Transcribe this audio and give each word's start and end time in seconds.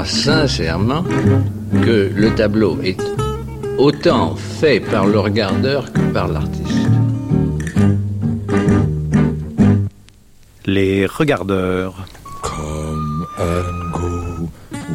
crois 0.00 0.08
sincèrement 0.08 1.04
que 1.84 2.10
le 2.14 2.34
tableau 2.34 2.78
est 2.82 3.00
autant 3.76 4.34
fait 4.34 4.80
par 4.80 5.06
le 5.06 5.18
regardeur 5.18 5.92
que 5.92 6.00
par 6.12 6.28
l'artiste. 6.28 6.88
Les 10.64 11.04
regardeurs. 11.06 11.94
Come 12.42 13.26
and 13.38 13.90
go 13.92 14.48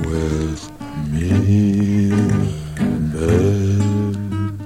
with 0.10 0.72
me, 1.12 2.12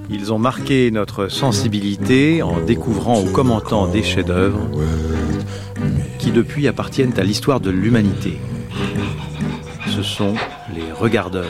Ils 0.09 0.31
ont 0.31 0.39
marqué 0.39 0.89
notre 0.91 1.27
sensibilité 1.27 2.41
en 2.43 2.61
découvrant 2.61 3.21
ou 3.21 3.29
commentant 3.31 3.87
des 3.87 4.03
chefs-d'œuvre 4.03 4.61
qui 6.17 6.31
depuis 6.31 6.67
appartiennent 6.67 7.17
à 7.19 7.23
l'histoire 7.23 7.59
de 7.59 7.71
l'humanité. 7.71 8.39
Ce 9.99 10.03
sont 10.03 10.35
les 10.73 10.93
regardeurs. 10.93 11.43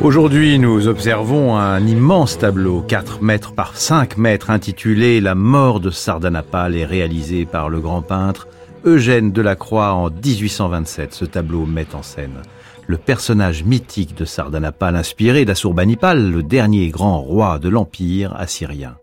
Aujourd'hui, 0.00 0.58
nous 0.58 0.88
observons 0.88 1.54
un 1.58 1.86
immense 1.86 2.38
tableau, 2.38 2.80
4 2.80 3.20
mètres 3.20 3.52
par 3.52 3.76
5 3.76 4.16
mètres, 4.16 4.48
intitulé 4.48 5.20
La 5.20 5.34
mort 5.34 5.80
de 5.80 5.90
Sardanapale 5.90 6.76
et 6.76 6.86
réalisé 6.86 7.44
par 7.44 7.68
le 7.68 7.78
grand 7.78 8.00
peintre 8.00 8.48
Eugène 8.86 9.32
Delacroix 9.32 9.92
en 9.92 10.08
1827. 10.08 11.12
Ce 11.12 11.26
tableau 11.26 11.66
met 11.66 11.94
en 11.94 12.02
scène 12.02 12.40
le 12.86 12.96
personnage 12.96 13.64
mythique 13.64 14.16
de 14.16 14.24
Sardanapale 14.24 14.96
inspiré 14.96 15.44
d'Assurbanipal, 15.44 16.30
le 16.30 16.42
dernier 16.42 16.88
grand 16.88 17.20
roi 17.20 17.58
de 17.58 17.68
l'Empire 17.68 18.34
assyrien. 18.34 18.96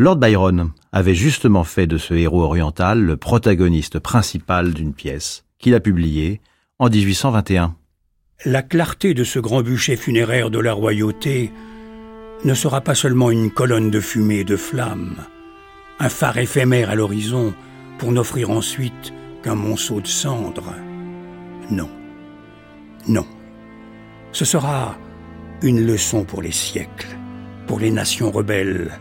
Lord 0.00 0.18
Byron 0.18 0.70
avait 0.92 1.16
justement 1.16 1.64
fait 1.64 1.88
de 1.88 1.98
ce 1.98 2.14
héros 2.14 2.44
oriental 2.44 3.00
le 3.00 3.16
protagoniste 3.16 3.98
principal 3.98 4.72
d'une 4.72 4.94
pièce 4.94 5.44
qu'il 5.58 5.74
a 5.74 5.80
publiée 5.80 6.40
en 6.78 6.88
1821. 6.88 7.74
La 8.44 8.62
clarté 8.62 9.12
de 9.12 9.24
ce 9.24 9.40
grand 9.40 9.62
bûcher 9.62 9.96
funéraire 9.96 10.50
de 10.50 10.60
la 10.60 10.72
royauté 10.72 11.50
ne 12.44 12.54
sera 12.54 12.80
pas 12.80 12.94
seulement 12.94 13.32
une 13.32 13.50
colonne 13.50 13.90
de 13.90 13.98
fumée 13.98 14.38
et 14.38 14.44
de 14.44 14.54
flammes, 14.54 15.16
un 15.98 16.08
phare 16.08 16.38
éphémère 16.38 16.90
à 16.90 16.94
l'horizon 16.94 17.52
pour 17.98 18.12
n'offrir 18.12 18.50
ensuite 18.50 19.12
qu'un 19.42 19.56
monceau 19.56 20.00
de 20.00 20.06
cendres. 20.06 20.76
Non. 21.72 21.90
Non. 23.08 23.26
Ce 24.30 24.44
sera 24.44 24.96
une 25.60 25.84
leçon 25.84 26.22
pour 26.22 26.40
les 26.40 26.52
siècles, 26.52 27.18
pour 27.66 27.80
les 27.80 27.90
nations 27.90 28.30
rebelles, 28.30 28.92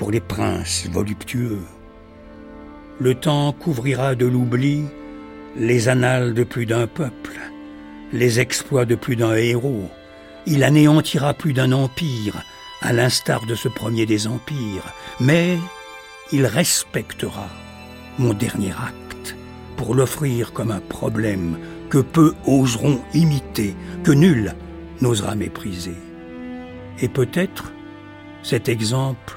pour 0.00 0.10
les 0.10 0.20
princes 0.20 0.88
voluptueux. 0.90 1.60
Le 2.98 3.14
temps 3.14 3.52
couvrira 3.52 4.16
de 4.16 4.26
l'oubli 4.26 4.82
les 5.56 5.88
annales 5.88 6.34
de 6.34 6.42
plus 6.42 6.66
d'un 6.66 6.88
peuple 6.88 7.38
les 8.12 8.40
exploits 8.40 8.86
de 8.86 8.94
plus 8.94 9.16
d'un 9.16 9.34
héros. 9.34 9.88
Il 10.46 10.64
anéantira 10.64 11.34
plus 11.34 11.52
d'un 11.52 11.72
empire, 11.72 12.42
à 12.82 12.92
l'instar 12.92 13.46
de 13.46 13.54
ce 13.54 13.68
premier 13.68 14.06
des 14.06 14.26
empires, 14.26 14.92
mais 15.20 15.58
il 16.32 16.46
respectera 16.46 17.48
mon 18.18 18.32
dernier 18.32 18.72
acte 18.72 19.36
pour 19.76 19.94
l'offrir 19.94 20.52
comme 20.52 20.70
un 20.70 20.80
problème 20.80 21.58
que 21.88 21.98
peu 21.98 22.34
oseront 22.46 23.00
imiter, 23.14 23.74
que 24.02 24.12
nul 24.12 24.54
n'osera 25.00 25.34
mépriser. 25.34 25.96
Et 27.00 27.08
peut-être 27.08 27.72
cet 28.42 28.68
exemple 28.68 29.36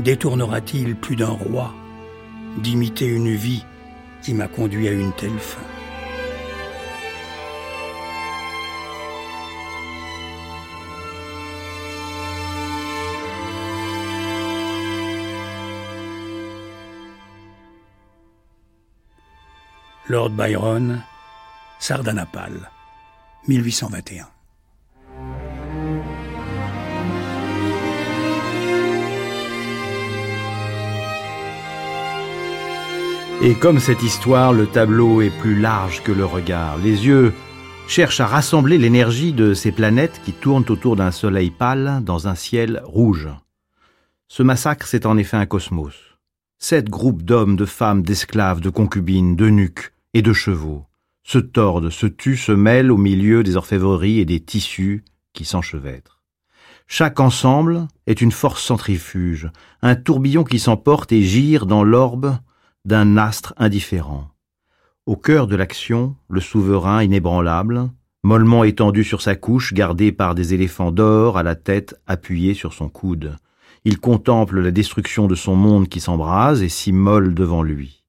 détournera-t-il 0.00 0.96
plus 0.96 1.16
d'un 1.16 1.30
roi 1.30 1.74
d'imiter 2.58 3.06
une 3.06 3.34
vie 3.34 3.64
qui 4.22 4.34
m'a 4.34 4.48
conduit 4.48 4.88
à 4.88 4.92
une 4.92 5.12
telle 5.12 5.38
fin? 5.38 5.60
Lord 20.06 20.30
Byron, 20.30 21.02
Sardanapale, 21.78 22.70
1821. 23.48 24.33
Et 33.42 33.54
comme 33.54 33.78
cette 33.78 34.02
histoire, 34.02 34.52
le 34.52 34.66
tableau 34.66 35.20
est 35.20 35.36
plus 35.40 35.58
large 35.58 36.02
que 36.02 36.12
le 36.12 36.24
regard. 36.24 36.78
Les 36.78 37.06
yeux 37.06 37.34
cherchent 37.88 38.20
à 38.20 38.26
rassembler 38.26 38.78
l'énergie 38.78 39.32
de 39.32 39.52
ces 39.52 39.72
planètes 39.72 40.20
qui 40.24 40.32
tournent 40.32 40.64
autour 40.68 40.96
d'un 40.96 41.10
soleil 41.10 41.50
pâle 41.50 42.00
dans 42.02 42.28
un 42.28 42.34
ciel 42.34 42.80
rouge. 42.84 43.28
Ce 44.28 44.42
massacre, 44.42 44.86
c'est 44.86 45.04
en 45.04 45.18
effet 45.18 45.36
un 45.36 45.46
cosmos. 45.46 45.94
Sept 46.58 46.88
groupes 46.88 47.22
d'hommes, 47.22 47.56
de 47.56 47.66
femmes, 47.66 48.02
d'esclaves, 48.02 48.60
de 48.60 48.70
concubines, 48.70 49.36
de 49.36 49.50
nuques, 49.50 49.92
et 50.14 50.22
de 50.22 50.32
chevaux, 50.32 50.86
se 51.24 51.38
tordent, 51.38 51.90
se 51.90 52.06
tuent, 52.06 52.36
se 52.36 52.52
mêlent 52.52 52.92
au 52.92 52.96
milieu 52.96 53.42
des 53.42 53.56
orfèvreries 53.56 54.20
et 54.20 54.24
des 54.24 54.40
tissus 54.40 55.04
qui 55.32 55.44
s'enchevêtrent. 55.44 56.22
Chaque 56.86 57.18
ensemble 57.18 57.88
est 58.06 58.20
une 58.20 58.32
force 58.32 58.62
centrifuge, 58.62 59.50
un 59.82 59.96
tourbillon 59.96 60.44
qui 60.44 60.58
s'emporte 60.58 61.12
et 61.12 61.22
gire 61.22 61.66
dans 61.66 61.82
l'orbe 61.82 62.36
d'un 62.84 63.16
astre 63.16 63.54
indifférent. 63.56 64.28
Au 65.06 65.16
cœur 65.16 65.46
de 65.46 65.56
l'action, 65.56 66.16
le 66.28 66.40
souverain 66.40 67.02
inébranlable, 67.02 67.90
mollement 68.22 68.64
étendu 68.64 69.04
sur 69.04 69.20
sa 69.20 69.34
couche, 69.34 69.74
gardé 69.74 70.12
par 70.12 70.34
des 70.34 70.54
éléphants 70.54 70.92
d'or, 70.92 71.38
à 71.38 71.42
la 71.42 71.54
tête 71.54 71.94
appuyée 72.06 72.54
sur 72.54 72.72
son 72.72 72.88
coude. 72.88 73.36
Il 73.84 74.00
contemple 74.00 74.60
la 74.60 74.70
destruction 74.70 75.26
de 75.26 75.34
son 75.34 75.56
monde 75.56 75.88
qui 75.88 76.00
s'embrase 76.00 76.62
et 76.62 76.68
s'immole 76.68 77.34
devant 77.34 77.62
lui 77.62 78.04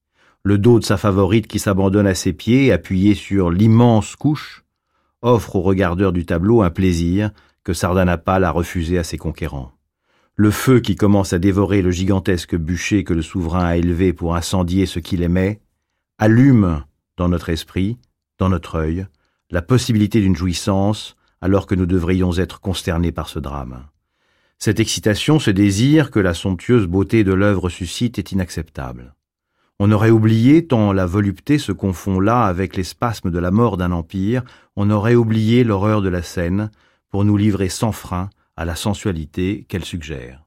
le 0.46 0.60
dos 0.60 0.80
de 0.80 0.86
sa 0.86 0.96
favorite 0.96 1.48
qui 1.48 1.58
s'abandonne 1.58 2.06
à 2.06 2.14
ses 2.14 2.32
pieds, 2.32 2.72
appuyé 2.72 3.16
sur 3.16 3.50
l'immense 3.50 4.16
couche, 4.16 4.64
offre 5.24 5.56
au 5.56 5.62
regardeur 5.62 6.14
du 6.14 6.24
tableau 6.24 6.62
un 6.62 6.70
plaisir 6.70 7.32
que 7.64 7.74
Sardanapale 7.74 8.44
a 8.44 8.52
refusé 8.52 9.00
à 9.00 9.04
ses 9.04 9.18
conquérants. 9.18 9.72
Le 10.38 10.52
feu 10.52 10.82
qui 10.82 10.98
commence 10.98 11.32
à 11.32 11.40
dévorer 11.40 11.82
le 11.82 11.92
gigantesque 11.92 12.58
bûcher 12.58 13.06
que 13.06 13.14
le 13.14 13.22
souverain 13.22 13.64
a 13.64 13.78
élevé 13.78 14.12
pour 14.12 14.36
incendier 14.36 14.86
ce 14.86 15.00
qu'il 15.00 15.24
aimait, 15.24 15.62
allume 16.18 16.84
dans 17.16 17.30
notre 17.30 17.50
esprit, 17.50 17.98
dans 18.38 18.50
notre 18.50 18.76
œil, 18.76 19.08
la 19.50 19.62
possibilité 19.62 20.20
d'une 20.20 20.36
jouissance 20.36 21.16
alors 21.40 21.68
que 21.68 21.76
nous 21.76 21.86
devrions 21.86 22.38
être 22.38 22.60
consternés 22.60 23.14
par 23.14 23.30
ce 23.30 23.40
drame. 23.40 23.86
Cette 24.60 24.82
excitation, 24.82 25.40
ce 25.40 25.52
désir 25.52 26.12
que 26.12 26.20
la 26.20 26.34
somptueuse 26.34 26.86
beauté 26.86 27.24
de 27.24 27.34
l'œuvre 27.34 27.70
suscite 27.70 28.20
est 28.20 28.34
inacceptable. 28.34 29.16
On 29.80 29.92
aurait 29.92 30.10
oublié, 30.10 30.68
tant 30.68 30.92
la 30.92 31.06
volupté 31.06 31.58
se 31.58 31.72
confond 31.72 32.20
là 32.20 32.44
avec 32.44 32.76
les 32.76 32.84
spasmes 32.84 33.32
de 33.32 33.40
la 33.40 33.52
mort 33.52 33.78
d'un 33.78 33.94
empire, 33.94 34.44
on 34.76 34.90
aurait 34.90 35.16
oublié 35.16 35.64
l'horreur 35.64 36.02
de 36.02 36.10
la 36.10 36.24
scène 36.24 36.72
pour 37.10 37.24
nous 37.24 37.38
livrer 37.38 37.70
sans 37.70 37.94
frein 37.94 38.30
à 38.58 38.66
la 38.66 38.76
sensualité 38.76 39.66
qu'elle 39.68 39.86
suggère. 39.86 40.40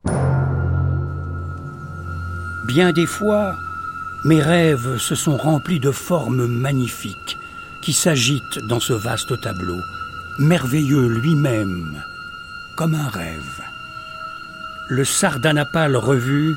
Bien 2.67 2.93
des 2.93 3.07
fois, 3.07 3.57
mes 4.25 4.43
rêves 4.43 4.99
se 4.99 5.15
sont 5.15 5.37
remplis 5.37 5.81
de 5.81 5.91
formes 5.91 6.47
magnifiques 6.47 7.37
qui 7.83 7.93
s'agitent 7.93 8.59
dans 8.69 8.81
ce 8.81 8.93
vaste 8.93 9.41
tableau, 9.41 9.81
merveilleux 10.39 11.07
lui-même, 11.07 12.03
comme 12.77 12.95
un 12.95 13.09
rêve. 13.09 13.63
Le 14.89 15.05
sardanapale 15.05 15.97
revu, 15.97 16.55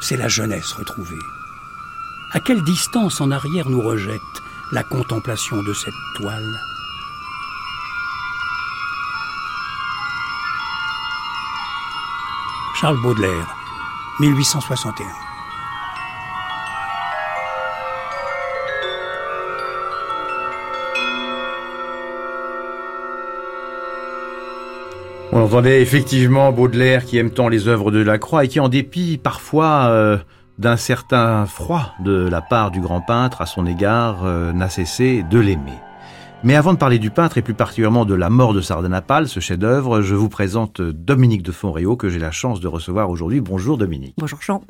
c'est 0.00 0.16
la 0.16 0.28
jeunesse 0.28 0.72
retrouvée. 0.72 1.14
À 2.32 2.40
quelle 2.40 2.62
distance 2.62 3.20
en 3.20 3.30
arrière 3.30 3.68
nous 3.68 3.80
rejette 3.80 4.20
la 4.72 4.82
contemplation 4.82 5.62
de 5.62 5.72
cette 5.72 5.94
toile? 6.16 6.73
Charles 12.84 13.00
Baudelaire, 13.00 13.56
1861. 14.20 15.06
On 25.32 25.44
entendait 25.44 25.80
effectivement 25.80 26.52
Baudelaire 26.52 27.06
qui 27.06 27.16
aime 27.16 27.30
tant 27.30 27.48
les 27.48 27.68
œuvres 27.68 27.90
de 27.90 28.02
Lacroix 28.02 28.44
et 28.44 28.48
qui, 28.48 28.60
en 28.60 28.68
dépit 28.68 29.16
parfois 29.16 29.86
euh, 29.88 30.18
d'un 30.58 30.76
certain 30.76 31.46
froid 31.46 31.94
de 32.00 32.28
la 32.28 32.42
part 32.42 32.70
du 32.70 32.82
grand 32.82 33.00
peintre 33.00 33.40
à 33.40 33.46
son 33.46 33.64
égard, 33.64 34.26
euh, 34.26 34.52
n'a 34.52 34.68
cessé 34.68 35.22
de 35.22 35.38
l'aimer. 35.38 35.80
Mais 36.44 36.56
avant 36.56 36.74
de 36.74 36.78
parler 36.78 36.98
du 36.98 37.10
peintre 37.10 37.38
et 37.38 37.42
plus 37.42 37.54
particulièrement 37.54 38.04
de 38.04 38.12
la 38.12 38.28
mort 38.28 38.52
de 38.52 38.60
Sardanapale, 38.60 39.28
ce 39.28 39.40
chef-d'œuvre, 39.40 40.02
je 40.02 40.14
vous 40.14 40.28
présente 40.28 40.82
Dominique 40.82 41.42
de 41.42 41.52
Fonréau 41.52 41.96
que 41.96 42.10
j'ai 42.10 42.18
la 42.18 42.32
chance 42.32 42.60
de 42.60 42.68
recevoir 42.68 43.08
aujourd'hui. 43.08 43.40
Bonjour 43.40 43.78
Dominique. 43.78 44.14
Bonjour 44.18 44.42
Jean. 44.42 44.62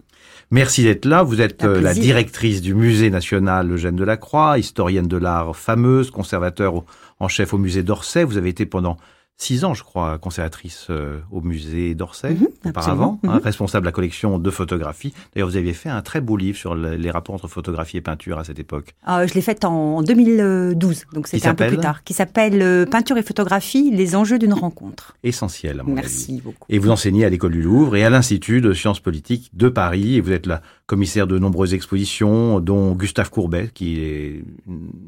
Merci 0.52 0.84
d'être 0.84 1.04
là. 1.04 1.24
Vous 1.24 1.40
êtes 1.40 1.64
euh, 1.64 1.80
la 1.80 1.92
directrice 1.92 2.62
du 2.62 2.76
musée 2.76 3.10
national 3.10 3.72
Eugène 3.72 3.96
Delacroix, 3.96 4.56
historienne 4.56 5.08
de 5.08 5.16
l'art 5.16 5.56
fameuse, 5.56 6.12
conservateur 6.12 6.84
en 7.18 7.26
chef 7.26 7.52
au 7.52 7.58
musée 7.58 7.82
d'Orsay. 7.82 8.22
Vous 8.22 8.38
avez 8.38 8.50
été 8.50 8.66
pendant 8.66 8.96
six 9.36 9.64
ans, 9.64 9.74
je 9.74 9.82
crois, 9.82 10.16
conservatrice 10.18 10.86
euh, 10.90 11.18
au 11.30 11.40
musée 11.40 11.94
d'Orsay 11.94 12.34
Mhm, 12.34 12.46
auparavant, 12.66 13.18
hein, 13.24 13.34
Mhm. 13.34 13.40
responsable 13.42 13.84
de 13.84 13.88
la 13.88 13.92
collection 13.92 14.38
de 14.38 14.50
photographies. 14.50 15.12
D'ailleurs, 15.34 15.48
vous 15.48 15.56
aviez 15.56 15.72
fait 15.72 15.88
un 15.88 16.02
très 16.02 16.20
beau 16.20 16.36
livre 16.36 16.56
sur 16.56 16.74
le- 16.74 16.94
les 16.94 17.10
rapports 17.10 17.34
entre 17.34 17.48
photographie 17.48 17.96
et 17.96 18.00
peinture 18.00 18.38
à 18.38 18.44
cette 18.44 18.58
époque. 18.60 18.94
Euh, 19.08 19.26
je 19.26 19.34
l'ai 19.34 19.42
faite 19.42 19.64
en 19.64 20.02
2012, 20.02 21.04
donc 21.12 21.26
c'était 21.26 21.48
un 21.48 21.54
peu 21.54 21.66
plus 21.66 21.78
tard, 21.78 22.04
qui 22.04 22.14
s'appelle 22.14 22.62
euh, 22.62 22.86
Peinture 22.86 23.16
et 23.18 23.22
photographie, 23.22 23.90
les 23.92 24.14
enjeux 24.16 24.38
d'une 24.38 24.52
rencontre. 24.54 25.16
Essentiel, 25.24 25.80
à 25.80 25.82
mon 25.82 25.92
avis. 25.96 26.02
Merci 26.02 26.40
beaucoup. 26.42 26.66
Et 26.68 26.78
vous 26.78 26.90
enseignez 26.90 27.24
à 27.24 27.28
l'école 27.30 27.52
du 27.52 27.62
Louvre 27.62 27.96
et 27.96 28.04
à 28.04 28.10
l'Institut 28.10 28.60
de 28.60 28.72
sciences 28.72 29.00
politiques 29.00 29.50
de 29.54 29.68
Paris. 29.68 30.16
Et 30.16 30.20
vous 30.20 30.32
êtes 30.32 30.46
la 30.46 30.62
commissaire 30.86 31.26
de 31.26 31.38
nombreuses 31.38 31.72
expositions, 31.74 32.60
dont 32.60 32.92
Gustave 32.94 33.30
Courbet, 33.30 33.70
qui 33.72 34.00
est 34.00 34.44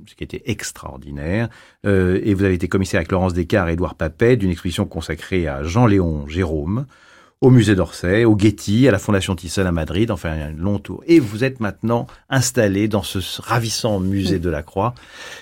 ce 0.06 0.14
qui 0.14 0.24
était 0.24 0.42
extraordinaire. 0.46 1.48
Euh, 1.84 2.20
et 2.24 2.34
vous 2.34 2.44
avez 2.44 2.54
été 2.54 2.68
commissaire 2.68 2.98
avec 2.98 3.12
Laurence 3.12 3.34
Descartes 3.34 3.68
et 3.68 3.72
Édouard 3.72 3.94
Papet 3.94 4.36
d'une 4.36 4.50
exposition 4.50 4.86
consacrée 4.86 5.46
à 5.46 5.62
Jean-Léon 5.62 6.26
Jérôme, 6.28 6.86
au 7.42 7.50
musée 7.50 7.74
d'Orsay, 7.74 8.24
au 8.24 8.34
Getty, 8.38 8.88
à 8.88 8.90
la 8.90 8.98
Fondation 8.98 9.36
Thyssen 9.36 9.66
à 9.66 9.70
Madrid, 9.72 10.10
enfin 10.10 10.30
un 10.30 10.52
long 10.52 10.78
tour. 10.78 11.04
Et 11.06 11.20
vous 11.20 11.44
êtes 11.44 11.60
maintenant 11.60 12.06
installé 12.30 12.88
dans 12.88 13.02
ce 13.02 13.18
ravissant 13.42 14.00
musée 14.00 14.38
de 14.38 14.48
la 14.48 14.62
Croix 14.62 14.94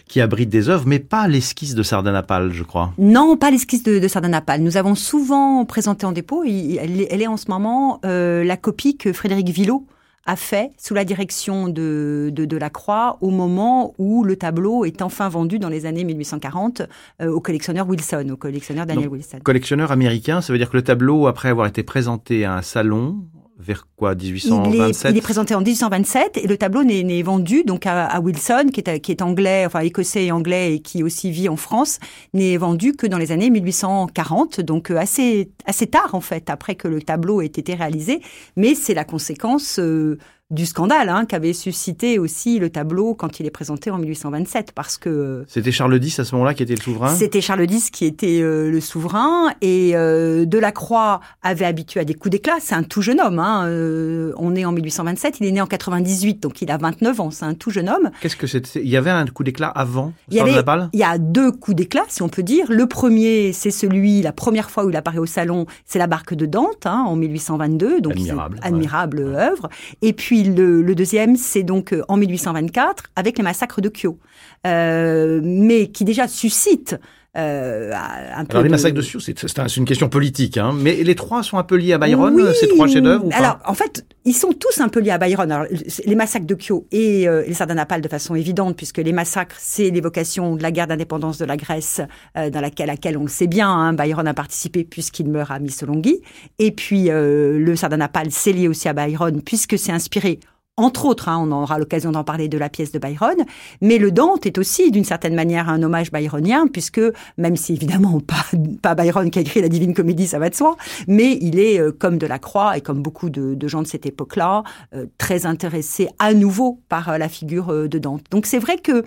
qui 0.09 0.21
abrite 0.21 0.49
des 0.49 0.69
œuvres, 0.69 0.85
mais 0.89 0.99
pas 0.99 1.29
l'esquisse 1.29 1.77
de 1.77 1.85
Sardanapale, 1.85 2.53
je 2.53 2.65
crois. 2.65 2.93
Non, 2.99 3.37
pas 3.37 3.53
l'esquisse 3.53 3.85
de, 3.85 4.01
de 4.01 4.09
Sardanapale. 4.09 4.61
Nous 4.63 4.77
avons 4.77 4.97
souvent 4.97 5.65
présenté 5.65 6.05
en 6.05 6.11
dépôt, 6.11 6.43
et 6.45 6.79
elle, 6.83 7.01
est- 7.03 7.09
elle 7.13 7.23
est 7.23 7.29
en 7.29 7.37
ce 7.37 7.49
moment 7.49 8.01
euh, 8.05 8.43
la 8.43 8.57
copie 8.57 8.97
que 8.97 9.13
Frédéric 9.13 9.49
Villot 9.51 9.87
a 10.27 10.37
fait 10.37 10.71
sous 10.79 10.95
la 10.95 11.05
direction 11.05 11.69
de, 11.69 12.31
de, 12.33 12.45
de 12.45 12.57
la 12.57 12.71
Croix 12.71 13.19
au 13.21 13.31
moment 13.31 13.95
où 13.99 14.25
le 14.25 14.37
tableau 14.37 14.85
est 14.85 15.03
enfin 15.03 15.29
vendu 15.29 15.59
dans 15.59 15.69
les 15.69 15.87
années 15.87 16.05
1840 16.05 16.83
euh, 17.21 17.31
au 17.31 17.41
collectionneur 17.41 17.89
Wilson, 17.89 18.29
au 18.33 18.37
collectionneur 18.37 18.87
Daniel 18.87 19.09
Wilson. 19.09 19.39
Collectionneur 19.43 19.93
américain, 19.93 20.41
ça 20.41 20.53
veut 20.53 20.59
dire 20.59 20.71
que 20.71 20.77
le 20.77 20.83
tableau, 20.83 21.27
après 21.27 21.49
avoir 21.49 21.67
été 21.67 21.83
présenté 21.83 22.45
à 22.45 22.55
un 22.55 22.63
salon, 22.63 23.25
vers 23.59 23.87
quoi, 23.97 24.15
Il 24.19 24.27
est, 24.27 24.33
1827 24.33 25.13
il 25.13 25.17
est 25.17 25.21
présenté 25.21 25.55
en 25.55 25.61
1827 25.61 26.39
et 26.39 26.47
le 26.47 26.57
tableau 26.57 26.83
n'est 26.83 27.23
vendu 27.23 27.63
donc 27.63 27.87
à, 27.87 28.07
à 28.07 28.21
Wilson, 28.21 28.67
qui 28.73 28.81
est, 28.81 29.01
qui 29.01 29.13
est 29.13 29.23
anglais, 29.23 29.65
enfin 29.67 29.81
écossais 29.81 30.27
et 30.27 30.33
anglais 30.33 30.75
et 30.75 30.81
qui 30.81 31.03
aussi 31.03 31.31
vit 31.31 31.49
en 31.49 31.57
France, 31.57 32.01
n'est 32.33 32.57
vendu 32.57 32.95
que 32.95 33.07
dans 33.07 33.19
les 33.19 33.33
années 33.33 33.51
1840, 33.51 34.61
donc 34.61 34.91
euh, 34.91 34.97
assez 34.97 35.51
assez 35.67 35.87
tard 35.87 36.15
en 36.15 36.21
fait 36.21 36.51
après 36.51 36.75
que 36.75 36.89
le 36.89 37.01
tableau 37.01 37.43
ait 37.43 37.47
été 37.47 37.75
réalisé. 37.75 38.21
Mais 38.57 38.75
c'est 38.75 38.95
la 38.95 39.05
conséquence 39.05 39.79
euh, 39.79 40.19
du 40.51 40.67
scandale 40.67 41.09
hein, 41.09 41.25
qu'avait 41.25 41.55
suscité 41.55 42.19
aussi 42.19 42.59
le 42.59 42.69
tableau 42.69 43.15
quand 43.15 43.41
il 43.41 43.47
est 43.47 43.51
présenté 43.51 43.91
en 43.91 43.97
1827, 43.99 44.73
parce 44.73 44.99
que 44.99 45.45
C'était 45.49 45.73
Charles 45.73 45.99
X 46.03 46.19
à 46.19 46.25
ce 46.25 46.35
moment-là 46.35 46.53
qui 46.53 46.63
était 46.63 46.75
le 46.75 46.81
souverain? 46.83 47.15
C'était 47.15 47.41
Charles 47.41 47.71
X 47.71 47.91
qui 47.91 48.05
était 48.05 48.41
euh, 48.43 48.71
le 48.71 48.81
souverain 48.81 49.53
et 49.63 49.93
euh, 49.95 50.45
Delacroix 50.45 51.21
avait 51.43 51.65
habitué 51.65 52.01
à 52.01 52.05
des 52.05 52.13
coups 52.13 52.31
d'éclat. 52.31 52.57
C'est 52.61 52.75
un 52.75 52.83
tout 52.83 53.01
jeune 53.01 53.21
homme. 53.21 53.39
Hein. 53.39 53.67
euh, 53.67 54.33
on 54.37 54.55
est 54.55 54.67
en 54.67 54.73
1827, 54.73 55.41
il 55.41 55.47
est 55.47 55.53
né 55.53 55.61
en 55.63 55.67
98, 55.67 56.43
donc 56.43 56.61
il 56.61 56.71
a 56.71 56.77
29 56.77 57.21
ans. 57.21 57.31
C'est 57.31 57.47
un 57.47 57.55
tout 57.55 57.71
jeune 57.71 57.89
homme. 57.89 58.11
Qu'est-ce 58.21 58.37
que 58.37 58.47
c'était 58.47 58.83
Il 58.83 58.89
y 58.89 58.99
avait 58.99 59.11
un 59.11 59.27
coup 59.27 59.45
d'éclat 59.45 59.69
avant? 59.69 60.13
Il 60.29 60.37
y, 60.37 60.41
avait, 60.41 60.63
il 60.93 60.99
y 60.99 61.05
a 61.05 61.17
deux 61.17 61.53
coups 61.53 61.77
d'éclat, 61.77 62.05
si 62.09 62.23
on 62.23 62.29
peut 62.29 62.43
dire. 62.43 62.67
Le 62.69 62.87
premier, 62.87 63.55
c'est 63.55 63.71
celui, 63.71 64.21
la 64.21 64.33
première 64.33 64.71
fois 64.71 64.85
où 64.85 64.91
il 64.91 64.97
apparaît 64.97 65.19
au 65.19 65.27
salon, 65.27 65.65
c'est 65.87 65.99
la 65.99 66.07
barque 66.07 66.35
de 66.35 66.45
Dante, 66.45 66.85
hein, 66.85 67.03
en 67.07 67.17
1822. 67.17 68.03
Donc 68.03 68.13
Admirable, 68.13 68.59
admirable 68.63 69.21
œuvre. 69.21 69.69
Et 70.03 70.13
puis 70.13 70.34
le, 70.43 70.83
le 70.83 70.95
deuxième, 70.95 71.37
c'est 71.37 71.63
donc 71.63 71.93
euh, 71.93 72.03
en 72.09 72.17
1824 72.17 73.05
avec 73.15 73.39
les 73.39 73.45
massacres 73.45 73.81
de 73.81 73.89
Kyo, 73.89 74.19
euh, 74.67 75.41
mais 75.45 75.89
qui 75.89 76.05
déjà 76.05 76.27
suscite 76.27 76.97
euh, 77.37 77.91
un 78.37 78.45
peu. 78.45 78.53
Alors 78.53 78.63
les 78.63 78.69
de- 78.69 78.75
massacres 78.75 78.95
de 78.97 79.03
Sioux, 79.03 79.21
c'est 79.21 79.39
c'est 79.39 79.59
un- 79.59 79.69
c'est 79.69 79.77
une 79.77 79.85
question 79.87 80.09
politique, 80.09 80.57
hein. 80.59 80.73
mais 80.79 81.03
les 81.03 81.15
trois 81.15 81.43
sont 81.43 81.59
un 81.59 81.65
peu 81.65 81.77
liés 81.77 81.93
à 81.93 81.99
Byron, 81.99 82.33
Oui, 82.35 82.43
ces 82.59 82.69
trois 82.69 82.87
chefs-d'œuvre 82.87 83.27
Alors, 83.33 83.59
en 83.67 83.75
fait, 83.75 84.05
ils 84.25 84.35
sont 84.35 84.53
tous 84.53 84.81
un 84.81 84.89
peu 84.89 85.01
liés 85.01 85.11
à 85.11 85.19
Byron. 85.19 85.51
Alors, 85.51 85.67
les 86.07 86.15
massacres 86.15 86.47
de 86.47 86.55
Kyo 86.55 86.87
et 86.93 87.27
euh, 87.29 87.43
les 87.47 87.55
Sardanapales 87.55 88.01
de 88.01 88.09
façon 88.09 88.35
évidente, 88.35 88.77
puisque 88.77 88.99
les 88.99 89.13
massacres, 89.13 89.57
c'est 89.59 89.91
l'évocation 89.91 90.57
de 90.57 90.63
la 90.63 90.71
guerre 90.71 90.87
d'indépendance 90.87 91.39
de 91.39 91.45
la 91.45 91.57
Grèce, 91.57 92.01
euh, 92.37 92.51
dans 92.51 92.61
laquelle, 92.61 92.87
laquelle 92.87 93.17
on 93.19 93.23
le 93.23 93.29
sait 93.29 93.47
bien, 93.49 93.69
hein, 93.69 93.93
Byron 93.93 94.27
a 94.29 94.35
participé 94.35 94.85
puisqu'il 94.85 95.29
meurt 95.29 95.51
à 95.51 95.59
Missolonghi. 95.59 96.21
Et 96.59 96.71
puis, 96.71 97.11
euh, 97.11 97.59
le 97.59 97.77
Sardanapale, 97.77 98.29
c'est 98.31 98.53
lié 98.53 98.69
aussi 98.69 98.89
à 98.89 98.93
Byron, 98.93 99.43
puisque 99.43 99.79
c'est 99.79 99.93
inspiré 99.93 100.41
entre 100.77 101.05
autres, 101.05 101.29
hein, 101.29 101.39
on 101.41 101.53
aura 101.53 101.79
l'occasion 101.79 102.11
d'en 102.11 102.25
parler 102.25 102.49
de 102.49 102.59
la 102.59 102.69
pièce 102.69 102.91
de 102.91 102.99
Byron, 102.99 103.37
mais 103.81 103.99
le 103.99 104.11
Dante 104.11 104.45
est 104.45 104.59
aussi 104.59 104.91
d'une 104.91 105.05
certaine 105.05 105.35
manière 105.35 105.69
un 105.69 105.83
hommage 105.83 106.11
byronien, 106.11 106.67
puisque 106.67 107.01
même 107.39 107.57
si 107.57 107.75
évidemment 107.75 108.21
pas, 108.27 108.45
pas 108.83 108.95
Byron 108.97 109.31
qui 109.31 109.39
a 109.39 109.43
écrit 109.43 109.61
la 109.61 109.69
Divine 109.69 109.95
Comédie, 109.95 110.27
ça 110.27 110.41
va 110.41 110.51
de 110.51 110.55
soi, 110.55 110.77
mais 111.07 111.39
il 111.41 111.61
est 111.61 111.79
euh, 111.79 111.93
comme 111.93 112.19
Delacroix 112.19 112.77
et 112.77 112.81
comme 112.81 113.03
beaucoup 113.03 113.31
de, 113.31 113.69
gens 113.69 113.83
de 113.83 113.87
cette 113.87 114.07
époque-là, 114.07 114.65
euh, 114.95 115.07
très 115.17 115.47
intéressé 115.47 116.09
à 116.19 116.35
nouveau 116.35 116.81
par 116.89 117.09
euh, 117.09 117.19
la 117.19 117.29
figure 117.29 117.73
euh, 117.73 117.89
de 117.89 117.99
Dante. 117.99 118.25
Donc 118.31 118.47
c'est 118.47 118.59
vrai 118.59 118.79
que 118.79 119.05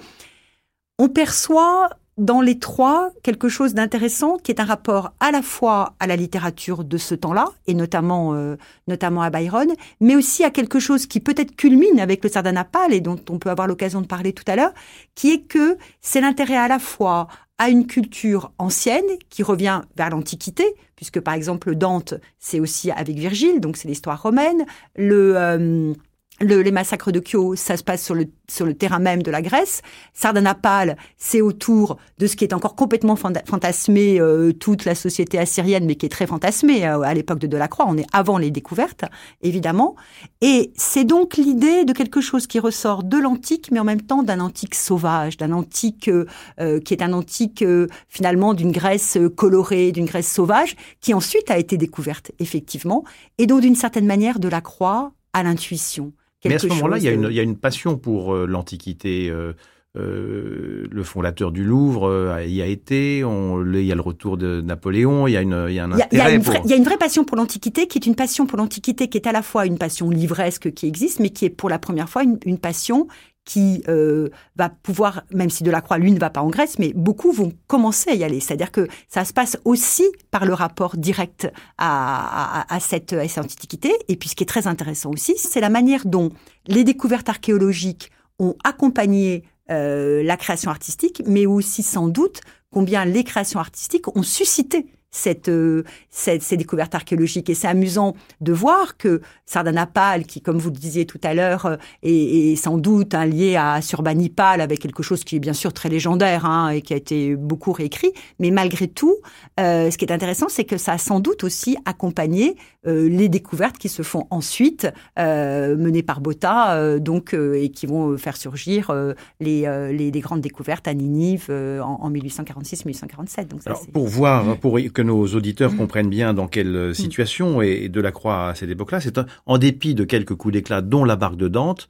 on 1.00 1.10
perçoit 1.10 1.90
dans 2.18 2.42
les 2.42 2.58
trois 2.58 3.12
quelque 3.24 3.48
chose 3.48 3.74
d'intéressant 3.74 4.38
qui 4.38 4.52
est 4.52 4.60
un 4.60 4.66
rapport 4.66 5.14
à 5.20 5.32
la 5.32 5.42
fois 5.42 5.94
à 6.00 6.08
la 6.08 6.16
littérature 6.16 6.84
de 6.84 6.98
ce 6.98 7.16
temps-là 7.16 7.50
et 7.68 7.74
notamment 7.74 8.34
euh, 8.34 8.56
notamment 8.88 9.22
à 9.22 9.30
Byron, 9.30 9.72
mais 10.02 10.16
aussi 10.16 10.44
à 10.44 10.50
quelque 10.50 10.80
chose 10.80 11.06
qui 11.06 11.20
peut-être 11.20 11.56
culmine 11.56 12.00
avec 12.00 12.24
le 12.24 12.30
Sardanapale 12.30 12.94
et 12.94 13.02
dont 13.02 13.20
on 13.30 13.38
peut 13.38 13.50
avoir 13.50 13.68
l'occasion 13.68 14.02
de 14.02 14.08
parler 14.08 14.34
tout 14.34 14.44
à 14.48 14.56
l'heure, 14.56 14.74
qui 15.16 15.32
est 15.32 15.42
que 15.42 15.78
c'est 16.02 16.22
l'intérêt 16.22 16.58
à 16.58 16.68
la 16.68 16.80
fois 16.80 17.28
à 17.60 17.70
une 17.70 17.88
culture 17.88 18.52
ancienne 18.60 19.06
qui 19.30 19.42
revient 19.42 19.82
vers 19.96 20.10
l'Antiquité, 20.10 20.64
puisque 20.96 21.20
par 21.20 21.34
exemple 21.34 21.76
Dante, 21.76 22.14
c'est 22.38 22.60
aussi 22.60 22.92
avec 22.92 23.18
Virgile, 23.18 23.60
donc 23.60 23.78
c'est 23.78 23.88
l'histoire 23.88 24.22
romaine. 24.22 24.66
Le, 24.96 25.36
euh, 25.36 25.94
le, 26.40 26.62
les 26.62 26.72
massacres 26.72 27.12
de 27.12 27.20
Kyo, 27.20 27.56
ça 27.56 27.78
se 27.78 27.84
passe 27.84 28.04
sur 28.04 28.16
le, 28.16 28.26
sur 28.48 28.66
le 28.66 28.74
terrain 28.74 29.00
même 29.00 29.24
de 29.24 29.32
la 29.32 29.42
Grèce. 29.42 29.82
Sardanapale, 30.14 30.98
c'est 31.18 31.42
autour 31.42 31.98
de 32.18 32.28
ce 32.28 32.36
qui 32.36 32.44
est 32.44 32.54
encore 32.54 32.76
complètement 32.76 33.16
fanta- 33.16 33.46
fantasmé, 33.46 34.20
euh, 34.20 34.54
toute 34.54 34.86
la 34.86 34.96
société 34.96 35.40
assyrienne, 35.40 35.86
mais 35.86 35.96
qui 35.96 36.06
est 36.06 36.10
très 36.10 36.28
fantasmée 36.28 36.86
euh, 36.86 37.02
à 37.02 37.14
l'époque 37.14 37.40
de 37.40 37.48
Delacroix. 37.48 37.86
On 37.88 37.98
est 37.98 38.06
avant 38.14 38.38
les 38.38 38.52
découvertes, 38.52 39.06
évidemment. 39.42 39.96
Et 40.42 40.72
c'est 40.76 41.06
donc 41.06 41.38
l'idée 41.38 41.86
de 41.86 41.94
quelque 41.94 42.22
chose 42.22 42.48
qui 42.48 42.60
ressort 42.60 43.04
de 43.04 43.18
l'antique, 43.18 43.70
mais 43.72 43.80
en 43.80 43.84
même 43.84 44.02
temps 44.02 44.24
d'un 44.24 44.40
antique 44.40 44.76
sauvage, 44.76 45.38
d'un 45.38 45.52
antique 45.52 46.08
euh, 46.08 46.26
euh, 46.60 46.80
qui 46.80 46.94
est 46.94 47.02
un 47.02 47.14
antique 47.14 47.62
euh, 47.62 47.88
finalement 48.10 48.54
d'une 48.54 48.72
Grèce 48.72 49.18
euh, 49.18 49.30
colorée, 49.30 49.92
d'une 49.92 50.06
Grèce 50.06 50.32
sauvage, 50.32 50.76
qui 51.02 51.14
ensuite 51.14 51.50
a 51.50 51.58
été 51.58 51.78
découverte, 51.78 52.32
effectivement, 52.40 53.04
et 53.38 53.48
dont 53.48 53.60
d'une 53.60 53.76
certaine 53.76 54.06
manière 54.06 54.40
Delacroît 54.40 55.12
à 55.34 55.44
l'intuition. 55.44 56.14
Mais 56.46 56.56
à 56.56 56.60
ce 56.60 56.68
moment-là, 56.68 56.98
il 56.98 57.04
y, 57.04 57.08
a 57.08 57.12
une- 57.12 57.22
de- 57.24 57.30
il 57.30 57.36
y 57.36 57.40
a 57.40 57.44
une 57.44 57.58
passion 57.58 57.98
pour 57.98 58.34
euh, 58.34 58.46
l'Antiquité. 58.46 59.30
euh, 59.30 59.54
euh, 59.96 60.86
le 60.92 61.04
fondateur 61.04 61.52
du 61.52 61.64
Louvre 61.64 62.08
euh, 62.08 62.44
y 62.46 62.62
a 62.62 62.68
été. 62.68 63.24
On, 63.24 63.66
il 63.74 63.84
y 63.84 63.92
a 63.92 63.96
le 63.96 64.02
retour 64.02 64.38
de 64.38 64.62
Napoléon. 64.62 65.26
Il 65.28 65.32
y 65.32 65.38
a, 65.38 65.42
une, 65.42 65.66
il 65.70 65.74
y 65.76 65.80
a 65.80 65.86
un 65.86 65.92
Il 65.92 65.98
y, 65.98 66.02
a, 66.02 66.08
il 66.12 66.18
y 66.18 66.22
a 66.22 66.26
intérêt 66.26 66.36
une 66.36 66.42
vraie, 66.42 66.62
il 66.66 66.70
y 66.70 66.74
a 66.74 66.78
une 66.78 66.84
vraie 66.84 66.98
passion 66.98 67.24
pour 67.24 67.36
l'Antiquité, 67.38 67.88
qui 67.88 67.98
est 67.98 68.06
une 68.06 68.14
passion 68.16 68.46
pour 68.46 68.58
l'Antiquité, 68.60 69.08
qui 69.08 69.18
est 69.18 69.26
à 69.28 69.32
la 69.32 69.42
fois 69.42 69.66
une 69.66 69.80
passion 69.80 70.10
livresque 70.12 70.72
qui 70.74 70.86
existe, 70.88 71.20
mais 71.20 71.30
qui 71.32 71.46
est 71.46 71.50
pour 71.50 71.70
la 71.70 71.80
première 71.80 72.10
fois 72.10 72.24
une, 72.24 72.38
une 72.46 72.60
passion 72.60 73.08
qui 73.48 73.82
euh, 73.88 74.28
va 74.58 74.70
pouvoir, 74.70 75.24
même 75.34 75.50
si 75.50 75.64
Delacroix, 75.64 75.98
lui, 75.98 76.12
ne 76.12 76.20
va 76.20 76.30
pas 76.30 76.42
en 76.42 76.50
Grèce, 76.50 76.78
mais 76.80 76.92
beaucoup 76.94 77.32
vont 77.32 77.54
commencer 77.68 78.12
à 78.12 78.14
y 78.14 78.24
aller. 78.26 78.42
C'est-à-dire 78.42 78.72
que 78.72 78.88
ça 79.08 79.24
se 79.24 79.32
passe 79.32 79.58
aussi 79.64 80.04
par 80.32 80.46
le 80.46 80.54
rapport 80.54 80.98
direct 80.98 81.50
à, 81.78 82.62
à, 82.62 82.76
à 82.76 82.80
cette, 82.80 83.16
Antiquité. 83.38 83.94
Et 84.10 84.18
puis, 84.18 84.30
ce 84.30 84.36
qui 84.36 84.44
est 84.44 84.48
très 84.48 84.68
intéressant 84.68 85.12
aussi, 85.12 85.36
c'est 85.38 85.62
la 85.62 85.70
manière 85.70 86.06
dont 86.06 86.30
les 86.68 86.84
découvertes 86.84 87.30
archéologiques 87.30 88.12
ont 88.38 88.56
accompagné 88.66 89.44
euh, 89.72 90.24
la 90.24 90.36
création 90.36 90.70
artistique, 90.70 91.24
mais 91.26 91.46
aussi 91.46 91.84
sans 91.84 92.10
doute 92.10 92.42
combien 92.70 93.06
les 93.06 93.24
créations 93.24 93.60
artistiques 93.60 94.14
ont 94.16 94.24
suscité 94.24 94.88
cette, 95.18 95.50
euh, 95.50 95.84
cette, 96.10 96.44
ces 96.44 96.58
découvertes 96.58 96.96
archéologiques. 96.96 97.50
Et 97.50 97.56
c'est 97.56 97.68
amusant 97.68 98.16
de 98.42 98.54
voir 98.54 98.98
que 98.98 99.22
Sardanapale, 99.46 100.26
qui, 100.26 100.42
comme 100.42 100.58
vous 100.58 100.70
le 100.70 100.76
disiez 100.76 101.06
tout 101.06 101.20
à 101.24 101.34
l'heure, 101.34 101.66
euh, 101.66 101.78
est, 102.04 102.52
est, 102.52 102.56
sans 102.56 102.78
doute 102.78 103.14
lié 103.14 103.56
à 103.56 103.82
Surbanipal, 103.82 104.62
avec 104.62 104.80
quelque 104.80 105.04
chose 105.04 105.24
qui 105.24 105.36
est 105.36 105.40
bien 105.40 105.54
sûr 105.54 105.74
très 105.74 105.90
légendaire 105.90 106.46
hein, 106.46 106.70
et 106.70 106.82
qui 106.82 106.94
a 106.94 106.98
été 106.98 107.36
beaucoup 107.36 107.72
réécrit, 107.72 108.12
mais 108.40 108.52
malgré 108.52 108.88
tout, 108.88 109.16
euh, 109.60 109.92
ce 109.92 109.98
qui 109.98 110.06
est 110.06 110.12
intéressant, 110.12 110.48
c'est 110.50 110.66
que 110.66 110.78
ça 110.78 110.94
a 110.94 110.98
sans 110.98 111.20
doute 111.20 111.44
aussi 111.44 111.78
accompagné 111.86 112.56
euh, 112.88 113.10
les 113.10 113.30
découvertes 113.30 113.78
qui 113.78 113.90
se 113.90 114.02
font 114.02 114.28
ensuite, 114.30 114.88
euh, 115.20 115.76
menées 115.78 116.04
par 116.04 116.22
Botta, 116.22 116.76
euh, 116.76 117.00
donc, 117.00 117.34
et 117.34 117.70
qui 117.70 117.86
vont 117.86 118.18
faire 118.18 118.38
surgir 118.38 118.94
les, 119.40 119.62
les, 119.92 120.12
les, 120.12 120.20
grandes 120.20 120.42
découvertes 120.42 120.88
à 120.88 120.94
Ninive 120.94 121.50
en, 121.52 122.00
en 122.02 122.12
1846-1847. 122.12 123.48
Donc 123.48 123.62
ça, 123.62 123.72
Alors, 123.72 123.86
pour 123.92 124.08
voir, 124.08 124.58
pour 124.58 124.80
que 124.94 125.02
nos 125.02 125.28
auditeurs 125.28 125.72
mmh. 125.72 125.78
comprennent 125.78 126.10
bien 126.10 126.34
dans 126.34 126.48
quelle 126.48 126.96
situation 126.96 127.60
mmh. 127.60 127.64
est 127.64 127.90
Delacroix 127.90 128.50
à 128.50 128.56
cette 128.56 128.70
époque-là, 128.70 129.02
c'est 129.02 129.20
en 129.46 129.58
dépit 129.58 129.96
de 129.96 130.04
quelques 130.04 130.36
coups 130.36 130.54
d'éclat, 130.54 130.82
dont 130.82 131.04
la 131.04 131.16
barque 131.16 131.38
de 131.38 131.48
Dante, 131.48 131.90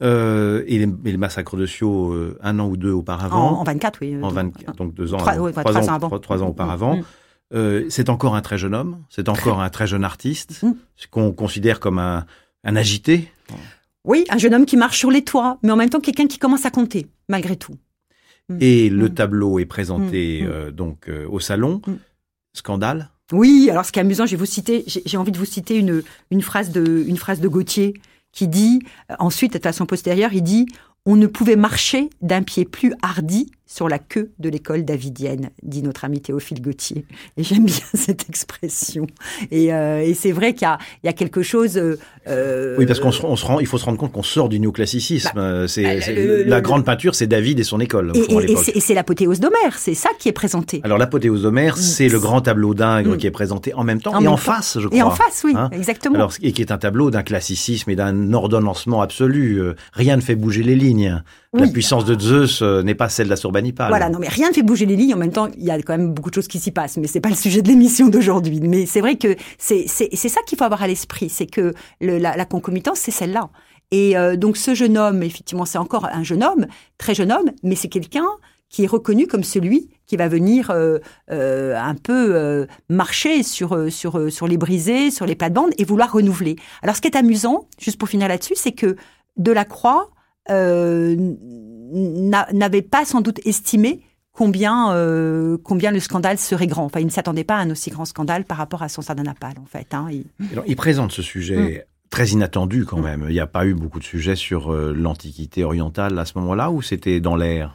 euh, 0.00 0.62
et, 0.68 0.76
et, 0.76 1.12
le 1.12 1.18
massacre 1.18 1.56
de 1.56 1.66
euh, 1.82 2.38
un 2.40 2.58
an 2.60 2.68
ou 2.68 2.76
deux 2.76 2.92
auparavant. 2.92 3.58
En, 3.58 3.60
en 3.60 3.64
24, 3.64 3.98
oui. 4.00 4.16
En 4.22 4.28
24, 4.28 4.76
donc 4.76 4.94
deux 4.94 5.12
ans, 5.12 5.16
trois, 5.16 5.36
oui, 5.38 5.50
trois, 5.50 5.64
trois 5.64 5.76
ans, 5.76 5.92
ans, 5.92 5.94
avant. 5.94 6.18
Trois, 6.20 6.42
ans 6.42 6.48
auparavant. 6.48 6.96
Mmh. 6.96 7.04
Euh, 7.54 7.86
c'est 7.88 8.10
encore 8.10 8.34
un 8.34 8.42
très 8.42 8.58
jeune 8.58 8.74
homme, 8.74 9.02
c'est 9.08 9.28
encore 9.28 9.60
un 9.60 9.70
très 9.70 9.86
jeune 9.86 10.04
artiste, 10.04 10.62
mmh. 10.62 10.72
qu'on 11.10 11.32
considère 11.32 11.80
comme 11.80 11.98
un, 11.98 12.26
un 12.64 12.76
agité. 12.76 13.32
Oui, 14.04 14.24
un 14.28 14.38
jeune 14.38 14.54
homme 14.54 14.66
qui 14.66 14.76
marche 14.76 14.98
sur 14.98 15.10
les 15.10 15.24
toits, 15.24 15.58
mais 15.62 15.70
en 15.70 15.76
même 15.76 15.88
temps 15.88 16.00
quelqu'un 16.00 16.26
qui 16.26 16.38
commence 16.38 16.66
à 16.66 16.70
compter, 16.70 17.06
malgré 17.28 17.56
tout. 17.56 17.74
Mmh. 18.48 18.58
Et 18.60 18.90
le 18.90 19.08
tableau 19.14 19.58
est 19.58 19.66
présenté 19.66 20.42
euh, 20.44 20.70
donc 20.70 21.08
euh, 21.08 21.26
au 21.28 21.40
salon. 21.40 21.80
Scandale. 22.52 23.10
Oui, 23.32 23.68
alors 23.70 23.84
ce 23.84 23.92
qui 23.92 23.98
est 23.98 24.02
amusant, 24.02 24.26
je 24.26 24.32
vais 24.32 24.36
vous 24.36 24.46
citer, 24.46 24.84
j'ai 24.86 25.16
envie 25.16 25.32
de 25.32 25.38
vous 25.38 25.44
citer 25.44 25.76
une, 25.76 26.02
une 26.30 26.42
phrase 26.42 26.70
de, 26.70 27.04
une 27.06 27.18
phrase 27.18 27.40
de 27.40 27.48
Gauthier 27.48 27.94
qui 28.32 28.48
dit, 28.48 28.80
ensuite, 29.18 29.54
de 29.54 29.58
façon 29.58 29.86
postérieure, 29.86 30.32
il 30.32 30.42
dit 30.42 30.66
On 31.06 31.16
ne 31.16 31.26
pouvait 31.26 31.56
marcher 31.56 32.10
d'un 32.22 32.42
pied 32.42 32.64
plus 32.64 32.94
hardi 33.02 33.50
sur 33.68 33.86
la 33.86 33.98
queue 33.98 34.30
de 34.38 34.48
l'école 34.48 34.86
davidienne, 34.86 35.50
dit 35.62 35.82
notre 35.82 36.06
ami 36.06 36.22
Théophile 36.22 36.62
Gauthier. 36.62 37.04
Et 37.36 37.44
j'aime 37.44 37.66
bien 37.66 37.84
cette 37.94 38.26
expression. 38.28 39.06
Et, 39.50 39.74
euh, 39.74 40.00
et 40.00 40.14
c'est 40.14 40.32
vrai 40.32 40.54
qu'il 40.54 40.66
y, 41.04 41.06
y 41.06 41.10
a, 41.10 41.12
quelque 41.12 41.42
chose. 41.42 41.76
Euh, 42.26 42.76
oui, 42.78 42.86
parce 42.86 42.98
qu'on 42.98 43.12
se, 43.12 43.24
on 43.24 43.36
se 43.36 43.44
rend, 43.44 43.60
il 43.60 43.66
faut 43.66 43.76
se 43.76 43.84
rendre 43.84 43.98
compte 43.98 44.12
qu'on 44.12 44.22
sort 44.22 44.48
du 44.48 44.58
néoclassicisme. 44.58 45.32
Bah, 45.34 45.68
c'est, 45.68 45.82
bah, 45.82 46.12
le, 46.12 46.44
la 46.44 46.56
le, 46.56 46.62
grande 46.62 46.86
peinture, 46.86 47.14
c'est 47.14 47.26
David 47.26 47.60
et 47.60 47.62
son 47.62 47.78
école. 47.78 48.12
Et, 48.16 48.80
c'est 48.80 48.94
l'apothéose 48.94 49.38
d'Homère, 49.38 49.76
c'est 49.76 49.94
ça 49.94 50.08
qui 50.18 50.30
est 50.30 50.32
présenté. 50.32 50.80
Alors 50.82 50.96
l'apothéose 50.96 51.42
d'Homère, 51.42 51.76
mm. 51.76 51.80
c'est 51.80 52.08
le 52.08 52.18
grand 52.18 52.40
tableau 52.40 52.72
d'Ingres 52.72 53.14
mm. 53.14 53.18
qui 53.18 53.26
est 53.26 53.30
présenté 53.30 53.74
en 53.74 53.84
même 53.84 54.00
temps 54.00 54.14
en 54.14 54.22
et 54.22 54.28
en 54.28 54.32
temps. 54.32 54.36
face, 54.38 54.78
je 54.80 54.88
crois. 54.88 54.98
Et 54.98 55.02
en 55.02 55.10
face, 55.10 55.42
oui, 55.44 55.52
hein 55.54 55.68
exactement. 55.72 56.14
Alors, 56.14 56.32
et 56.42 56.52
qui 56.52 56.62
est 56.62 56.72
un 56.72 56.78
tableau 56.78 57.10
d'un 57.10 57.22
classicisme 57.22 57.90
et 57.90 57.96
d'un 57.96 58.32
ordonnancement 58.32 59.02
absolu. 59.02 59.60
Euh, 59.60 59.74
rien 59.92 60.16
ne 60.16 60.22
fait 60.22 60.36
bouger 60.36 60.62
les 60.62 60.74
lignes. 60.74 61.22
Oui. 61.54 61.62
La 61.62 61.68
puissance 61.68 62.04
de 62.04 62.18
Zeus 62.18 62.60
euh, 62.60 62.82
n'est 62.82 62.94
pas 62.94 63.08
celle 63.08 63.28
d'Assurbanipal. 63.28 63.88
Voilà, 63.88 64.10
non 64.10 64.18
mais 64.18 64.28
rien 64.28 64.50
ne 64.50 64.54
fait 64.54 64.62
bouger 64.62 64.84
les 64.84 64.96
lignes. 64.96 65.14
En 65.14 65.18
même 65.18 65.32
temps, 65.32 65.48
il 65.56 65.64
y 65.64 65.70
a 65.70 65.80
quand 65.80 65.96
même 65.96 66.12
beaucoup 66.12 66.28
de 66.28 66.34
choses 66.34 66.48
qui 66.48 66.58
s'y 66.58 66.72
passent, 66.72 66.98
mais 66.98 67.06
c'est 67.06 67.20
pas 67.20 67.30
le 67.30 67.34
sujet 67.34 67.62
de 67.62 67.68
l'émission 67.68 68.08
d'aujourd'hui. 68.08 68.60
Mais 68.60 68.84
c'est 68.84 69.00
vrai 69.00 69.16
que 69.16 69.34
c'est 69.56 69.86
ça 69.86 70.42
qu'il 70.46 70.58
faut 70.58 70.64
avoir 70.64 70.82
à 70.82 70.86
l'esprit, 70.86 71.30
c'est 71.30 71.46
que 71.46 71.72
le, 72.00 72.18
la, 72.18 72.36
la, 72.36 72.44
concomitance, 72.44 72.98
c'est 72.98 73.10
celle-là. 73.10 73.48
Et 73.90 74.16
euh, 74.18 74.36
donc 74.36 74.58
ce 74.58 74.74
jeune 74.74 74.98
homme, 74.98 75.22
effectivement, 75.22 75.64
c'est 75.64 75.78
encore 75.78 76.06
un 76.12 76.22
jeune 76.22 76.44
homme, 76.44 76.66
très 76.98 77.14
jeune 77.14 77.32
homme, 77.32 77.50
mais 77.62 77.74
c'est 77.74 77.88
quelqu'un 77.88 78.26
qui 78.68 78.84
est 78.84 78.86
reconnu 78.86 79.26
comme 79.26 79.44
celui 79.44 79.88
qui 80.06 80.16
va 80.16 80.28
venir 80.28 80.70
euh, 80.70 80.98
euh, 81.30 81.76
un 81.76 81.94
peu 81.94 82.34
euh, 82.34 82.66
marcher 82.88 83.42
sur, 83.42 83.90
sur, 83.90 84.30
sur 84.30 84.46
les 84.46 84.56
brisés, 84.56 85.10
sur 85.10 85.26
les 85.26 85.34
plates-bandes 85.34 85.72
et 85.78 85.84
vouloir 85.84 86.12
renouveler. 86.12 86.56
Alors 86.82 86.96
ce 86.96 87.00
qui 87.00 87.08
est 87.08 87.16
amusant, 87.16 87.66
juste 87.78 87.98
pour 87.98 88.08
finir 88.08 88.28
là-dessus, 88.28 88.54
c'est 88.56 88.72
que 88.72 88.96
Delacroix 89.36 90.10
n'avait 92.52 92.82
pas 92.82 93.04
sans 93.04 93.20
doute 93.20 93.40
estimé 93.46 94.02
combien, 94.38 94.92
euh, 94.92 95.58
combien 95.64 95.90
le 95.90 95.98
scandale 95.98 96.38
serait 96.38 96.68
grand. 96.68 96.84
Enfin, 96.84 97.00
il 97.00 97.06
ne 97.06 97.10
s'attendait 97.10 97.42
pas 97.42 97.56
à 97.56 97.58
un 97.58 97.70
aussi 97.70 97.90
grand 97.90 98.04
scandale 98.04 98.44
par 98.44 98.56
rapport 98.56 98.82
à 98.82 98.88
son 98.88 99.02
sardanapale, 99.02 99.56
en 99.60 99.66
fait. 99.66 99.92
Hein. 99.92 100.06
Il... 100.12 100.26
Alors, 100.52 100.64
il 100.68 100.76
présente 100.76 101.10
ce 101.10 101.22
sujet 101.22 101.56
mmh. 101.56 102.08
très 102.10 102.28
inattendu 102.28 102.84
quand 102.84 103.00
même. 103.00 103.26
Il 103.28 103.32
n'y 103.32 103.40
a 103.40 103.48
pas 103.48 103.66
eu 103.66 103.74
beaucoup 103.74 103.98
de 103.98 104.04
sujets 104.04 104.36
sur 104.36 104.72
euh, 104.72 104.94
l'Antiquité 104.96 105.64
orientale 105.64 106.16
à 106.18 106.24
ce 106.24 106.38
moment-là, 106.38 106.70
ou 106.70 106.82
c'était 106.82 107.18
dans 107.18 107.34
l'air? 107.34 107.74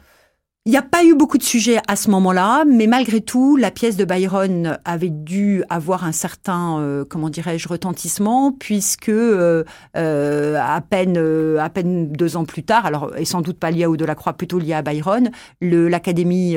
Il 0.66 0.70
n'y 0.70 0.78
a 0.78 0.82
pas 0.82 1.04
eu 1.04 1.14
beaucoup 1.14 1.36
de 1.36 1.42
sujets 1.42 1.78
à 1.88 1.94
ce 1.94 2.08
moment-là, 2.10 2.64
mais 2.64 2.86
malgré 2.86 3.20
tout, 3.20 3.54
la 3.56 3.70
pièce 3.70 3.98
de 3.98 4.06
Byron 4.06 4.78
avait 4.86 5.10
dû 5.10 5.62
avoir 5.68 6.04
un 6.04 6.12
certain, 6.12 6.78
euh, 6.78 7.04
comment 7.04 7.28
dirais-je, 7.28 7.68
retentissement, 7.68 8.50
puisque 8.50 9.10
euh, 9.10 9.64
euh, 9.94 10.58
à 10.58 10.80
peine 10.80 11.18
à 11.60 11.68
peine 11.68 12.10
deux 12.10 12.38
ans 12.38 12.46
plus 12.46 12.62
tard, 12.62 12.86
alors 12.86 13.14
et 13.18 13.26
sans 13.26 13.42
doute 13.42 13.58
pas 13.58 13.70
lié 13.70 13.84
à 13.84 13.88
Delacroix, 13.88 14.32
plutôt 14.32 14.58
lié 14.58 14.72
à 14.72 14.80
Byron, 14.80 15.30
l'Académie 15.60 16.56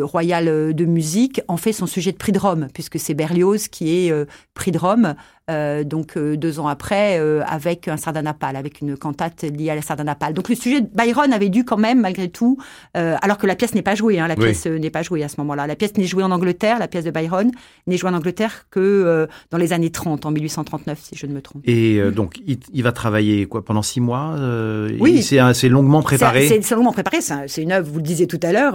royale 0.00 0.72
de 0.72 0.84
musique 0.84 1.40
en 1.48 1.56
fait 1.56 1.72
son 1.72 1.86
sujet 1.86 2.12
de 2.12 2.18
prix 2.18 2.30
de 2.30 2.38
Rome, 2.38 2.68
puisque 2.72 3.00
c'est 3.00 3.14
Berlioz 3.14 3.66
qui 3.66 4.06
est 4.06 4.14
prix 4.54 4.70
de 4.70 4.78
Rome 4.78 5.16
euh, 5.48 5.84
donc 5.84 6.16
euh, 6.16 6.36
deux 6.36 6.58
ans 6.58 6.66
après, 6.66 7.20
euh, 7.20 7.42
avec 7.46 7.86
un 7.86 7.96
sardanapale, 7.96 8.56
avec 8.56 8.80
une 8.80 8.96
cantate 8.96 9.44
liée 9.44 9.70
à 9.70 9.76
la 9.76 9.82
sardanapale. 9.82 10.34
Donc 10.34 10.48
le 10.48 10.56
sujet 10.56 10.80
de 10.80 10.88
Byron 10.92 11.32
avait 11.32 11.50
dû 11.50 11.64
quand 11.64 11.76
même, 11.76 12.00
malgré 12.00 12.28
tout, 12.28 12.58
euh, 12.96 13.14
alors 13.22 13.38
que 13.38 13.46
la 13.46 13.54
pièce 13.54 13.72
n'est 13.74 13.82
pas 13.82 13.94
jouée, 13.94 14.18
hein, 14.18 14.26
la 14.26 14.34
pièce 14.34 14.66
n'est 14.66 14.90
pas 14.90 15.02
jouée 15.02 15.22
à 15.22 15.28
ce 15.28 15.36
moment-là. 15.38 15.68
La 15.68 15.76
pièce 15.76 15.96
n'est 15.96 16.04
jouée 16.04 16.24
en 16.24 16.32
Angleterre, 16.32 16.80
la 16.80 16.88
pièce 16.88 17.04
de 17.04 17.12
Byron 17.12 17.52
n'est 17.86 17.96
jouée 17.96 18.10
en 18.10 18.14
Angleterre 18.14 18.66
que 18.70 19.28
dans 19.50 19.58
les 19.58 19.72
années 19.72 19.90
30, 19.90 20.26
en 20.26 20.32
1839, 20.32 20.98
si 21.00 21.16
je 21.16 21.26
ne 21.26 21.32
me 21.32 21.40
trompe. 21.40 21.62
Et 21.64 22.00
donc 22.10 22.40
il, 22.44 22.58
il, 22.72 22.82
va 22.82 22.90
travailler 22.90 23.46
quoi 23.46 23.64
pendant 23.64 23.82
six 23.82 24.00
mois 24.00 24.34
Oui, 24.98 25.22
c'est 25.22 25.68
longuement 25.68 26.02
préparé. 26.02 26.60
C'est 26.60 26.74
longuement 26.74 26.92
préparé. 26.92 27.18
C'est 27.20 27.62
une 27.62 27.70
œuvre, 27.70 27.88
vous 27.88 27.98
le 27.98 28.02
disiez 28.04 28.26
tout 28.26 28.40
à 28.42 28.50
l'heure, 28.50 28.74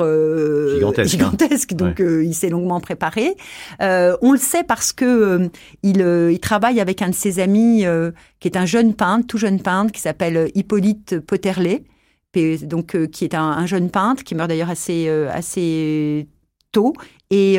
gigantesque. 0.74 1.12
gigantesque. 1.12 1.74
Hein. 1.74 1.76
Donc 1.76 2.00
ouais. 2.00 2.26
il 2.26 2.34
s'est 2.34 2.50
longuement 2.50 2.80
préparé. 2.80 3.36
on 3.82 4.32
le 4.32 4.40
sait 4.40 4.64
parce 4.64 4.94
que 4.94 5.50
il, 5.84 6.00
il 6.32 6.40
travaille 6.40 6.61
travaille 6.62 6.80
avec 6.80 7.02
un 7.02 7.10
de 7.10 7.16
ses 7.16 7.40
amis 7.40 7.86
euh, 7.86 8.12
qui 8.40 8.48
est 8.48 8.56
un 8.56 8.68
jeune 8.68 8.94
peintre, 8.94 9.26
tout 9.26 9.40
jeune 9.40 9.60
peintre, 9.60 9.92
qui 9.92 10.00
s'appelle 10.00 10.38
euh, 10.38 10.48
Hippolyte 10.54 11.20
Potterley, 11.20 11.84
donc 12.62 12.96
euh, 12.96 13.08
qui 13.08 13.24
est 13.24 13.34
un, 13.34 13.42
un, 13.42 13.66
jeune 13.66 13.90
peintre 13.90 14.24
qui 14.24 14.36
meurt 14.36 14.48
d'ailleurs 14.48 14.70
assez 14.70 15.10
assez 15.10 16.28
tôt. 16.72 16.94
Et 17.32 17.56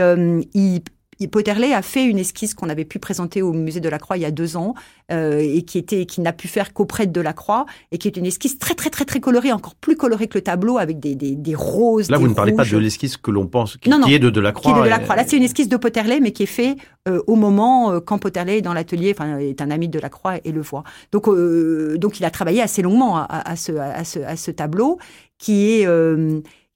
il 0.55 0.83
Potterley 1.29 1.73
a 1.73 1.83
fait 1.83 2.05
une 2.05 2.19
esquisse 2.19 2.55
qu'on 2.55 2.69
avait 2.69 2.85
pu 2.85 2.99
présenter 2.99 3.43
au 3.43 3.53
musée 3.53 3.81
de 3.81 3.89
la 3.89 3.99
Croix 3.99 4.17
il 4.17 4.23
y 4.23 4.25
a 4.27 4.31
deux 4.31 4.57
ans 4.57 4.75
euh, 5.11 5.39
et 5.39 5.63
qui 5.63 5.79
était 5.79 6.07
qui 6.07 6.21
n'a 6.21 6.33
pu 6.33 6.49
faire 6.49 6.73
qu'auprès 6.73 7.07
de 7.07 7.21
la 7.21 7.33
Croix 7.33 7.67
et 7.91 7.99
qui 7.99 8.09
est 8.09 8.17
une 8.17 8.27
esquisse 8.27 8.59
très 8.59 8.75
très 8.75 8.91
très 8.91 9.05
très 9.05 9.21
colorée, 9.21 9.53
encore 9.53 9.75
plus 9.75 9.97
colorée 9.97 10.29
que 10.29 10.39
le 10.39 10.43
tableau 10.43 10.79
avec 10.79 11.01
des, 11.01 11.15
des, 11.15 11.37
des 11.37 11.55
roses. 11.55 12.11
Là, 12.11 12.17
des 12.17 12.23
vous 12.23 12.31
ne 12.31 12.35
parlez 12.35 12.53
pas 12.53 12.65
de 12.65 12.77
l'esquisse 12.79 13.17
que 13.17 13.31
l'on 13.31 13.47
pense 13.47 13.77
qui, 13.77 13.91
non, 13.91 13.99
non, 13.99 14.07
qui, 14.07 14.15
est 14.15 14.19
de 14.19 14.31
Delacroix. 14.31 14.73
Qui 14.73 14.79
est 14.79 14.81
de 14.81 14.85
Delacroix. 14.85 15.17
Là, 15.17 15.25
c'est 15.27 15.37
une 15.37 15.43
esquisse 15.43 15.69
de 15.69 15.77
Potterley, 15.77 16.21
mais 16.21 16.33
qui 16.33 16.45
est 16.45 16.47
fait 16.47 16.77
euh, 17.09 17.23
au 17.27 17.37
moment 17.37 17.93
euh, 17.93 18.01
quand 18.01 18.19
Potterley 18.19 18.59
est 18.59 18.63
dans 18.63 18.75
l'atelier, 18.75 19.15
enfin 19.17 19.39
est 19.39 19.61
un 19.61 19.71
ami 19.71 19.89
de 19.89 19.99
Delacroix 19.99 20.37
et 20.45 20.53
le 20.53 20.61
voit. 20.61 20.85
Donc 21.13 21.29
donc 21.99 22.21
il 22.21 22.25
a 22.25 22.31
travaillé 22.31 22.63
assez 22.63 22.83
longuement 22.83 23.17
à, 23.17 23.25
à, 23.25 23.57
ce, 23.57 23.73
à, 23.73 24.05
ce, 24.05 24.19
à 24.21 24.37
ce 24.37 24.51
tableau 24.51 24.99
qui 25.39 25.73
est 25.73 25.87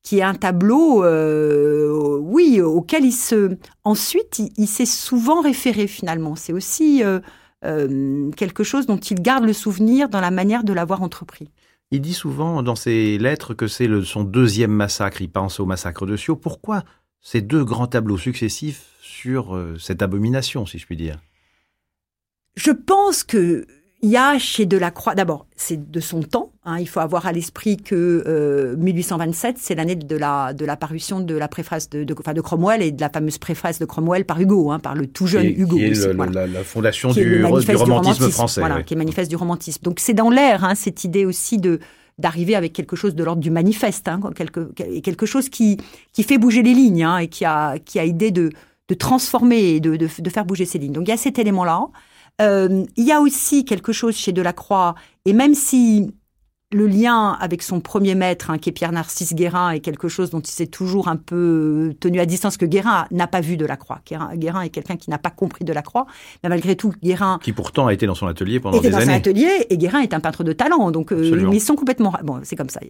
qui 0.06 0.20
est 0.20 0.22
un 0.22 0.34
tableau, 0.34 1.02
euh, 1.02 2.20
oui, 2.20 2.60
auquel 2.60 3.04
il 3.04 3.10
se, 3.10 3.56
ensuite, 3.82 4.38
il, 4.38 4.52
il 4.56 4.68
s'est 4.68 4.86
souvent 4.86 5.40
référé 5.40 5.88
finalement. 5.88 6.36
C'est 6.36 6.52
aussi 6.52 7.02
euh, 7.02 7.18
euh, 7.64 8.30
quelque 8.36 8.62
chose 8.62 8.86
dont 8.86 8.98
il 8.98 9.20
garde 9.20 9.42
le 9.42 9.52
souvenir 9.52 10.08
dans 10.08 10.20
la 10.20 10.30
manière 10.30 10.62
de 10.62 10.72
l'avoir 10.72 11.02
entrepris. 11.02 11.50
Il 11.90 12.02
dit 12.02 12.14
souvent 12.14 12.62
dans 12.62 12.76
ses 12.76 13.18
lettres 13.18 13.52
que 13.52 13.66
c'est 13.66 13.88
son 14.04 14.22
deuxième 14.22 14.70
massacre. 14.70 15.22
Il 15.22 15.28
pense 15.28 15.58
au 15.58 15.66
massacre 15.66 16.06
de 16.06 16.16
Scio. 16.16 16.36
Pourquoi 16.36 16.84
ces 17.20 17.42
deux 17.42 17.64
grands 17.64 17.88
tableaux 17.88 18.16
successifs 18.16 18.86
sur 19.00 19.60
cette 19.76 20.02
abomination, 20.02 20.66
si 20.66 20.78
je 20.78 20.86
puis 20.86 20.96
dire? 20.96 21.18
Je 22.54 22.70
pense 22.70 23.25
que 23.25 23.66
il 24.06 24.12
y 24.12 24.16
a 24.16 24.38
chez 24.38 24.66
Delacroix, 24.66 25.16
d'abord, 25.16 25.46
c'est 25.56 25.90
de 25.90 25.98
son 25.98 26.22
temps. 26.22 26.52
Hein, 26.64 26.78
il 26.78 26.88
faut 26.88 27.00
avoir 27.00 27.26
à 27.26 27.32
l'esprit 27.32 27.76
que 27.76 28.22
euh, 28.25 28.76
1827, 28.76 29.56
c'est 29.58 29.75
l'année 29.75 29.96
de 29.96 30.16
la 30.16 30.52
de 30.52 30.64
la 30.64 30.76
parution 30.76 31.18
de 31.18 31.34
la 31.34 31.48
préface 31.48 31.90
de, 31.90 32.04
de, 32.04 32.14
enfin 32.16 32.32
de 32.32 32.40
Cromwell 32.40 32.82
et 32.82 32.92
de 32.92 33.00
la 33.00 33.10
fameuse 33.10 33.38
préface 33.38 33.80
de 33.80 33.84
Cromwell 33.84 34.25
par 34.25 34.40
Hugo, 34.40 34.70
hein, 34.70 34.78
par 34.78 34.94
le 34.94 35.08
tout 35.08 35.26
jeune 35.26 35.52
qui, 35.52 35.60
Hugo. 35.60 35.75
Qui 35.75 35.86
est 35.86 35.90
aussi, 35.90 36.06
le, 36.06 36.14
voilà. 36.14 36.32
la, 36.32 36.46
la, 36.46 36.62
fondation 36.62 37.10
du, 37.10 37.25
du, 37.25 37.44
romantisme, 37.44 37.72
du, 37.72 37.82
romantisme 37.82 38.30
français. 38.30 38.60
Voilà, 38.60 38.76
oui. 38.76 38.84
qui 38.84 38.94
est 38.94 38.96
manifeste 38.96 39.28
du 39.28 39.34
romantisme. 39.34 39.82
Donc 39.82 39.98
c'est 39.98 40.14
dans 40.14 40.30
l'air 40.30 40.62
hein, 40.62 40.76
cette 40.76 41.02
idée 41.02 41.25
aussi 41.25 41.58
de 41.58 41.80
d'arriver 42.16 42.54
avec 42.54 42.72
quelque 42.72 42.94
chose 42.94 43.16
de 43.16 43.25
l'ordre 43.25 43.42
du 43.42 43.50
manifeste, 43.50 44.08
quelque, 44.36 44.72
quelque 45.00 45.26
chose 45.26 45.48
qui, 45.48 45.78
qui 46.12 46.22
fait 46.22 46.38
bouger 46.38 46.62
les 46.62 46.75
lignes 46.75 47.08
et 47.20 47.26
qui 47.26 47.44
a, 47.44 47.78
qui 47.80 47.98
a 47.98 48.04
idée 48.04 48.30
de, 48.30 48.50
de 48.88 48.94
transformer 48.94 49.75
et 49.75 49.80
de, 49.80 49.96
de, 49.96 50.08
de 50.16 50.30
faire 50.30 50.44
bouger 50.44 50.64
ces 50.64 50.78
lignes. 50.78 50.92
Donc 50.92 51.08
il 51.08 51.10
y 51.10 51.14
a 51.14 51.16
cet 51.16 51.40
élément-là. 51.40 51.88
Euh, 52.40 52.84
il 52.96 53.04
y 53.04 53.12
a 53.12 53.20
aussi 53.20 53.64
quelque 53.64 53.92
chose 53.92 54.14
chez 54.16 54.32
Delacroix, 54.32 54.94
et 55.24 55.32
même 55.32 55.54
si 55.54 56.12
le 56.72 56.88
lien 56.88 57.36
avec 57.40 57.62
son 57.62 57.80
premier 57.80 58.16
maître, 58.16 58.50
hein, 58.50 58.58
qui 58.58 58.70
est 58.70 58.72
Pierre-Narcisse 58.72 59.34
Guérin, 59.34 59.70
est 59.70 59.80
quelque 59.80 60.08
chose 60.08 60.30
dont 60.30 60.40
il 60.40 60.50
s'est 60.50 60.66
toujours 60.66 61.06
un 61.06 61.16
peu 61.16 61.94
tenu 62.00 62.18
à 62.18 62.26
distance, 62.26 62.56
que 62.56 62.66
Guérin 62.66 63.06
n'a 63.12 63.28
pas 63.28 63.40
vu 63.40 63.56
de 63.56 63.64
la 63.64 63.76
croix. 63.76 64.00
Guérin, 64.34 64.62
est 64.62 64.70
quelqu'un 64.70 64.96
qui 64.96 65.08
n'a 65.08 65.18
pas 65.18 65.30
compris 65.30 65.64
de 65.64 65.72
la 65.72 65.82
croix, 65.82 66.06
mais 66.42 66.48
malgré 66.48 66.74
tout, 66.74 66.92
Guérin... 67.02 67.38
Qui 67.42 67.52
pourtant 67.52 67.86
a 67.86 67.94
été 67.94 68.06
dans 68.06 68.16
son 68.16 68.26
atelier 68.26 68.58
pendant 68.58 68.80
des 68.80 68.88
années. 68.88 68.96
dans 68.96 69.12
son 69.12 69.16
atelier, 69.16 69.66
et 69.70 69.78
Guérin 69.78 70.00
est 70.00 70.12
un 70.12 70.20
peintre 70.20 70.42
de 70.42 70.52
talent, 70.52 70.90
donc 70.90 71.12
euh, 71.12 71.46
mais 71.48 71.58
ils 71.58 71.60
sont 71.60 71.76
complètement... 71.76 72.12
Bon, 72.24 72.40
c'est 72.42 72.56
comme 72.56 72.68
ça, 72.68 72.80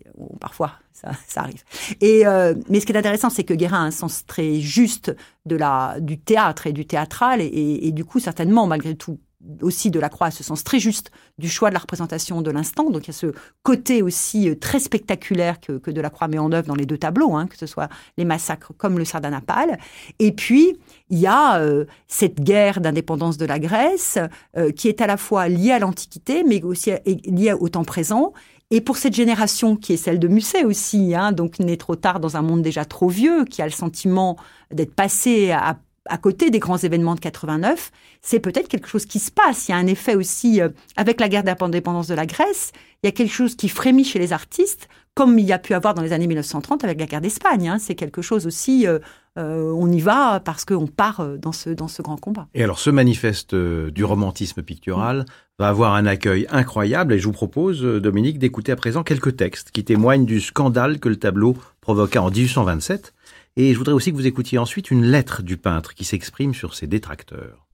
parfois, 0.41 0.73
ça, 0.93 1.11
ça 1.29 1.43
arrive. 1.43 1.63
Et, 2.01 2.27
euh, 2.27 2.55
mais 2.71 2.81
ce 2.81 2.87
qui 2.87 2.93
est 2.93 2.97
intéressant, 2.97 3.29
c'est 3.29 3.45
que 3.45 3.55
Guérin 3.55 3.83
a 3.83 3.87
un 3.87 3.91
sens 3.91 4.25
très 4.25 4.59
juste 4.59 5.15
de 5.45 5.55
la, 5.55 5.97
du 6.01 6.19
théâtre 6.19 6.67
et 6.67 6.73
du 6.73 6.87
théâtral, 6.87 7.43
et, 7.43 7.87
et 7.87 7.93
du 7.93 8.07
coup, 8.07 8.21
certainement, 8.21 8.67
malgré 8.67 8.95
tout, 8.95 9.19
aussi 9.63 9.91
de 9.91 10.01
la 10.01 10.09
croix 10.09 10.29
à 10.29 10.31
ce 10.31 10.43
sens 10.43 10.65
très 10.65 10.79
juste 10.79 11.11
du 11.39 11.49
choix 11.49 11.69
de 11.69 11.75
la 11.75 11.81
représentation 11.81 12.43
de 12.43 12.51
l'instant. 12.51 12.91
Donc 12.91 13.05
il 13.05 13.09
y 13.09 13.11
a 13.11 13.15
ce 13.15 13.33
côté 13.63 14.03
aussi 14.03 14.49
euh, 14.49 14.55
très 14.55 14.79
spectaculaire 14.79 15.61
que, 15.61 15.79
que 15.79 15.91
de 15.91 16.01
la 16.01 16.11
croix 16.11 16.29
met 16.29 16.39
en 16.39 16.53
œuvre 16.53 16.69
dans 16.69 16.75
les 16.75 16.87
deux 16.87 16.99
tableaux, 16.99 17.35
hein, 17.35 17.47
que 17.47 17.57
ce 17.57 17.67
soit 17.67 17.89
les 18.17 18.25
massacres 18.25 18.73
comme 18.77 18.99
le 18.99 19.05
Sardanapale. 19.05 19.79
Et 20.19 20.33
puis 20.33 20.77
il 21.11 21.19
y 21.19 21.27
a 21.27 21.59
euh, 21.61 21.85
cette 22.09 22.41
guerre 22.41 22.81
d'indépendance 22.81 23.37
de 23.37 23.47
la 23.47 23.59
Grèce 23.59 24.19
euh, 24.57 24.71
qui 24.73 24.89
est 24.89 25.01
à 25.01 25.07
la 25.07 25.17
fois 25.17 25.49
liée 25.49 25.73
à 25.73 25.79
l'Antiquité, 25.79 26.45
mais 26.45 26.63
aussi 26.63 26.93
liée 27.27 27.53
au 27.53 27.69
temps 27.69 27.85
présent. 27.85 28.33
Et 28.71 28.81
pour 28.81 28.97
cette 28.97 29.15
génération 29.15 29.77
qui 29.77 29.93
est 29.93 29.97
celle 29.97 30.19
de 30.19 30.27
Musset 30.27 30.65
aussi, 30.65 31.15
hein, 31.15 31.31
donc 31.31 31.61
né 31.61 31.77
trop 31.77 31.95
tard 31.95 32.19
dans 32.19 32.37
un 32.37 32.43
monde 32.43 32.63
déjà 32.63 32.85
trop 32.85 33.09
vieux, 33.09 33.45
qui 33.45 33.63
a 33.63 33.65
le 33.65 33.71
sentiment 33.71 34.37
d'être 34.73 34.95
passé 34.95 35.53
à 35.53 35.79
à 36.09 36.19
côté 36.19 36.51
des 36.51 36.59
grands 36.59 36.77
événements 36.77 37.15
de 37.15 37.21
89, 37.21 37.91
c'est 38.21 38.41
peut-être 38.41 38.69
quelque 38.69 38.89
chose 38.89 39.07
qui 39.07 39.19
se 39.19 39.31
passe. 39.31 39.69
Il 39.69 39.73
y 39.73 39.75
a 39.75 39.79
un 39.79 39.87
effet 39.87 40.15
aussi, 40.15 40.61
euh, 40.61 40.69
avec 40.97 41.21
la 41.21 41.29
guerre 41.29 41.45
d'indépendance 41.45 42.09
de 42.09 42.15
la 42.15 42.27
Grèce, 42.27 42.73
il 43.03 43.07
y 43.07 43.09
a 43.09 43.13
quelque 43.13 43.33
chose 43.33 43.57
qui 43.57 43.69
frémit 43.69 44.05
chez 44.05 44.19
les 44.19 44.33
artistes, 44.33 44.89
comme 45.15 45.39
il 45.39 45.47
y 45.47 45.53
a 45.53 45.59
pu 45.59 45.75
avoir 45.75 45.95
dans 45.95 46.03
les 46.03 46.13
années 46.13 46.27
1930 46.27 46.85
avec 46.85 46.99
la 46.99 47.07
guerre 47.07 47.21
d'Espagne. 47.21 47.69
Hein. 47.69 47.79
C'est 47.79 47.95
quelque 47.95 48.23
chose 48.23 48.47
aussi, 48.47 48.87
euh, 48.87 48.99
euh, 49.39 49.73
on 49.75 49.91
y 49.91 50.01
va 50.01 50.41
parce 50.41 50.65
qu'on 50.65 50.87
part 50.87 51.27
dans 51.39 51.53
ce, 51.53 51.71
dans 51.71 51.89
ce 51.89 52.03
grand 52.03 52.17
combat. 52.17 52.49
Et 52.55 52.63
alors 52.63 52.79
ce 52.79 52.91
manifeste 52.91 53.55
du 53.55 54.05
romantisme 54.05 54.63
pictural 54.63 55.25
va 55.59 55.69
avoir 55.69 55.95
un 55.95 56.07
accueil 56.07 56.47
incroyable 56.51 57.15
et 57.15 57.19
je 57.19 57.27
vous 57.27 57.33
propose, 57.33 57.83
Dominique, 57.83 58.39
d'écouter 58.39 58.73
à 58.73 58.77
présent 58.77 59.03
quelques 59.03 59.37
textes 59.37 59.71
qui 59.71 59.85
témoignent 59.85 60.27
du 60.27 60.41
scandale 60.41 60.99
que 60.99 61.09
le 61.09 61.17
tableau 61.17 61.57
provoqua 61.81 62.23
en 62.23 62.31
1827 62.31 63.15
et 63.57 63.73
je 63.73 63.79
voudrais 63.79 63.95
aussi 63.95 64.11
que 64.11 64.17
vous 64.17 64.27
écoutiez 64.27 64.59
ensuite 64.59 64.91
une 64.91 65.05
lettre 65.05 65.43
du 65.43 65.57
peintre 65.57 65.95
qui 65.95 66.05
s'exprime 66.05 66.55
sur 66.55 66.75
ses 66.75 66.87
détracteurs. 66.87 67.67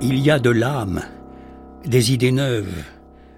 Il 0.00 0.18
y 0.18 0.30
a 0.30 0.38
de 0.38 0.50
l'âme, 0.50 1.02
des 1.86 2.12
idées 2.12 2.32
neuves, 2.32 2.84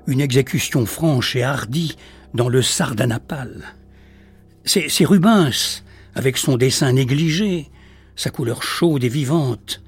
une 0.07 0.21
exécution 0.21 0.87
franche 0.87 1.37
et 1.37 1.43
hardie 1.43 1.97
dans 2.35 2.49
le 2.49 2.63
sardanapale. 2.63 3.75
C'est 4.65 5.05
Rubens, 5.05 5.85
avec 6.15 6.39
son 6.39 6.57
dessin 6.57 6.93
négligé, 6.93 7.71
sa 8.17 8.31
couleur 8.31 8.63
chaude 8.63 9.05
et 9.05 9.09
vivante. 9.09 9.83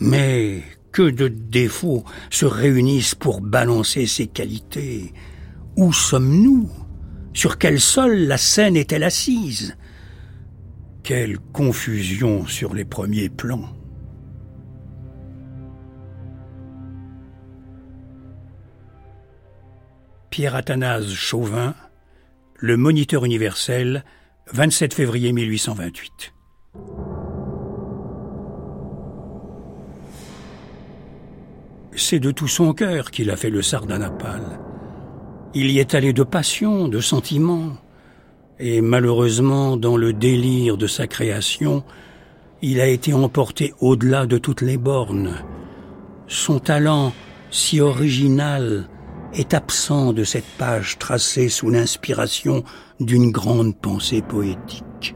Mais 0.00 0.62
que 0.92 1.10
de 1.10 1.28
défauts 1.28 2.04
se 2.30 2.46
réunissent 2.46 3.14
pour 3.14 3.40
balancer 3.40 4.06
ses 4.06 4.26
qualités. 4.26 5.12
Où 5.76 5.92
sommes-nous? 5.92 6.70
Sur 7.34 7.58
quel 7.58 7.80
sol 7.80 8.16
la 8.16 8.38
scène 8.38 8.76
est-elle 8.76 9.04
assise? 9.04 9.76
Quelle 11.06 11.38
confusion 11.38 12.48
sur 12.48 12.74
les 12.74 12.84
premiers 12.84 13.28
plans. 13.28 13.68
Pierre 20.30 20.56
Athanase 20.56 21.12
Chauvin, 21.14 21.76
Le 22.56 22.76
Moniteur 22.76 23.24
universel, 23.24 24.04
27 24.52 24.94
février 24.94 25.32
1828. 25.32 26.34
C'est 31.94 32.18
de 32.18 32.32
tout 32.32 32.48
son 32.48 32.72
cœur 32.72 33.12
qu'il 33.12 33.30
a 33.30 33.36
fait 33.36 33.50
le 33.50 33.62
Sardanapale. 33.62 34.58
Il 35.54 35.70
y 35.70 35.78
est 35.78 35.94
allé 35.94 36.12
de 36.12 36.24
passion, 36.24 36.88
de 36.88 36.98
sentiment, 36.98 37.76
et 38.58 38.80
malheureusement, 38.80 39.76
dans 39.76 39.96
le 39.96 40.12
délire 40.12 40.76
de 40.76 40.86
sa 40.86 41.06
création, 41.06 41.84
il 42.62 42.80
a 42.80 42.86
été 42.86 43.12
emporté 43.12 43.74
au-delà 43.80 44.26
de 44.26 44.38
toutes 44.38 44.62
les 44.62 44.78
bornes. 44.78 45.34
Son 46.26 46.58
talent, 46.58 47.12
si 47.50 47.80
original, 47.80 48.88
est 49.34 49.52
absent 49.52 50.14
de 50.14 50.24
cette 50.24 50.46
page 50.56 50.98
tracée 50.98 51.50
sous 51.50 51.68
l'inspiration 51.68 52.64
d'une 52.98 53.30
grande 53.30 53.76
pensée 53.76 54.22
poétique. 54.22 55.14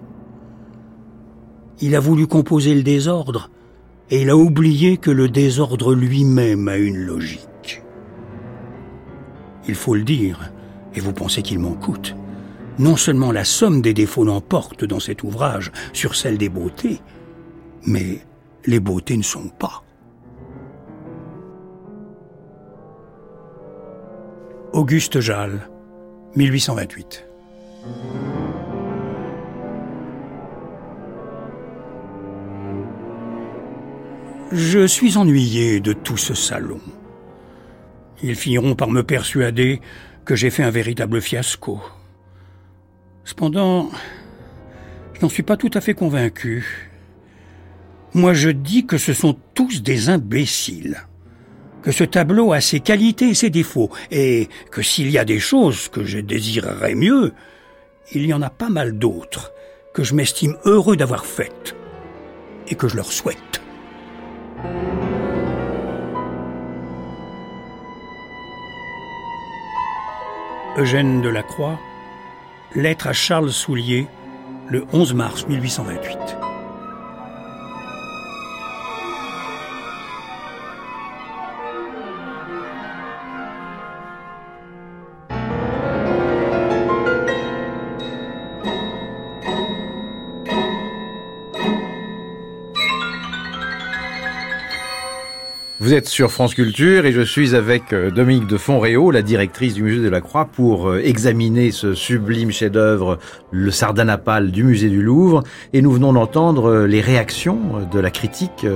Il 1.80 1.96
a 1.96 2.00
voulu 2.00 2.26
composer 2.26 2.74
le 2.74 2.82
désordre, 2.82 3.50
et 4.10 4.20
il 4.22 4.28
a 4.28 4.36
oublié 4.36 4.98
que 4.98 5.10
le 5.10 5.28
désordre 5.28 5.94
lui-même 5.94 6.68
a 6.68 6.76
une 6.76 6.98
logique. 6.98 7.82
Il 9.66 9.74
faut 9.74 9.94
le 9.94 10.02
dire, 10.02 10.52
et 10.94 11.00
vous 11.00 11.14
pensez 11.14 11.40
qu'il 11.40 11.58
m'en 11.58 11.72
coûte 11.72 12.14
non 12.80 12.96
seulement 12.96 13.30
la 13.30 13.44
somme 13.44 13.82
des 13.82 13.92
défauts 13.92 14.24
l'emporte 14.24 14.86
dans 14.86 15.00
cet 15.00 15.22
ouvrage 15.22 15.70
sur 15.92 16.16
celle 16.16 16.38
des 16.38 16.48
beautés, 16.48 17.00
mais 17.86 18.20
les 18.64 18.80
beautés 18.80 19.18
ne 19.18 19.22
sont 19.22 19.48
pas. 19.48 19.84
Auguste 24.72 25.20
Jal, 25.20 25.68
1828. 26.36 27.26
Je 34.52 34.86
suis 34.86 35.18
ennuyé 35.18 35.80
de 35.80 35.92
tout 35.92 36.16
ce 36.16 36.32
salon. 36.32 36.80
Ils 38.22 38.36
finiront 38.36 38.74
par 38.74 38.90
me 38.90 39.02
persuader 39.02 39.82
que 40.24 40.34
j'ai 40.34 40.48
fait 40.48 40.62
un 40.62 40.70
véritable 40.70 41.20
fiasco. 41.20 41.80
Cependant, 43.24 43.90
je 45.14 45.20
n'en 45.20 45.28
suis 45.28 45.42
pas 45.42 45.56
tout 45.56 45.70
à 45.74 45.80
fait 45.80 45.94
convaincu. 45.94 46.90
Moi 48.14 48.34
je 48.34 48.50
dis 48.50 48.86
que 48.86 48.98
ce 48.98 49.12
sont 49.12 49.36
tous 49.54 49.82
des 49.82 50.08
imbéciles, 50.08 51.06
que 51.82 51.92
ce 51.92 52.04
tableau 52.04 52.52
a 52.52 52.60
ses 52.60 52.80
qualités 52.80 53.28
et 53.28 53.34
ses 53.34 53.50
défauts, 53.50 53.90
et 54.10 54.48
que 54.70 54.82
s'il 54.82 55.10
y 55.10 55.18
a 55.18 55.24
des 55.24 55.38
choses 55.38 55.88
que 55.88 56.04
je 56.04 56.18
désirerais 56.18 56.94
mieux, 56.94 57.32
il 58.12 58.26
y 58.26 58.34
en 58.34 58.42
a 58.42 58.50
pas 58.50 58.68
mal 58.68 58.98
d'autres 58.98 59.52
que 59.94 60.02
je 60.02 60.14
m'estime 60.14 60.56
heureux 60.64 60.96
d'avoir 60.96 61.24
faites, 61.24 61.76
et 62.66 62.74
que 62.74 62.88
je 62.88 62.96
leur 62.96 63.12
souhaite. 63.12 63.60
Eugène 70.76 71.20
Delacroix 71.20 71.78
Lettre 72.76 73.08
à 73.08 73.12
Charles 73.12 73.50
Soulier, 73.50 74.06
le 74.68 74.86
11 74.92 75.14
mars 75.14 75.46
1828. 75.48 76.49
Vous 95.82 95.94
êtes 95.94 96.08
sur 96.08 96.30
France 96.30 96.52
Culture 96.52 97.06
et 97.06 97.12
je 97.12 97.22
suis 97.22 97.54
avec 97.54 97.94
euh, 97.94 98.10
Dominique 98.10 98.46
de 98.46 98.58
Fonréau, 98.58 99.10
la 99.10 99.22
directrice 99.22 99.72
du 99.72 99.82
musée 99.82 100.02
de 100.02 100.10
la 100.10 100.20
Croix, 100.20 100.44
pour 100.44 100.90
euh, 100.90 101.00
examiner 101.02 101.70
ce 101.70 101.94
sublime 101.94 102.52
chef-d'œuvre, 102.52 103.18
le 103.50 103.70
Sardanapale 103.70 104.50
du 104.50 104.62
musée 104.62 104.90
du 104.90 105.00
Louvre. 105.00 105.42
Et 105.72 105.80
nous 105.80 105.90
venons 105.90 106.12
d'entendre 106.12 106.66
euh, 106.66 106.86
les 106.86 107.00
réactions 107.00 107.88
de 107.90 107.98
la 107.98 108.10
critique 108.10 108.66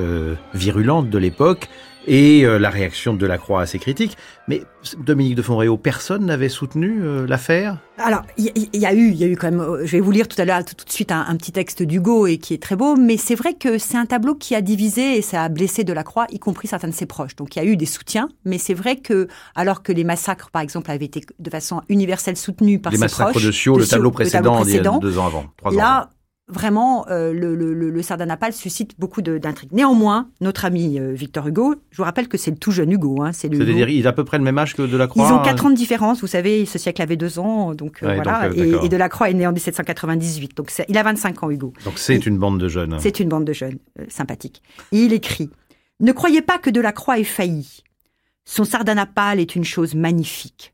virulente 0.55 1.11
de 1.11 1.19
l'époque 1.19 1.69
et 2.07 2.45
euh, 2.45 2.59
la 2.59 2.71
réaction 2.71 3.15
de 3.15 3.27
la 3.27 3.39
Croix 3.39 3.63
à 3.63 3.67
ces 3.67 3.79
critiques. 3.79 4.17
Mais 4.49 4.63
Dominique 4.99 5.35
de 5.35 5.43
Fonréau, 5.43 5.79
personne 5.79 6.27
n'avait 6.27 6.49
soutenu 6.49 7.03
euh, 7.03 7.27
l'affaire? 7.27 7.79
Alors, 7.97 8.23
il 8.37 8.53
y, 8.75 8.87
a 8.87 8.93
eu, 8.93 9.11
il 9.11 9.17
y 9.17 9.25
a 9.25 9.27
eu 9.27 9.37
quand 9.37 9.51
même. 9.51 9.61
Euh, 9.61 9.87
je 9.87 9.93
vais 9.93 10.01
vous 10.01 10.11
lire 10.11 10.29
tout 10.29 10.41
à 10.41 10.45
l'heure 10.45 10.65
tout, 10.65 10.85
de 10.85 10.91
suite 10.91 11.13
un, 11.13 11.35
petit 11.37 11.53
texte 11.53 11.83
d'Hugo 11.83 12.27
et 12.27 12.39
qui 12.39 12.53
est 12.53 12.63
très 12.63 12.77
beau. 12.77 12.97
Mais 12.97 13.17
c'est 13.17 13.35
vrai 13.35 13.55
que 13.55 13.79
c'est 13.79 13.97
un 13.97 14.07
tableau 14.07 14.35
qui 14.35 14.55
a 14.55 14.61
divisé 14.61 15.17
et 15.17 15.23
ça 15.23 15.43
a 15.45 15.49
blessé 15.49 15.85
de 15.85 15.93
la 15.93 16.03
Croix, 16.03 16.27
y 16.31 16.39
compris 16.39 16.69
certains 16.69 16.89
de 16.89 16.95
ses 16.95 17.07
proches. 17.07 17.37
Donc 17.37 17.57
il 17.57 17.61
y 17.61 17.63
a 17.63 17.65
eu 17.65 17.77
des 17.77 17.87
soutiens, 17.87 18.29
mais 18.45 18.59
c'est 18.59 18.75
vrai 18.75 18.97
que 18.97 19.29
alors 19.55 19.83
que 19.83 19.93
les 19.93 20.05
massacres, 20.05 20.51
par 20.51 20.63
exemple, 20.63 20.91
avaient 20.91 21.05
été 21.05 21.23
de 21.39 21.51
façon 21.51 21.83
universelle 21.89 22.37
soutenus 22.37 22.83
par 22.83 22.91
les 22.93 22.99
ses 22.99 23.05
massacres 23.05 23.31
proches, 23.31 23.45
de 23.45 23.53
Sio, 23.53 23.79
le, 23.79 23.87
tableau 23.87 24.11
précédent, 24.11 24.39
le 24.39 24.45
tableau 24.45 24.65
précédent, 24.65 24.99
deux 24.99 25.19
ans 25.19 25.27
avant, 25.27 25.45
trois 25.57 25.73
là, 25.73 25.79
ans 25.79 26.01
avant 26.01 26.09
vraiment, 26.49 27.07
euh, 27.09 27.33
le, 27.33 27.55
le, 27.55 27.73
le, 27.73 28.03
sardanapale 28.03 28.53
suscite 28.53 28.99
beaucoup 28.99 29.23
d'intrigues. 29.23 29.73
Néanmoins, 29.73 30.29
notre 30.41 30.65
ami 30.65 30.99
euh, 30.99 31.13
Victor 31.13 31.47
Hugo, 31.47 31.75
je 31.91 31.97
vous 31.97 32.05
rappelle 32.05 32.29
que 32.29 32.37
c'est 32.37 32.51
le 32.51 32.59
tout 32.59 32.71
jeune 32.71 32.93
Hugo. 32.93 33.23
Hein, 33.23 33.33
c'est 33.33 33.49
C'est-à-dire, 33.55 33.89
il 33.89 34.07
a 34.07 34.11
à 34.11 34.13
peu 34.13 34.25
près 34.25 34.39
le 34.39 34.45
même 34.45 34.59
âge 34.59 34.75
que 34.75 34.83
Delacroix 34.83 35.27
Ils 35.27 35.33
ont 35.33 35.43
4 35.43 35.67
ans 35.67 35.71
de 35.71 35.75
différence, 35.75 36.21
vous 36.21 36.27
savez, 36.27 36.67
ce 36.67 36.79
siècle 36.79 37.01
avait 37.01 37.17
2 37.17 37.39
ans, 37.39 37.75
donc 37.75 38.03
euh, 38.03 38.15
voilà. 38.15 38.51
et, 38.55 38.85
et, 38.85 38.89
Delacroix 38.89 39.31
est 39.31 39.35
né 39.35 39.47
en 39.47 39.53
1798, 39.53 40.57
donc 40.57 40.71
il 40.89 40.99
a 40.99 41.03
25 41.03 41.43
ans, 41.43 41.51
Hugo. 41.51 41.73
Donc 41.85 41.99
c'est 41.99 42.27
une 42.27 42.39
bande 42.39 42.59
de 42.59 42.69
jeunes. 42.69 42.97
C'est 43.01 43.21
une 43.21 43.29
bande 43.29 43.45
de 43.45 43.53
jeunes, 43.53 43.79
sympathiques. 44.09 44.63
Et 44.93 44.99
il 44.99 45.13
écrit 45.13 45.51
«Ne 46.01 46.13
croyez 46.13 46.43
pas 46.43 46.59
que 46.59 46.71
Delacroix 46.71 47.19
ait 47.19 47.25
failli. 47.25 47.83
Son 48.45 48.65
sardanapale 48.65 49.41
est 49.41 49.57
une 49.57 49.65
chose 49.65 49.95
magnifique, 49.95 50.73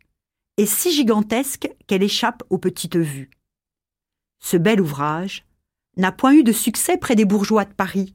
et 0.56 0.66
si 0.66 0.92
gigantesque 0.92 1.70
qu'elle 1.87 2.02
échappe 2.02 2.42
aux 2.50 2.59
petites 2.59 2.96
vues. 2.96 3.30
Ce 4.40 4.56
bel 4.56 4.80
ouvrage 4.80 5.44
n'a 5.96 6.12
point 6.12 6.33
eu 6.33 6.42
de 6.42 6.53
succès 6.53 6.96
près 6.96 7.16
des 7.16 7.24
bourgeois 7.24 7.64
de 7.64 7.72
Paris. 7.72 8.12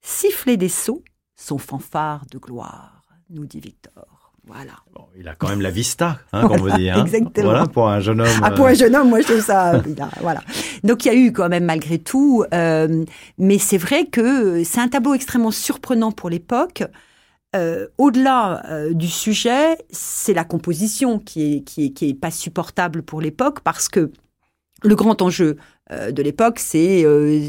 Siffler 0.00 0.56
des 0.56 0.68
sceaux, 0.68 1.02
son 1.36 1.58
fanfare 1.58 2.24
de 2.30 2.38
gloire, 2.38 3.02
nous 3.30 3.46
dit 3.46 3.60
Victor. 3.60 4.22
Voilà. 4.44 4.72
il 5.16 5.28
a 5.28 5.36
quand 5.36 5.48
même 5.48 5.60
la 5.60 5.70
vista, 5.70 6.18
hein, 6.32 6.42
comme 6.48 6.60
on 6.60 6.64
veut 6.64 6.72
dire. 6.72 6.96
Hein. 6.98 7.04
Exactement. 7.04 7.50
Voilà, 7.50 7.66
pour 7.66 7.88
un 7.88 8.00
jeune 8.00 8.20
homme. 8.20 8.40
Ah, 8.42 8.50
pour 8.50 8.66
un 8.66 8.74
jeune 8.74 8.96
homme, 8.96 9.08
moi 9.08 9.20
je 9.20 9.26
trouve 9.26 9.40
ça. 9.40 9.80
voilà. 10.20 10.42
Donc 10.82 11.04
il 11.04 11.08
y 11.08 11.10
a 11.10 11.14
eu 11.14 11.32
quand 11.32 11.48
même 11.48 11.64
malgré 11.64 11.98
tout, 11.98 12.44
euh, 12.52 13.04
mais 13.38 13.58
c'est 13.58 13.78
vrai 13.78 14.06
que 14.06 14.64
c'est 14.64 14.80
un 14.80 14.88
tableau 14.88 15.14
extrêmement 15.14 15.52
surprenant 15.52 16.10
pour 16.10 16.28
l'époque. 16.28 16.82
Euh, 17.54 17.86
au-delà 17.98 18.64
euh, 18.70 18.94
du 18.94 19.08
sujet, 19.08 19.76
c'est 19.90 20.32
la 20.32 20.44
composition 20.44 21.18
qui 21.18 21.56
est, 21.56 21.60
qui 21.62 21.86
est, 21.86 21.90
qui 21.90 22.08
est 22.08 22.14
pas 22.14 22.30
supportable 22.30 23.02
pour 23.02 23.20
l'époque 23.20 23.60
parce 23.60 23.88
que 23.88 24.10
le 24.82 24.94
grand 24.94 25.20
enjeu 25.20 25.48
euh, 25.50 25.56
de 25.90 26.22
l'époque, 26.22 26.58
c'est 26.58 27.04
euh, 27.04 27.40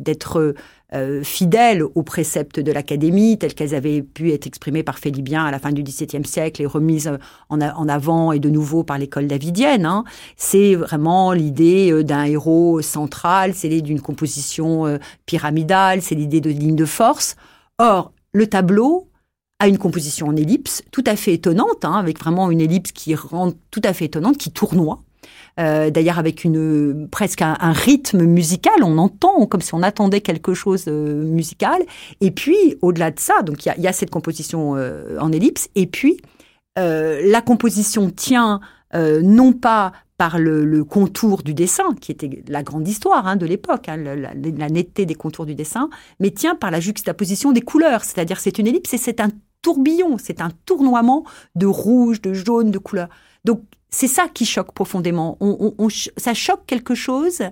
d'être 0.00 0.54
euh, 0.94 1.22
fidèle 1.22 1.82
aux 1.82 2.02
préceptes 2.02 2.60
de 2.60 2.72
l'Académie, 2.72 3.38
tels 3.38 3.54
qu'elles 3.54 3.74
avaient 3.74 4.02
pu 4.02 4.32
être 4.32 4.46
exprimées 4.46 4.82
par 4.82 4.98
Félibien 4.98 5.44
à 5.44 5.50
la 5.50 5.58
fin 5.58 5.70
du 5.70 5.82
XVIIe 5.82 6.24
siècle 6.24 6.62
et 6.62 6.66
remises 6.66 7.10
en, 7.48 7.60
avant 7.60 8.32
et 8.32 8.38
de 8.38 8.50
nouveau 8.50 8.84
par 8.84 8.98
l'école 8.98 9.26
davidienne. 9.26 9.86
Hein. 9.86 10.04
C'est 10.36 10.74
vraiment 10.74 11.32
l'idée 11.32 12.04
d'un 12.04 12.24
héros 12.24 12.82
central, 12.82 13.54
c'est 13.54 13.68
l'idée 13.68 13.82
d'une 13.82 14.00
composition 14.00 14.98
pyramidale, 15.26 16.02
c'est 16.02 16.14
l'idée 16.14 16.40
de 16.40 16.50
ligne 16.50 16.76
de 16.76 16.86
force. 16.86 17.36
Or, 17.78 18.12
le 18.32 18.46
tableau 18.46 19.08
a 19.58 19.68
une 19.68 19.78
composition 19.78 20.28
en 20.28 20.36
ellipse 20.36 20.82
tout 20.90 21.04
à 21.06 21.16
fait 21.16 21.34
étonnante, 21.34 21.84
hein, 21.84 21.94
avec 21.94 22.18
vraiment 22.18 22.50
une 22.50 22.60
ellipse 22.60 22.92
qui 22.92 23.14
rend 23.14 23.52
tout 23.70 23.82
à 23.84 23.92
fait 23.92 24.06
étonnante, 24.06 24.38
qui 24.38 24.52
tournoie. 24.52 25.02
Euh, 25.58 25.90
d'ailleurs 25.90 26.18
avec 26.18 26.44
une 26.44 27.08
presque 27.10 27.42
un, 27.42 27.56
rythme 27.72 28.24
musical, 28.24 28.74
on 28.82 28.96
entend 28.98 29.46
comme 29.46 29.60
si 29.60 29.74
on 29.74 29.82
attendait 29.82 30.20
quelque 30.20 30.54
chose 30.54 30.84
euh, 30.88 31.24
musical. 31.24 31.82
Et 32.20 32.30
puis 32.30 32.76
au-delà 32.80 33.10
de 33.10 33.18
ça, 33.18 33.42
donc 33.42 33.66
il 33.66 33.82
y 33.82 33.86
a, 33.88 33.92
cette 33.92 34.10
composition 34.10 34.76
euh, 34.76 35.18
en 35.18 35.32
ellipse, 35.32 35.68
et 35.74 35.86
puis 35.86 36.18
la 36.76 37.42
composition 37.42 38.08
tient 38.08 38.60
non 38.94 39.52
pas 39.52 39.90
par 40.16 40.38
le, 40.38 40.84
contour 40.84 41.42
du 41.42 41.52
dessin, 41.52 41.92
qui 42.00 42.12
était 42.12 42.44
la 42.46 42.62
grande 42.62 42.86
histoire 42.86 43.26
hein, 43.26 43.34
de 43.34 43.46
l'époque, 43.46 43.88
hein, 43.88 43.96
la, 43.96 44.68
netteté 44.68 45.04
des 45.04 45.16
contours 45.16 45.44
du 45.44 45.56
dessin, 45.56 45.90
mais 46.20 46.30
tient 46.30 46.54
par 46.54 46.70
la 46.70 46.78
juxtaposition 46.78 47.50
des 47.50 47.62
couleurs, 47.62 48.04
c'est-à-dire 48.04 48.38
c'est 48.38 48.58
une 48.60 48.68
ellipse 48.68 48.94
et 48.94 48.98
c'est 48.98 49.18
un 49.18 49.30
tourbillon, 49.60 50.18
c'est 50.18 50.40
un 50.40 50.50
tournoiement 50.66 51.24
de 51.56 51.66
rouge, 51.66 52.22
de 52.22 52.32
jaune, 52.32 52.70
de 52.70 52.78
couleurs. 52.78 53.08
Donc 53.44 53.62
c'est 53.90 54.08
ça 54.08 54.26
qui 54.32 54.44
choque 54.44 54.72
profondément. 54.72 55.36
On, 55.40 55.88
ça 56.16 56.34
choque 56.34 56.66
quelque 56.66 56.94
chose 56.94 57.42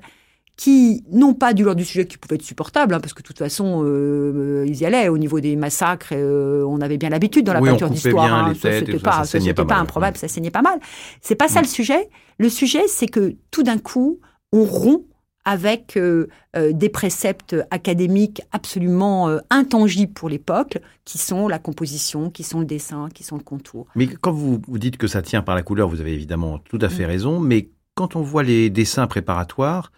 qui, 0.56 1.04
non 1.12 1.34
pas 1.34 1.52
du 1.52 1.64
l'ordre 1.64 1.78
du 1.78 1.84
sujet 1.84 2.06
qui 2.06 2.16
pouvait 2.16 2.36
être 2.36 2.42
supportable, 2.42 2.94
hein, 2.94 3.00
parce 3.00 3.12
que 3.12 3.20
de 3.20 3.26
toute 3.26 3.38
façon, 3.38 3.82
euh, 3.84 4.64
ils 4.66 4.80
y 4.80 4.86
allaient 4.86 5.08
au 5.08 5.18
niveau 5.18 5.38
des 5.38 5.54
massacres, 5.54 6.08
euh, 6.12 6.64
on 6.66 6.80
avait 6.80 6.96
bien 6.96 7.10
l'habitude 7.10 7.44
dans 7.44 7.52
la 7.52 7.60
peinture 7.60 7.90
d'histoire. 7.90 8.32
Hein, 8.32 8.54
c'était 8.54 8.98
pas, 8.98 9.24
ça, 9.24 9.38
pas, 9.54 9.64
pas 9.64 9.76
improbable, 9.76 10.16
ça 10.16 10.28
saignait 10.28 10.50
pas 10.50 10.62
mal. 10.62 10.78
C'est 11.20 11.34
pas 11.34 11.48
ça 11.48 11.60
mm. 11.60 11.64
le 11.64 11.68
sujet. 11.68 12.08
Le 12.38 12.48
sujet, 12.48 12.82
c'est 12.88 13.08
que 13.08 13.36
tout 13.50 13.62
d'un 13.62 13.78
coup, 13.78 14.20
on 14.52 14.64
rompt 14.64 15.04
avec 15.46 15.96
euh, 15.96 16.26
euh, 16.56 16.72
des 16.72 16.88
préceptes 16.88 17.56
académiques 17.70 18.42
absolument 18.50 19.28
euh, 19.28 19.38
intangibles 19.48 20.12
pour 20.12 20.28
l'époque, 20.28 20.78
qui 21.04 21.18
sont 21.18 21.46
la 21.48 21.60
composition, 21.60 22.30
qui 22.30 22.42
sont 22.42 22.58
le 22.60 22.66
dessin, 22.66 23.08
qui 23.14 23.22
sont 23.22 23.36
le 23.36 23.44
contour. 23.44 23.86
Mais 23.94 24.08
quand 24.08 24.32
vous, 24.32 24.60
vous 24.66 24.78
dites 24.78 24.98
que 24.98 25.06
ça 25.06 25.22
tient 25.22 25.42
par 25.42 25.54
la 25.54 25.62
couleur, 25.62 25.88
vous 25.88 26.00
avez 26.00 26.12
évidemment 26.12 26.58
tout 26.58 26.80
à 26.82 26.88
fait 26.88 27.04
mm. 27.04 27.10
raison, 27.10 27.40
mais 27.40 27.70
quand 27.94 28.16
on 28.16 28.22
voit 28.22 28.42
les 28.42 28.68
dessins 28.68 29.06
préparatoires, 29.06 29.92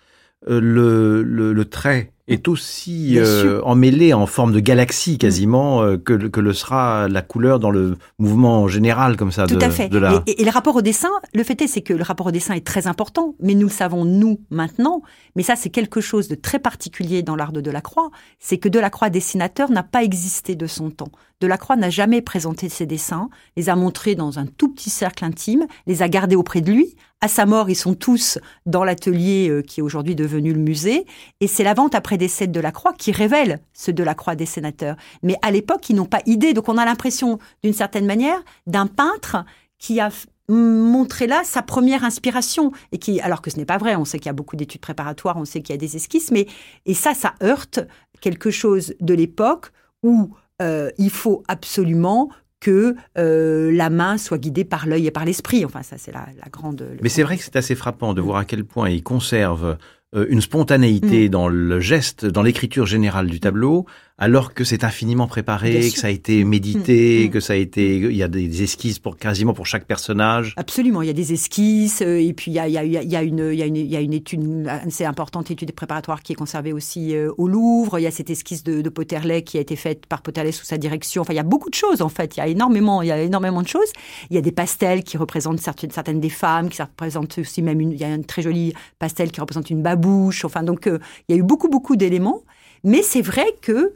le, 0.47 1.23
le, 1.25 1.65
trait 1.65 2.13
est 2.29 2.47
aussi 2.47 3.19
euh, 3.19 3.61
emmêlé 3.63 4.13
en 4.13 4.27
forme 4.27 4.53
de 4.53 4.61
galaxie 4.61 5.19
quasiment 5.19 5.83
euh, 5.83 5.97
que, 5.97 6.13
que, 6.13 6.41
le 6.41 6.53
sera 6.53 7.09
la 7.09 7.23
couleur 7.23 7.59
dans 7.59 7.71
le 7.71 7.97
mouvement 8.19 8.69
général 8.69 9.17
comme 9.17 9.33
ça. 9.33 9.47
Tout 9.47 9.59
à 9.61 9.71
fait. 9.71 9.91
et, 10.27 10.43
et, 10.43 10.45
le 10.45 10.51
rapport 10.51 10.77
au 10.77 10.83
dessin, 10.83 11.11
le 11.35 11.43
fait 11.43 11.61
est, 11.63 11.67
c'est 11.67 11.81
que 11.81 11.95
le 11.95 12.03
rapport 12.03 12.27
au 12.27 12.31
dessin 12.31 12.55
est 12.55 12.67
très 12.67 12.87
important, 12.87 13.35
mais 13.41 13.55
nous 13.55 13.67
le 13.67 13.73
savons 13.73 14.05
nous 14.05 14.41
maintenant. 14.51 15.03
Mais 15.37 15.43
ça, 15.43 15.57
c'est 15.57 15.71
quelque 15.71 16.01
chose 16.01 16.29
de 16.29 16.35
très 16.35 16.59
particulier 16.59 17.23
dans 17.23 17.35
l'art 17.35 17.53
de 17.53 17.61
Delacroix. 17.61 18.11
C'est 18.39 18.59
que 18.59 18.69
Delacroix 18.69 19.11
dessinateur 19.11 19.71
n'a 19.71 19.83
pas 19.83 20.03
existé 20.05 20.55
de 20.55 20.67
son 20.67 20.91
temps. 20.91 21.13
Delacroix 21.41 21.77
n'a 21.77 21.91
jamais 21.91 22.21
présenté 22.21 22.69
ses 22.69 22.87
dessins, 22.87 23.29
les 23.57 23.69
a 23.69 23.77
montrés 23.77 24.17
dans 24.17 24.39
un 24.39 24.47
tout 24.47 24.73
petit 24.73 24.91
cercle 24.91 25.25
intime, 25.25 25.67
les 25.87 26.03
a 26.03 26.09
gardés 26.09 26.35
auprès 26.35 26.61
de 26.61 26.73
lui. 26.73 26.97
À 27.21 27.29
sa 27.29 27.47
mort, 27.47 27.71
ils 27.71 27.77
sont 27.77 27.95
tous 27.95 28.39
dans 28.67 28.85
l'atelier 28.85 29.49
euh, 29.49 29.63
qui 29.63 29.81
est 29.81 29.83
aujourd'hui 29.83 30.15
devenu 30.15 30.53
le 30.53 30.61
musée. 30.61 31.05
Et 31.41 31.47
c'est 31.47 31.65
la 31.65 31.75
vente 31.75 31.95
après 31.95 32.17
décès 32.19 32.47
de 32.47 32.53
Delacroix 32.53 32.93
qui 32.93 33.13
révèle 33.13 33.61
ce 33.73 33.91
Delacroix 33.91 34.35
des 34.35 34.47
sénateurs. 34.47 34.97
Mais 35.23 35.37
à 35.41 35.51
l'époque, 35.51 35.89
ils 35.89 35.97
n'ont 35.97 36.05
pas 36.05 36.21
idée. 36.27 36.53
Donc 36.53 36.69
on 36.69 36.77
a 36.77 36.85
l'impression, 36.85 37.39
d'une 37.63 37.73
certaine 37.73 38.05
manière, 38.05 38.39
d'un 38.67 38.87
peintre 38.87 39.45
qui 39.79 40.01
a 40.01 40.11
montré 40.51 41.27
là 41.27 41.43
sa 41.45 41.63
première 41.63 42.05
inspiration 42.05 42.73
et 42.93 42.99
qui 42.99 43.21
alors 43.21 43.43
que 43.43 43.51
ce 43.51 43.59
n'est 43.59 43.67
pas 43.67 43.77
vrai 43.77 43.97
on 43.97 44.07
sait 44.07 44.19
qu'il 44.19 44.29
y 44.29 44.31
a 44.31 44.33
beaucoup 44.33 44.57
d'études 44.57 44.81
préparatoires 44.81 45.37
on 45.37 45.45
sait 45.45 45.61
qu'il 45.61 45.75
y 45.75 45.77
a 45.77 45.79
des 45.79 45.95
esquisses 45.95 46.31
mais 46.31 46.47
et 46.87 46.95
ça 46.95 47.13
ça 47.13 47.35
heurte 47.43 47.81
quelque 48.23 48.51
chose 48.51 48.95
de 48.99 49.13
l'époque 49.13 49.73
où 50.03 50.35
euh, 50.63 50.91
il 50.97 51.11
faut 51.11 51.43
absolument 51.49 52.31
que 52.61 52.97
euh, 53.17 53.71
la 53.73 53.91
main 53.91 54.19
soit 54.19 54.39
guidée 54.39 54.65
par 54.65 54.87
l'œil 54.87 55.07
et 55.07 55.11
par 55.11 55.25
l'esprit. 55.25 55.65
Enfin, 55.65 55.83
ça, 55.83 55.97
c'est 55.97 56.13
la, 56.13 56.27
grande. 56.51 56.89
Mais 57.03 57.09
c'est 57.09 57.23
vrai 57.23 57.37
que 57.37 57.45
c'est 57.45 57.57
assez 57.57 57.75
frappant 57.75 58.15
de 58.15 58.21
voir 58.21 58.39
à 58.39 58.45
quel 58.45 58.65
point 58.65 58.91
il 58.91 59.03
conserve 59.03 59.79
une 60.15 60.41
spontanéité 60.41 61.27
mm. 61.27 61.31
dans 61.31 61.49
le 61.49 61.81
geste, 61.81 62.25
dans 62.25 62.43
l'écriture 62.43 62.87
générale 62.87 63.27
du 63.27 63.41
tableau, 63.41 63.87
alors 64.19 64.53
que 64.53 64.65
c'est 64.65 64.83
infiniment 64.83 65.29
préparé, 65.29 65.91
que 65.91 65.99
ça 65.99 66.09
a 66.09 66.11
été 66.11 66.43
médité, 66.43 67.25
mm, 67.25 67.27
mm. 67.29 67.31
que 67.31 67.41
ça 67.41 67.53
a 67.53 67.57
été, 67.57 67.97
il 67.99 68.17
y 68.17 68.25
a 68.25 68.29
des 68.29 68.65
esquisses 68.65 68.99
pour 68.99 69.17
quasiment 69.17 69.55
pour 69.55 69.67
chaque 69.67 69.85
personnage. 69.85 70.55
Absolument, 70.57 71.03
il 71.03 71.07
y 71.07 71.11
a 71.11 71.15
des 71.15 71.33
esquisses 71.33 72.03
euh, 72.03 72.21
et 72.21 72.33
puis 72.33 72.51
il 72.51 72.55
y 72.55 72.59
a, 72.59 72.67
il 72.67 72.73
y 72.73 72.79
a, 72.79 72.83
il 72.83 73.09
y 73.09 73.17
a 73.17 73.23
une, 73.23 73.51
il 73.53 73.59
y 73.59 73.63
a 73.63 73.67
une, 73.67 73.77
il 73.77 73.87
y 73.87 73.97
a 73.97 74.01
une 74.01 74.13
étude 74.13 74.67
assez 74.67 75.05
importante, 75.05 75.53
étude 75.53 75.71
préparatoire 75.71 76.23
qui 76.23 76.33
est 76.33 76.37
conservée 76.37 76.73
aussi 76.73 77.15
euh, 77.15 77.31
au 77.39 77.47
Louvre. 77.47 78.01
Il 78.01 78.03
y 78.03 78.07
a 78.09 78.11
cette 78.11 78.29
esquisse 78.31 78.65
de, 78.65 78.83
de 78.83 78.89
Potterley 78.89 79.43
qui 79.43 79.57
a 79.57 79.61
été 79.61 79.77
faite 79.77 80.07
par 80.07 80.23
Potterley 80.23 80.51
sous 80.51 80.65
sa 80.65 80.79
direction. 80.79 81.23
Enfin, 81.23 81.33
il 81.33 81.37
y 81.37 81.41
a 81.41 81.45
beaucoup 81.45 81.71
de 81.71 81.77
choses 81.77 82.03
en 82.03 82.09
fait. 82.09 82.37
Il 82.37 82.41
y 82.41 82.43
a 82.43 82.49
énormément, 82.49 83.03
il 83.03 83.09
y 83.09 83.13
a 83.13 83.23
énormément 83.23 83.63
de 83.63 83.69
choses. 83.69 83.93
Il 84.31 84.35
y 84.35 84.39
a 84.39 84.43
des 84.43 84.53
pastels 84.53 85.05
qui 85.05 85.17
représentent 85.17 85.61
certaines, 85.61 85.93
certaines 85.93 86.21
des 86.21 86.29
femmes, 86.29 86.71
qui 86.71 86.83
représentent 86.83 87.39
aussi 87.39 87.63
même 87.63 87.81
une, 87.81 87.93
il 87.93 88.01
y 88.01 88.05
a 88.05 88.09
un 88.09 88.23
très 88.23 88.43
joli 88.43 88.75
pastel 88.99 89.31
qui 89.31 89.41
représente 89.41 89.71
une 89.71 89.83
babouche. 89.83 90.45
Enfin, 90.45 90.65
donc 90.65 90.89
euh, 90.89 90.99
il 91.29 91.37
y 91.37 91.39
a 91.39 91.41
eu 91.41 91.45
beaucoup 91.45 91.69
beaucoup 91.69 91.95
d'éléments. 91.95 92.43
Mais 92.85 93.03
c'est 93.03 93.23
vrai 93.23 93.47
que 93.61 93.93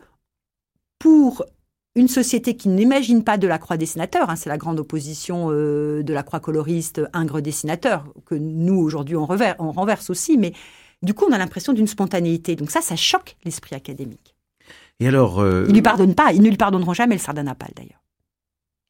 pour 1.03 1.45
une 1.97 2.07
société 2.07 2.55
qui 2.57 2.69
n'imagine 2.69 3.25
pas 3.25 3.37
de 3.37 3.49
la 3.49 3.59
croix 3.59 3.77
dessinateur, 3.77 4.31
hein, 4.31 4.37
c'est 4.37 4.49
la 4.49 4.57
grande 4.57 4.79
opposition 4.79 5.49
euh, 5.51 6.05
de 6.05 6.15
la 6.15 6.23
croix 6.23 6.39
coloriste 6.39 7.03
ingre 7.13 7.41
dessinateur, 7.41 8.05
que 8.25 8.37
nous 8.37 8.79
aujourd'hui 8.79 9.17
on, 9.17 9.27
on, 9.59 9.73
renverse 9.73 10.11
aussi, 10.11 10.39
mais 10.39 10.53
du 11.03 11.13
coup 11.13 11.27
on 11.29 11.33
a 11.33 11.39
l'impression 11.39 11.73
d'une 11.73 11.89
spontanéité. 11.89 12.55
Donc 12.55 12.71
ça, 12.71 12.83
ça 12.83 12.95
choque 12.95 13.37
l'esprit 13.45 13.75
académique. 13.75 14.37
Et 15.01 15.09
alors, 15.09 15.41
euh... 15.41 15.65
ils 15.67 15.75
lui 15.75 15.83
pardonnent 15.83 16.15
pas, 16.15 16.33
ils 16.33 16.41
ne 16.41 16.49
lui 16.49 16.57
pardonneront 16.57 16.95
jamais 16.95 17.17
le 17.17 17.21
sardanapale 17.21 17.73
d'ailleurs. 17.75 18.02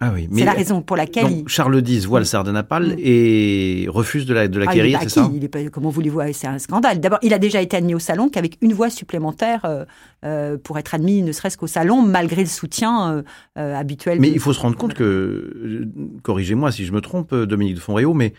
Ah 0.04 0.10
oui, 0.12 0.28
c'est 0.34 0.44
la 0.44 0.52
raison 0.52 0.82
pour 0.82 0.96
laquelle 0.96 1.44
Charles 1.46 1.80
X 1.86 2.06
voit 2.06 2.18
le 2.18 2.24
sardanapale 2.24 2.96
mm. 2.96 2.98
et 2.98 3.86
refuse 3.88 4.26
de 4.26 4.34
l'acquérir, 4.34 4.98
ah, 5.00 5.04
c'est 5.04 5.08
ça 5.10 5.30
il 5.32 5.44
est 5.44 5.70
Comment 5.70 5.90
voulez-vous 5.90 6.20
C'est 6.32 6.48
un 6.48 6.58
scandale. 6.58 6.98
D'abord, 6.98 7.20
il 7.22 7.32
a 7.32 7.38
déjà 7.38 7.62
été 7.62 7.76
admis 7.76 7.94
au 7.94 8.00
salon 8.00 8.28
qu'avec 8.28 8.58
une 8.62 8.72
voix 8.72 8.90
supplémentaire 8.90 9.64
euh, 9.64 9.84
euh, 10.24 10.58
pour 10.58 10.76
être 10.78 10.94
admis, 10.94 11.22
ne 11.22 11.30
serait-ce 11.30 11.56
qu'au 11.56 11.68
salon, 11.68 12.02
malgré 12.02 12.42
le 12.42 12.48
soutien 12.48 13.22
euh, 13.56 13.74
habituel. 13.76 14.18
Mais 14.18 14.30
il 14.30 14.40
faut 14.40 14.52
se 14.52 14.60
rendre 14.60 14.76
compte 14.76 14.94
que, 14.94 15.86
corrigez-moi 16.22 16.72
si 16.72 16.84
je 16.84 16.92
me 16.92 17.00
trompe, 17.00 17.32
Dominique 17.32 17.76
de 17.76 17.80
Fonréau, 17.80 18.12
mais 18.12 18.32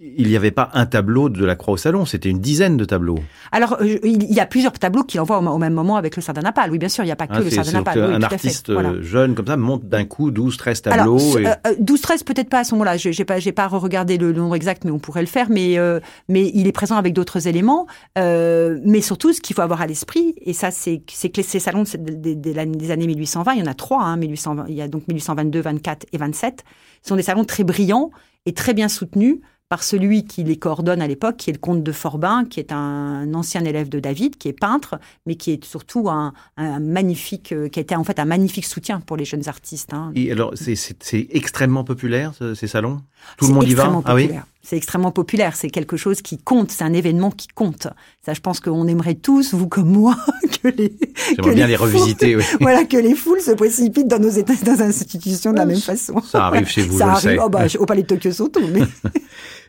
il 0.00 0.28
n'y 0.28 0.36
avait 0.36 0.52
pas 0.52 0.70
un 0.74 0.86
tableau 0.86 1.28
de 1.28 1.44
la 1.44 1.56
Croix 1.56 1.74
au 1.74 1.76
Salon, 1.76 2.04
c'était 2.06 2.28
une 2.28 2.38
dizaine 2.38 2.76
de 2.76 2.84
tableaux. 2.84 3.18
Alors, 3.50 3.78
euh, 3.80 3.98
il 4.04 4.32
y 4.32 4.38
a 4.38 4.46
plusieurs 4.46 4.72
tableaux 4.72 5.02
qu'il 5.02 5.20
envoie 5.20 5.38
au, 5.40 5.58
même 5.58 5.74
moment 5.74 5.96
avec 5.96 6.14
le 6.14 6.22
Sardinapale. 6.22 6.70
Oui, 6.70 6.78
bien 6.78 6.88
sûr, 6.88 7.02
il 7.02 7.08
n'y 7.08 7.12
a 7.12 7.16
pas 7.16 7.26
que 7.26 7.32
Ah, 7.34 7.38
le 7.40 7.44
donc 7.50 7.52
Oui, 7.96 8.14
un 8.14 8.22
artiste 8.22 8.70
Voilà. 8.70 8.90
euh, 8.90 9.02
jeune 9.02 9.34
comme 9.34 9.48
ça 9.48 9.56
monte 9.56 9.88
d'un 9.88 10.04
coup 10.04 10.30
12, 10.30 10.56
13 10.56 10.82
Alors, 10.86 11.16
tableaux. 11.18 11.38
et- 11.40 11.46
euh, 11.48 11.52
euh, 11.66 11.74
12-13, 11.80 12.22
peut-être 12.22 12.48
pas 12.48 12.60
à 12.60 12.64
ce 12.64 12.74
moment-là. 12.74 12.96
Je 12.96 13.08
n'ai 13.08 13.52
pas, 13.52 13.66
regardé 13.66 14.18
le 14.18 14.32
nombre 14.32 14.54
exact, 14.54 14.84
mais 14.84 14.92
on 14.92 15.00
pourrait 15.00 15.22
le 15.22 15.26
faire. 15.26 15.48
Mais, 15.50 15.78
euh, 15.78 15.98
mais 16.28 16.48
il 16.54 16.68
est 16.68 16.72
présent 16.72 16.96
avec 16.96 17.12
d'autres 17.12 17.48
éléments. 17.48 17.88
Euh, 18.18 18.78
mais 18.84 19.00
surtout, 19.00 19.32
ce 19.32 19.40
qu'il 19.40 19.56
faut 19.56 19.62
avoir 19.62 19.80
à 19.80 19.86
l'esprit, 19.88 20.34
et 20.40 20.52
ça, 20.52 20.70
c'est 20.70 20.98
que 21.00 21.42
ces 21.42 21.58
salons 21.58 21.82
de- 21.82 22.12
des, 22.12 22.36
des- 22.36 22.54
des 22.66 22.90
années 22.92 23.06
1820, 23.08 23.54
il 23.54 23.58
y 23.58 23.62
en 23.62 23.70
a 23.70 23.74
trois. 23.74 24.02
Hein, 24.04 24.16
1820, 24.16 24.66
il 24.68 24.74
y 24.76 24.82
a 24.82 24.86
donc 24.86 25.08
1822, 25.08 25.60
24 25.60 26.06
et 26.12 26.18
27. 26.18 26.62
Ce 27.02 27.08
sont 27.08 27.16
des 27.16 27.22
salons 27.22 27.44
très 27.44 27.64
brillants 27.64 28.10
et 28.46 28.52
très 28.54 28.74
bien 28.74 28.88
soutenus 28.88 29.40
par 29.68 29.82
celui 29.82 30.24
qui 30.24 30.44
les 30.44 30.56
coordonne 30.56 31.02
à 31.02 31.06
l'époque, 31.06 31.36
qui 31.36 31.50
est 31.50 31.52
le 31.52 31.58
comte 31.58 31.82
de 31.82 31.92
Forbin, 31.92 32.46
qui 32.48 32.58
est 32.58 32.72
un 32.72 33.34
ancien 33.34 33.62
élève 33.66 33.90
de 33.90 34.00
David, 34.00 34.36
qui 34.38 34.48
est 34.48 34.54
peintre, 34.58 34.98
mais 35.26 35.34
qui 35.34 35.50
est 35.52 35.62
surtout 35.64 36.08
un, 36.08 36.32
un 36.56 36.80
magnifique, 36.80 37.52
euh, 37.52 37.68
qui 37.68 37.78
a 37.78 37.82
été 37.82 37.94
en 37.94 38.02
fait 38.02 38.18
un 38.18 38.24
magnifique 38.24 38.64
soutien 38.64 39.00
pour 39.00 39.18
les 39.18 39.26
jeunes 39.26 39.46
artistes. 39.46 39.92
hein. 39.92 40.10
Et 40.14 40.32
alors, 40.32 40.52
c'est- 40.56 41.28
extrêmement 41.30 41.84
populaire, 41.84 42.32
ce- 42.38 42.54
ces 42.54 42.66
salons? 42.66 43.02
Tout 43.36 43.48
le 43.48 43.54
monde 43.54 43.68
y 43.68 43.74
va? 43.74 43.92
Ah 44.06 44.14
oui? 44.14 44.30
C'est 44.62 44.76
extrêmement 44.76 45.12
populaire. 45.12 45.56
C'est 45.56 45.70
quelque 45.70 45.96
chose 45.96 46.20
qui 46.20 46.36
compte. 46.36 46.70
C'est 46.70 46.84
un 46.84 46.92
événement 46.92 47.30
qui 47.30 47.48
compte. 47.48 47.88
Ça, 48.24 48.34
je 48.34 48.40
pense 48.40 48.60
qu'on 48.60 48.86
aimerait 48.86 49.14
tous, 49.14 49.54
vous 49.54 49.66
comme 49.68 49.88
moi, 49.90 50.14
que 50.62 50.68
les, 50.68 50.90
que 50.90 51.54
bien 51.54 51.66
les 51.66 51.76
foules- 51.76 51.82
revisiter, 51.94 52.36
oui. 52.36 52.42
voilà, 52.60 52.84
que 52.84 52.96
les 52.98 53.14
foules 53.14 53.40
se 53.40 53.50
précipitent 53.52 54.08
dans 54.08 54.18
nos 54.18 54.28
états, 54.30 54.54
dans 54.64 54.72
nos 54.76 54.82
institutions 54.82 55.52
de 55.52 55.58
la 55.58 55.66
même 55.66 55.80
façon. 55.80 56.20
Ça 56.22 56.46
arrive 56.46 56.66
chez 56.68 56.82
vous, 56.82 56.98
Ça 56.98 57.04
je 57.04 57.10
arrive. 57.10 57.20
sais. 57.20 57.38
Oh, 57.38 57.48
bah, 57.48 57.64
au 57.78 57.86
palais 57.86 58.02
de 58.02 58.06
Tokyo 58.08 58.32
surtout. 58.32 58.66
Mais... 58.72 58.80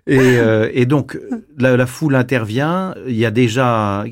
Et, 0.07 0.17
euh, 0.19 0.69
et 0.73 0.85
donc, 0.85 1.17
la, 1.57 1.85
foule 1.85 2.15
intervient. 2.15 2.95
Il 3.07 3.15
y 3.15 3.25
a 3.25 3.31
déjà 3.31 4.05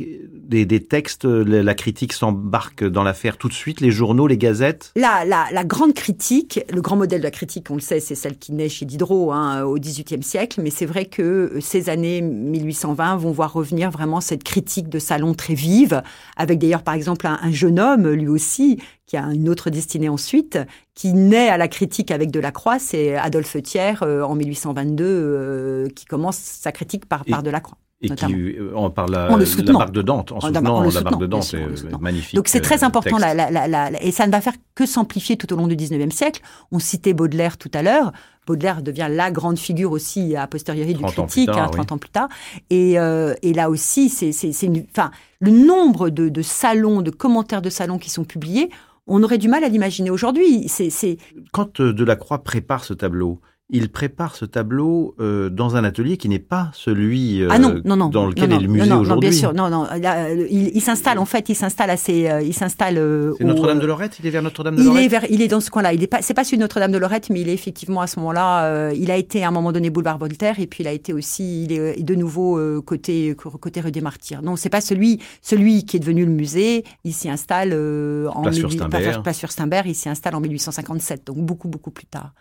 des, 0.48 0.84
textes. 0.84 1.26
La, 1.26 1.74
critique 1.74 2.14
s'embarque 2.14 2.84
dans 2.84 3.04
l'affaire 3.04 3.38
tout 3.38 3.48
de 3.48 3.54
suite. 3.54 3.82
Les 3.82 3.92
journaux, 3.92 4.28
les 4.28 4.38
gazettes. 4.38 4.92
La, 4.96 5.64
grande 5.66 5.94
critique, 5.94 6.60
le 6.74 6.82
grand 6.82 6.96
modèle 6.96 7.20
de 7.20 7.26
la 7.26 7.32
critique, 7.32 7.70
on 7.70 7.76
le 7.76 7.82
sait, 7.82 8.00
c'est 8.00 8.16
celle 8.16 8.38
qui 8.38 8.54
naît 8.54 8.70
chez 8.70 8.86
Diderot 8.86 9.32
hein, 9.32 9.64
au 9.64 9.78
XVIIIe 9.78 10.24
siècle, 10.24 10.62
mais 10.64 10.70
c'est 10.70 10.86
vrai 10.86 11.06
que 11.06 11.58
ces 11.60 11.90
années 11.90 12.22
1820 12.22 13.18
vont 13.18 13.32
voir 13.32 13.52
revenir 13.52 13.92
vraiment 13.92 14.22
cette 14.22 14.44
critique 14.44 14.88
de 14.88 15.00
salon 15.00 15.34
très 15.34 15.56
vive, 15.56 16.02
avec 16.38 16.60
d'ailleurs 16.60 16.84
par 16.84 16.94
exemple 16.94 17.28
un 17.28 17.52
jeune 17.52 17.80
homme, 17.80 18.08
lui 18.10 18.28
aussi, 18.28 18.80
qui 19.08 19.18
a 19.18 19.24
une 19.34 19.48
autre 19.50 19.70
destinée 19.70 20.10
ensuite, 20.10 20.60
qui 20.94 21.14
naît 21.14 21.50
à 21.50 21.58
la 21.58 21.68
critique 21.68 22.12
avec 22.12 22.30
Delacroix, 22.30 22.78
c'est 22.78 23.16
Adolphe 23.16 23.56
Thiers 23.64 23.96
euh, 24.04 24.22
en 24.24 24.36
1822, 24.36 25.04
euh, 25.06 25.88
qui 25.96 26.06
commence 26.06 26.38
sa 26.38 26.72
critique 26.72 27.06
par, 27.08 27.24
par 27.26 27.42
Delacroix. 27.42 27.78
Et 28.02 28.10
Notamment. 28.10 28.36
qui, 28.36 28.40
euh, 28.60 28.76
en 28.76 28.92
par 28.92 29.08
la, 29.08 29.32
En 29.32 29.38
le 29.38 29.40
la 29.40 29.46
soutenant. 29.48 29.80
barque 29.80 29.92
de 29.94 30.04
Dante, 30.04 30.32
en 30.32 30.38
En- 30.38 30.42
soutenant 30.42 30.84
la 30.84 31.02
barque 31.02 31.20
de 31.20 31.26
Dante, 31.26 31.44
sûr, 31.44 31.76
soutenant. 31.76 31.98
magnifique. 32.00 32.36
Donc 32.36 32.48
c'est 32.48 32.62
très 32.62 32.84
important, 32.84 33.18
la- 33.18 33.34
la- 33.34 34.04
et 34.04 34.12
ça 34.12 34.28
ne 34.28 34.32
va 34.32 34.40
faire 34.40 34.54
que 34.76 34.86
s'amplifier 34.86 35.36
tout 35.36 35.52
au 35.52 35.56
long 35.56 35.66
du 35.68 35.76
19e 35.76 36.12
siècle. 36.12 36.42
On 36.72 36.78
citait 36.78 37.14
Baudelaire 37.14 37.58
tout 37.58 37.72
à 37.74 37.82
l'heure. 37.82 38.12
Baudelaire 38.48 38.82
devient 38.82 39.10
la 39.12 39.30
grande 39.30 39.60
figure 39.60 39.92
aussi 39.92 40.36
a 40.36 40.48
posteriori 40.48 40.94
du 40.94 41.02
30 41.02 41.20
ans 41.20 41.24
plus 41.26 41.32
critique, 41.32 41.48
tard, 41.48 41.66
hein, 41.66 41.70
30 41.72 41.86
oui. 41.92 41.94
ans 41.94 41.98
plus 42.00 42.10
tard. 42.10 42.30
Et, 42.70 42.98
euh, 42.98 43.34
et 43.44 43.54
là 43.54 43.70
aussi, 43.70 44.10
c'est 44.10 44.32
c'est- 44.32 44.54
c'est 44.54 44.66
une, 44.68 44.86
enfin, 44.90 45.12
le 45.40 45.52
nombre 45.52 46.10
de, 46.10 46.30
de 46.30 46.42
salons, 46.42 47.02
de 47.02 47.12
commentaires 47.12 47.62
de 47.62 47.70
salons 47.70 47.98
qui 48.00 48.10
sont 48.10 48.24
publiés, 48.24 48.70
on 49.06 49.22
aurait 49.24 49.38
du 49.38 49.48
mal 49.50 49.64
à 49.64 49.70
l'imaginer 49.70 50.10
aujourd'hui. 50.10 50.68
C'est 50.70 50.90
c'est- 50.90 51.18
Quand 51.52 51.80
euh, 51.82 51.94
Delacroix 51.94 52.44
prépare 52.44 52.84
ce 52.86 52.94
tableau, 52.94 53.40
il 53.70 53.90
prépare 53.90 54.36
ce 54.38 54.46
tableau 54.46 55.14
euh, 55.20 55.50
dans 55.50 55.76
un 55.76 55.84
atelier 55.84 56.16
qui 56.16 56.30
n'est 56.30 56.40
pas 56.40 56.72
celui 56.74 57.42
euh, 57.42 57.50
ah 57.52 57.60
non, 57.60 57.82
non, 57.84 57.98
non, 57.98 58.08
dans 58.08 58.26
lequel 58.26 58.54
est 58.54 58.60
le 58.60 58.68
musée 58.70 58.88
non, 58.88 58.96
non, 58.96 59.02
aujourd'hui. 59.02 59.30
bien 59.30 59.38
sûr, 59.38 59.54
non, 59.54 59.70
non. 59.70 59.86
là, 60.02 60.28
euh, 60.28 60.48
il 60.50 60.72
il 60.74 60.80
s'installe 60.82 61.20
en 61.20 61.26
fait, 61.26 61.50
il 61.50 61.56
s'installe 61.56 61.90
assez, 61.90 62.30
euh, 62.30 62.42
il 62.42 62.54
s'installe. 62.54 62.98
euh, 62.98 63.34
C'est 63.38 63.44
Notre-Dame 63.44 63.80
de 63.80 63.86
Lorette? 63.86 64.18
Il 64.22 64.26
est 64.26 64.30
vers 64.30 64.42
Notre-Dame 64.42 64.78
de 64.78 64.82
Il 64.82 64.86
Lorette? 64.86 65.04
est, 65.04 65.08
vers, 65.10 65.26
il 65.30 65.42
est 65.42 65.50
dans 65.50 65.60
ce 65.60 65.70
coin-là. 65.70 65.92
Il 65.92 66.02
est 66.02 66.08
pas, 66.08 66.22
c'est 66.22 66.34
pas 66.34 66.46
celui 66.46 66.58
de 66.58 66.62
Notre-Dame 66.62 66.94
de 66.94 66.98
Lorette, 66.98 67.30
mais 67.30 67.42
il 67.42 67.50
est 67.50 67.54
effectivement 67.54 68.00
à 68.00 68.08
ce 68.08 68.18
moment-là. 68.20 68.64
euh, 68.68 68.94
il 68.96 69.12
a 69.12 69.18
été 69.18 69.44
à 69.44 69.50
un 69.50 69.52
moment 69.52 69.74
donné 69.74 69.90
boulevard 69.90 70.18
Voltaire, 70.18 70.62
et 70.62 70.68
puis 70.68 70.84
il 70.84 70.88
a 70.88 70.94
été 70.94 71.12
aussi, 71.12 71.66
il 71.66 71.74
est 71.74 72.02
de 72.04 72.16
nouveau 72.16 72.58
euh, 72.58 72.82
côté 72.82 73.36
côté 73.36 73.82
rue 73.82 73.92
des 73.92 74.00
Martyrs. 74.02 74.42
Non, 74.44 74.56
c'est 74.56 74.70
pas 74.70 74.80
celui, 74.80 75.20
celui 75.42 75.84
qui 75.84 75.98
est 75.98 76.00
devenu 76.00 76.24
le 76.26 76.32
musée. 76.32 76.86
Il 77.04 77.14
s'y 77.14 77.30
installe 77.30 77.72
euh, 77.74 78.28
en 78.30 78.44
Place 78.44 78.56
18 78.56 78.70
Furstenberg. 78.70 79.04
place- 79.04 79.22
place 79.24 79.40
Furstenberg. 79.40 79.88
Il 79.88 79.96
s'y 79.96 80.08
installe 80.08 80.36
en 80.36 80.40
1857, 80.40 81.28
donc 81.28 81.38
beaucoup 81.38 81.68
beaucoup 81.68 81.92
plus 81.92 82.06
tard. 82.06 82.32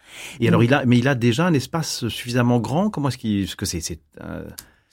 Et 0.41 0.47
alors, 0.47 0.63
il 0.63 0.73
a, 0.73 0.85
mais 0.85 0.99
il 0.99 1.09
a 1.09 1.16
déjà 1.17 1.47
un 1.47 1.55
espace 1.55 2.09
suffisamment 2.09 2.61
grand? 2.61 2.91
Comment 2.91 3.09
est-ce 3.09 3.19
qu'il, 3.19 3.45
parce 3.45 3.55
que 3.57 3.67
c'est, 3.67 3.99
euh, 4.21 4.45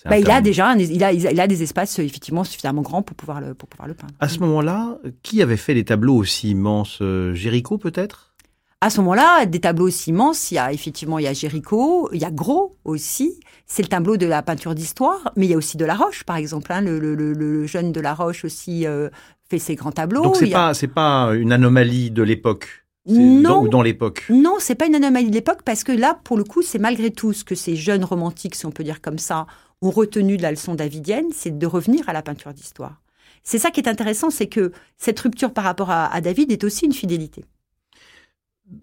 Bah, 0.05 0.17
il 0.19 0.29
a 0.29 0.41
déjà, 0.41 0.69
un- 0.69 0.77
il 0.77 1.03
a, 1.03 1.13
il 1.13 1.39
a 1.39 1.47
des 1.47 1.63
espaces 1.63 1.97
effectivement 1.99 2.43
suffisamment 2.43 2.81
grands 2.81 3.01
pour 3.03 3.15
pouvoir 3.15 3.39
le, 3.39 3.53
pour 3.53 3.69
pouvoir 3.69 3.87
le 3.87 3.93
peindre. 3.93 4.13
À 4.19 4.27
ce 4.27 4.39
moment-là, 4.39 4.97
qui 5.21 5.41
avait 5.41 5.55
fait 5.57 5.73
des 5.73 5.85
tableaux 5.85 6.15
aussi 6.15 6.49
immenses? 6.49 6.99
Euh, 7.01 7.33
Géricault 7.33 7.77
peut-être? 7.77 8.33
À 8.81 8.89
ce 8.89 8.99
moment-là, 8.99 9.45
des 9.45 9.61
tableaux 9.61 9.87
aussi 9.87 10.09
immenses, 10.09 10.51
il 10.51 10.55
y 10.55 10.57
a 10.57 10.73
effectivement 10.73 11.17
il 11.19 11.23
y 11.23 11.27
a 11.27 11.31
Géricault, 11.31 12.09
il 12.11 12.19
y 12.21 12.25
a 12.25 12.31
Gros 12.31 12.75
aussi. 12.83 13.39
C'est 13.65 13.81
le 13.81 13.87
tableau 13.87 14.17
de 14.17 14.25
la 14.25 14.41
peinture 14.43 14.75
d'histoire, 14.75 15.31
mais 15.37 15.45
il 15.45 15.51
y 15.51 15.53
a 15.53 15.57
aussi 15.57 15.77
de 15.77 15.85
la 15.85 15.95
Roche, 15.95 16.25
par 16.25 16.35
exemple. 16.35 16.69
hein. 16.73 16.81
Le, 16.81 16.99
le- 16.99 17.15
le- 17.15 17.31
le 17.31 17.65
jeune 17.65 17.93
de 17.93 18.01
la 18.01 18.13
Roche 18.13 18.43
aussi 18.43 18.85
euh, 18.85 19.09
fait 19.49 19.57
ses 19.57 19.75
grands 19.75 19.93
tableaux. 19.93 20.23
Donc 20.23 20.35
c'est 20.35 20.49
a- 20.53 20.57
pas, 20.67 20.73
c'est 20.73 20.89
pas 20.89 21.31
une 21.33 21.53
anomalie 21.53 22.11
de 22.11 22.23
l'époque? 22.23 22.82
Non. 23.05 23.65
dans- 23.65 23.81
l'époque. 23.81 24.23
Non, 24.29 24.55
c'est 24.59 24.75
pas 24.75 24.85
une 24.85 24.95
anomalie 24.95 25.29
de 25.29 25.33
l'époque 25.35 25.61
parce 25.65 25.83
que 25.83 25.91
là, 25.91 26.19
pour 26.23 26.37
le 26.37 26.43
coup, 26.45 26.61
c'est 26.61 26.79
malgré 26.79 27.11
tout 27.11 27.33
ce 27.33 27.43
que 27.43 27.55
ces 27.55 27.75
jeunes 27.75 28.05
romantiques, 28.05 28.55
si 28.55 28.65
on 28.65 28.71
peut 28.71 28.83
dire 28.83 29.01
comme 29.01 29.17
ça, 29.19 29.45
ont 29.81 29.89
retenu 29.91 30.37
de 30.37 30.41
la 30.41 30.51
leçon 30.51 30.75
davidienne, 30.75 31.25
c'est 31.33 31.57
de 31.57 31.65
revenir 31.67 32.07
à 32.07 32.13
la 32.13 32.21
peinture 32.21 32.53
d'histoire. 32.53 33.01
C'est 33.43 33.59
ça 33.59 33.71
qui 33.71 33.81
est 33.81 33.89
intéressant, 33.89 34.29
c'est 34.29 34.47
que 34.47 34.71
cette 34.97 35.19
rupture 35.19 35.51
par 35.51 35.65
rapport 35.65 35.91
à, 35.91 36.05
à 36.13 36.21
David 36.21 36.49
est 36.53 36.63
aussi 36.63 36.85
une 36.85 36.93
fidélité. 36.93 37.43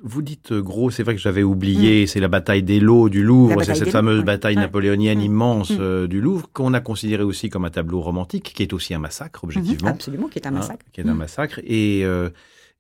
Vous 0.03 0.21
dites 0.21 0.53
euh, 0.53 0.61
gros, 0.61 0.91
c'est 0.91 1.03
vrai 1.03 1.15
que 1.15 1.21
j'avais 1.21 1.43
oublié, 1.43 2.07
c'est 2.07 2.21
la 2.21 2.29
bataille 2.29 2.63
des 2.63 2.79
lots 2.81 3.09
du 3.09 3.25
Louvre, 3.25 3.57
Mm. 3.57 3.65
C'est 3.65 3.75
cette 3.75 3.85
des 3.87 3.91
fameuse 3.91 4.19
lots, 4.19 4.25
bataille 4.25 4.55
Ouais. 4.57 4.61
napoléonienne 4.61 5.19
Mm. 5.19 5.23
immense 5.23 5.71
Mm. 5.71 5.77
euh, 5.81 6.07
du 6.07 6.21
Louvre, 6.21 6.51
qu'on 6.53 6.75
a 6.75 6.81
considéré 6.81 7.23
aussi 7.23 7.49
comme 7.49 7.65
un 7.65 7.71
tableau 7.71 8.01
romantique, 8.03 8.53
qui 8.55 8.63
est 8.63 8.75
aussi 8.75 8.93
un 8.93 8.99
massacre, 8.99 9.43
objectivement. 9.43 9.89
Mhm, 9.89 9.95
absolument, 9.95 10.29
qui 10.29 10.39
est 10.39 10.47
un 10.47 10.51
hein, 10.51 10.59
massacre. 10.59 10.85
qui 10.93 11.01
est 11.01 11.09
un 11.09 11.15
Mm. 11.15 11.17
massacre. 11.17 11.61
Et, 11.65 12.03
euh, 12.05 12.29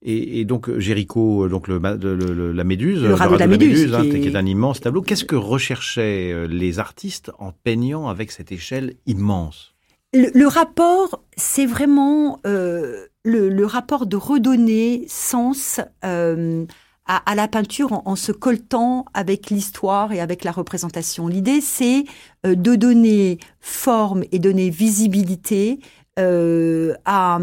et, 0.02 0.40
et 0.40 0.44
donc 0.44 0.68
euh, 0.68 0.80
Géricault, 0.80 1.44
euh, 1.44 1.48
donc 1.48 1.68
le, 1.68 1.78
ma- 1.78 1.94
le- 1.94 2.14
le- 2.16 2.52
la 2.52 2.64
Méduse, 2.64 3.02
Le 3.02 3.14
radeau 3.14 3.34
de 3.34 3.40
la 3.40 3.46
Méduse, 3.46 3.94
hein, 3.94 4.02
qui 4.02 4.16
est- 4.16 4.20
qui 4.20 4.28
est 4.28 4.36
un 4.36 4.46
immense 4.46 4.80
tableau. 4.80 5.02
Qu'est-ce 5.02 5.24
que 5.24 5.36
recherchaient 5.36 6.32
euh, 6.32 6.46
les 6.46 6.78
artistes 6.78 7.30
en 7.38 7.52
peignant 7.52 8.08
avec 8.08 8.30
cette 8.30 8.50
échelle 8.52 8.94
immense? 9.06 9.74
Le, 10.12 10.46
rapport, 10.46 11.22
c'est 11.36 11.66
vraiment 11.66 12.40
euh, 12.46 13.06
le, 13.24 13.64
rapport 13.64 14.06
de 14.06 14.16
redonner 14.16 15.04
sens 15.06 15.80
euh, 16.04 16.64
à, 17.06 17.30
à 17.30 17.34
la 17.36 17.46
peinture 17.46 17.92
en, 17.92 18.02
en 18.06 18.16
se 18.16 18.32
coltant 18.32 19.04
avec 19.14 19.50
l'histoire 19.50 20.12
et 20.12 20.20
avec 20.20 20.42
la 20.42 20.50
représentation. 20.50 21.28
L'idée, 21.28 21.60
c'est 21.60 22.04
de 22.44 22.74
donner 22.74 23.38
forme 23.60 24.24
et 24.32 24.38
donner 24.40 24.70
visibilité 24.70 25.78
euh, 26.20 26.94
à, 27.04 27.38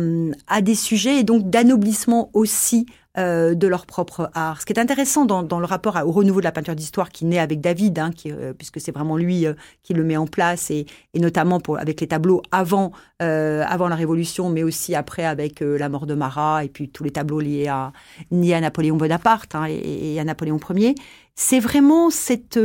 des 0.62 0.76
sujets 0.76 1.20
et 1.20 1.24
donc 1.24 1.50
d'anoblissement 1.50 2.30
aussi 2.34 2.86
euh, 3.18 3.56
de 3.56 3.68
leur 3.68 3.86
propre 3.86 4.30
art. 4.34 4.62
Ce 4.62 4.66
qui 4.66 4.74
est 4.74 4.80
intéressant 4.80 5.26
dans, 5.26 5.60
le 5.60 5.66
rapport 5.66 5.98
au 6.06 6.12
renouveau 6.12 6.40
de 6.40 6.46
la 6.46 6.52
peinture 6.52 6.76
d'histoire 6.76 7.10
qui 7.10 7.26
naît 7.26 7.40
avec 7.40 7.60
David, 7.60 7.98
hein, 7.98 8.12
euh, 8.28 8.54
puisque 8.54 8.80
c'est 8.80 8.92
vraiment 8.92 9.18
lui 9.18 9.46
qui 9.82 9.94
le 9.94 10.04
met 10.04 10.18
en 10.18 10.28
place 10.28 10.70
et, 10.70 10.86
notamment 11.16 11.60
avec 11.78 12.02
les 12.02 12.08
tableaux 12.08 12.44
avant, 12.52 12.92
la 13.20 13.96
Révolution, 13.96 14.50
mais 14.50 14.63
aussi 14.63 14.94
après 14.94 15.26
avec 15.26 15.62
la 15.62 15.90
mort 15.90 16.06
de 16.06 16.13
Marat 16.13 16.63
et 16.63 16.70
puis 16.70 16.90
tous 16.90 17.04
les 17.04 17.12
tableaux 17.12 17.40
liés 17.40 17.68
à, 17.68 17.92
Napoléon 18.32 18.98
Bonaparte 18.98 19.56
hein, 19.56 19.66
et, 19.68 20.20
à 20.20 20.24
Napoléon 20.24 20.60
Ier. 20.76 20.96
C'est 21.36 21.60
vraiment 21.60 22.10
cette, 22.10 22.60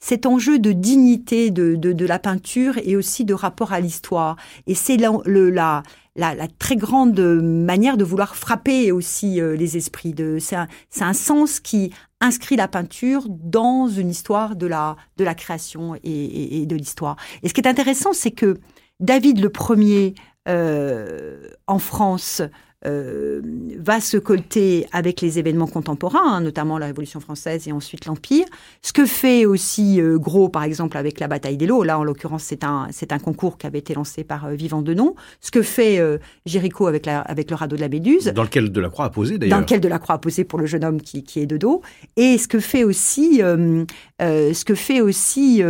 cet 0.00 0.26
enjeu 0.26 0.58
de 0.58 0.72
dignité 0.72 1.50
de, 1.50 1.76
de, 1.76 1.92
de 1.92 2.06
la 2.06 2.18
peinture 2.18 2.78
et 2.82 2.96
aussi 2.96 3.24
de 3.24 3.34
rapport 3.34 3.72
à 3.72 3.80
l'histoire. 3.80 4.36
Et 4.66 4.74
c'est 4.74 4.96
la, 4.96 5.12
la, 5.26 5.82
la, 6.16 6.34
la 6.34 6.48
très 6.48 6.76
grande 6.76 7.20
manière 7.20 7.96
de 7.98 8.04
vouloir 8.04 8.34
frapper 8.34 8.92
aussi 8.92 9.40
euh, 9.40 9.54
les 9.54 9.76
esprits. 9.76 10.14
De, 10.14 10.38
c'est, 10.40 10.56
un, 10.56 10.68
un 11.00 11.12
sens 11.12 11.60
qui 11.60 11.92
inscrit 12.20 12.56
la 12.56 12.66
peinture 12.68 13.26
dans 13.28 13.88
une 13.88 14.10
histoire 14.10 14.56
de 14.56 14.66
la, 14.66 14.96
de 15.18 15.24
la 15.24 15.34
création 15.34 15.94
et, 15.94 16.00
et, 16.02 16.62
et 16.62 16.66
de 16.66 16.76
l'histoire. 16.76 17.16
Et 17.42 17.48
ce 17.48 17.54
qui 17.54 17.60
est 17.60 17.68
intéressant, 17.68 18.12
c'est 18.12 18.30
que 18.30 18.58
David 19.00 19.38
le 19.38 19.50
premier 19.50 20.14
euh, 20.48 21.48
en 21.66 21.78
France 21.78 22.42
va 22.84 24.00
se 24.00 24.16
colter 24.16 24.86
avec 24.92 25.20
les 25.20 25.38
événements 25.38 25.66
contemporains, 25.66 26.36
hein, 26.36 26.40
notamment 26.40 26.78
la 26.78 26.86
Révolution 26.86 27.20
française 27.20 27.68
et 27.68 27.72
ensuite 27.72 28.06
l'Empire. 28.06 28.46
Ce 28.82 28.92
que 28.92 29.06
fait 29.06 29.44
aussi 29.44 30.00
Gros, 30.14 30.48
par 30.48 30.62
exemple, 30.64 30.96
avec 30.96 31.20
la 31.20 31.28
bataille 31.28 31.56
des 31.56 31.66
lots. 31.66 31.82
Là, 31.82 31.98
en 31.98 32.04
l'occurrence, 32.04 32.44
c'est 32.44 32.64
un, 32.64 32.88
c'est 32.90 33.12
un 33.12 33.18
concours 33.18 33.58
qui 33.58 33.66
avait 33.66 33.78
été 33.78 33.94
lancé 33.94 34.24
par 34.24 34.48
Vivant 34.50 34.82
Denon. 34.82 35.14
Ce 35.40 35.50
que 35.50 35.62
fait 35.62 36.00
Géricault 36.46 36.86
avec, 36.86 37.06
la, 37.06 37.20
avec 37.20 37.50
le 37.50 37.56
radeau 37.56 37.76
de 37.76 37.80
la 37.80 37.88
Méduse. 37.88 38.32
Dans 38.34 38.44
lequel 38.44 38.72
Delacroix 38.72 39.06
a 39.06 39.10
posé, 39.10 39.38
d'ailleurs. 39.38 39.58
Dans 39.58 39.62
lequel 39.62 39.80
Delacroix 39.80 40.14
a 40.14 40.18
posé 40.18 40.44
pour 40.44 40.58
le 40.58 40.66
jeune 40.66 40.84
homme 40.84 41.00
qui, 41.00 41.22
qui 41.22 41.40
est 41.40 41.46
de 41.46 41.56
dos. 41.56 41.82
Et 42.16 42.38
ce 42.38 42.48
que 42.48 42.60
fait 42.60 42.84
aussi, 42.84 43.40
ce 43.40 44.64
que 44.64 44.74
fait 44.74 45.00
aussi, 45.00 45.62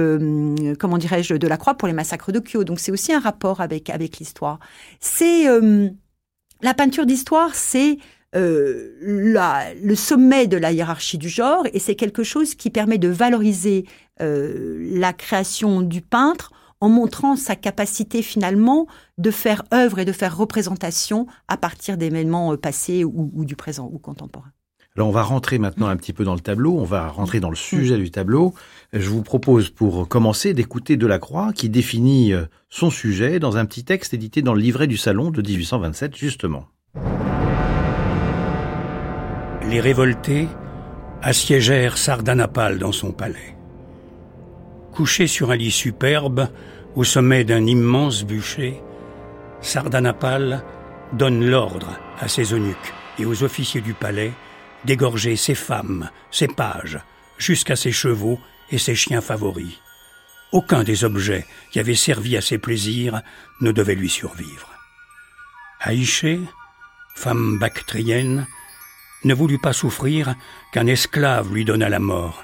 comment 0.78 0.98
dirais-je, 0.98 1.34
Delacroix 1.34 1.74
pour 1.74 1.88
les 1.88 1.94
massacres 1.94 2.32
de 2.32 2.38
Kyo. 2.38 2.64
Donc, 2.64 2.78
c'est 2.78 2.92
aussi 2.92 3.12
un 3.12 3.20
rapport 3.20 3.60
avec, 3.60 3.90
avec 3.90 4.18
l'histoire. 4.18 4.58
C'est 5.00 5.48
euh, 5.48 5.88
la 6.62 6.74
peinture 6.74 7.06
d'histoire, 7.06 7.54
c'est 7.54 7.98
euh, 8.36 8.94
le 9.02 9.94
sommet 9.94 10.46
de 10.46 10.56
la 10.56 10.72
hiérarchie 10.72 11.18
du 11.18 11.28
genre 11.28 11.64
et 11.72 11.78
c'est 11.78 11.96
quelque 11.96 12.22
chose 12.22 12.54
qui 12.54 12.70
permet 12.70 12.98
de 12.98 13.08
valoriser 13.08 13.86
euh, 14.20 14.78
la 14.98 15.12
création 15.12 15.80
du 15.80 16.00
peintre 16.00 16.52
en 16.80 16.88
montrant 16.88 17.36
sa 17.36 17.56
capacité 17.56 18.22
finalement 18.22 18.86
de 19.18 19.30
faire 19.30 19.64
œuvre 19.74 19.98
et 19.98 20.04
de 20.04 20.12
faire 20.12 20.36
représentation 20.36 21.26
à 21.48 21.56
partir 21.56 21.96
d'événements 21.96 22.56
passés 22.56 23.04
ou 23.04 23.44
du 23.44 23.56
présent 23.56 23.90
ou 23.92 23.98
contemporain. 23.98 24.52
Alors 25.00 25.08
on 25.08 25.12
va 25.12 25.22
rentrer 25.22 25.58
maintenant 25.58 25.86
un 25.86 25.96
petit 25.96 26.12
peu 26.12 26.24
dans 26.24 26.34
le 26.34 26.40
tableau, 26.40 26.76
on 26.78 26.84
va 26.84 27.08
rentrer 27.08 27.40
dans 27.40 27.48
le 27.48 27.56
sujet 27.56 27.96
du 27.96 28.10
tableau. 28.10 28.52
Je 28.92 29.08
vous 29.08 29.22
propose 29.22 29.70
pour 29.70 30.06
commencer 30.06 30.52
d'écouter 30.52 30.98
Delacroix 30.98 31.54
qui 31.54 31.70
définit 31.70 32.34
euh, 32.34 32.44
son 32.68 32.90
sujet 32.90 33.38
dans 33.38 33.56
un 33.56 33.64
petit 33.64 33.82
texte 33.82 34.12
édité 34.12 34.42
dans 34.42 34.52
le 34.52 34.60
livret 34.60 34.86
du 34.86 34.98
salon 34.98 35.30
de 35.30 35.40
1827 35.40 36.14
justement. 36.16 36.66
Les 39.70 39.80
révoltés 39.80 40.48
assiégèrent 41.22 41.96
Sardanapale 41.96 42.78
dans 42.78 42.92
son 42.92 43.12
palais. 43.12 43.56
Couché 44.92 45.26
sur 45.26 45.50
un 45.50 45.56
lit 45.56 45.70
superbe, 45.70 46.48
au 46.94 47.04
sommet 47.04 47.44
d'un 47.44 47.64
immense 47.64 48.22
bûcher, 48.22 48.82
Sardanapale 49.62 50.62
donne 51.14 51.42
l'ordre 51.42 51.98
à 52.18 52.28
ses 52.28 52.52
eunuques 52.52 52.92
et 53.18 53.24
aux 53.24 53.44
officiers 53.44 53.80
du 53.80 53.94
palais 53.94 54.32
d'égorger 54.84 55.36
ses 55.36 55.54
femmes, 55.54 56.10
ses 56.30 56.48
pages, 56.48 56.98
jusqu'à 57.38 57.76
ses 57.76 57.92
chevaux 57.92 58.38
et 58.70 58.78
ses 58.78 58.94
chiens 58.94 59.20
favoris. 59.20 59.78
Aucun 60.52 60.82
des 60.82 61.04
objets 61.04 61.46
qui 61.70 61.78
avaient 61.78 61.94
servi 61.94 62.36
à 62.36 62.40
ses 62.40 62.58
plaisirs 62.58 63.22
ne 63.60 63.72
devait 63.72 63.94
lui 63.94 64.10
survivre. 64.10 64.68
Aïché, 65.80 66.40
femme 67.14 67.58
bactrienne, 67.58 68.46
ne 69.24 69.34
voulut 69.34 69.58
pas 69.58 69.72
souffrir 69.72 70.34
qu'un 70.72 70.86
esclave 70.86 71.52
lui 71.52 71.64
donnât 71.64 71.88
la 71.88 71.98
mort, 71.98 72.42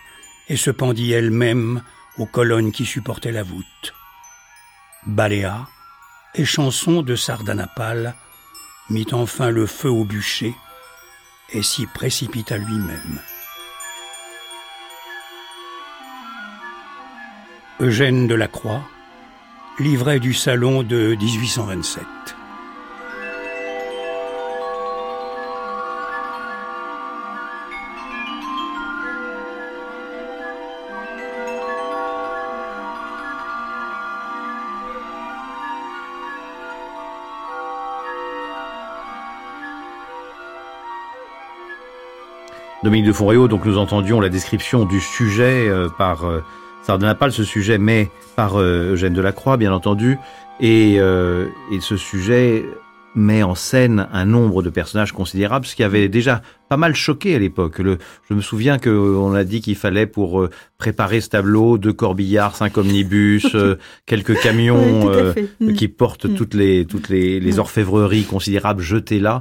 et 0.48 0.56
se 0.56 0.70
pendit 0.70 1.12
elle-même 1.12 1.82
aux 2.18 2.26
colonnes 2.26 2.72
qui 2.72 2.84
supportaient 2.84 3.32
la 3.32 3.42
voûte. 3.42 3.94
Baléa, 5.06 5.68
échanson 6.34 7.02
de 7.02 7.16
Sardanapale, 7.16 8.14
mit 8.90 9.06
enfin 9.12 9.50
le 9.50 9.66
feu 9.66 9.90
au 9.90 10.04
bûcher, 10.04 10.54
et 11.52 11.62
s'y 11.62 11.86
précipita 11.86 12.58
lui-même. 12.58 13.20
Eugène 17.80 18.26
Delacroix, 18.26 18.82
livret 19.78 20.18
du 20.18 20.32
salon 20.32 20.82
de 20.82 21.14
1827. 21.14 22.35
Dominique 42.86 43.08
de 43.08 43.12
Fonréau, 43.12 43.48
donc 43.48 43.64
nous 43.64 43.78
entendions 43.78 44.20
la 44.20 44.28
description 44.28 44.84
du 44.84 45.00
sujet 45.00 45.68
euh, 45.68 45.88
par 45.88 46.24
euh, 46.24 46.44
Sardanapale, 46.84 47.32
ce 47.32 47.42
sujet 47.42 47.78
mais 47.78 48.12
par 48.36 48.60
euh, 48.60 48.92
Eugène 48.92 49.12
Delacroix, 49.12 49.56
bien 49.56 49.72
entendu, 49.72 50.18
et, 50.60 50.94
et 50.94 51.80
ce 51.80 51.96
sujet 51.96 52.64
met 53.16 53.42
en 53.42 53.56
scène 53.56 54.06
un 54.12 54.24
nombre 54.24 54.62
de 54.62 54.70
personnages 54.70 55.10
considérables, 55.10 55.66
ce 55.66 55.74
qui 55.74 55.82
avait 55.82 56.08
déjà 56.08 56.42
pas 56.68 56.76
mal 56.76 56.94
choqué 56.94 57.34
à 57.34 57.40
l'époque. 57.40 57.82
Je 58.30 58.34
me 58.34 58.40
souviens 58.40 58.78
qu'on 58.78 59.34
a 59.34 59.42
dit 59.42 59.60
qu'il 59.60 59.74
fallait 59.74 60.06
pour 60.06 60.48
préparer 60.78 61.20
ce 61.20 61.30
tableau 61.30 61.78
deux 61.78 61.92
corbillards, 61.92 62.54
cinq 62.54 62.78
omnibus, 62.78 63.54
quelques 64.06 64.40
camions 64.40 65.10
mm. 65.60 65.72
qui 65.72 65.88
portent 65.88 66.26
mm. 66.26 66.34
toutes 66.36 66.54
les 66.54 66.86
toutes 66.86 67.08
les, 67.08 67.40
les 67.40 67.52
mm. 67.56 67.58
orfèvreries 67.58 68.24
considérables 68.24 68.82
jetées 68.82 69.18
là. 69.20 69.40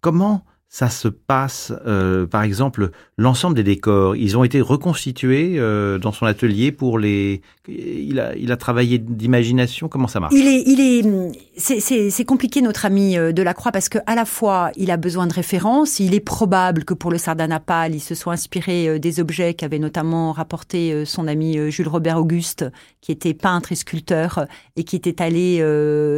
comment 0.00 0.44
ça 0.72 0.88
se 0.88 1.06
passe, 1.06 1.70
euh, 1.86 2.26
par 2.26 2.42
exemple, 2.42 2.92
l'ensemble 3.18 3.54
des 3.54 3.62
décors, 3.62 4.16
ils 4.16 4.38
ont 4.38 4.42
été 4.42 4.62
reconstitués 4.62 5.56
euh, 5.58 5.98
dans 5.98 6.12
son 6.12 6.24
atelier 6.24 6.72
pour 6.72 6.98
les. 6.98 7.42
Il 7.68 8.18
a, 8.18 8.34
il 8.36 8.50
a 8.50 8.56
travaillé 8.56 8.98
d'imagination. 8.98 9.88
Comment 9.88 10.08
ça 10.08 10.18
marche? 10.18 10.32
Il 10.34 10.48
est, 10.48 10.62
il 10.66 10.80
est, 10.80 11.30
c'est 11.58 12.24
compliqué 12.24 12.62
notre 12.62 12.86
ami 12.86 13.18
euh, 13.18 13.32
de 13.32 13.42
la 13.42 13.52
Croix 13.52 13.70
parce 13.70 13.90
que 13.90 13.98
à 14.06 14.14
la 14.14 14.24
fois 14.24 14.70
il 14.76 14.90
a 14.90 14.96
besoin 14.96 15.26
de 15.26 15.34
références. 15.34 16.00
Il 16.00 16.14
est 16.14 16.20
probable 16.20 16.84
que 16.84 16.94
pour 16.94 17.10
le 17.10 17.18
Sardanapale, 17.18 17.94
il 17.94 18.00
se 18.00 18.14
soit 18.14 18.32
inspiré 18.32 18.98
des 18.98 19.20
objets 19.20 19.52
qu'avait 19.52 19.78
notamment 19.78 20.32
rapporté 20.32 21.04
son 21.04 21.28
ami 21.28 21.70
Jules 21.70 21.88
Robert 21.88 22.16
Auguste, 22.16 22.64
qui 23.02 23.12
était 23.12 23.34
peintre 23.34 23.72
et 23.72 23.74
sculpteur 23.74 24.46
et 24.76 24.84
qui 24.84 24.96
était 24.96 25.20
allé, 25.22 25.62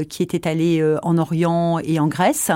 qui 0.08 0.22
était 0.22 0.46
allé 0.46 0.96
en 1.02 1.18
Orient 1.18 1.80
et 1.80 1.98
en 1.98 2.06
Grèce. 2.06 2.52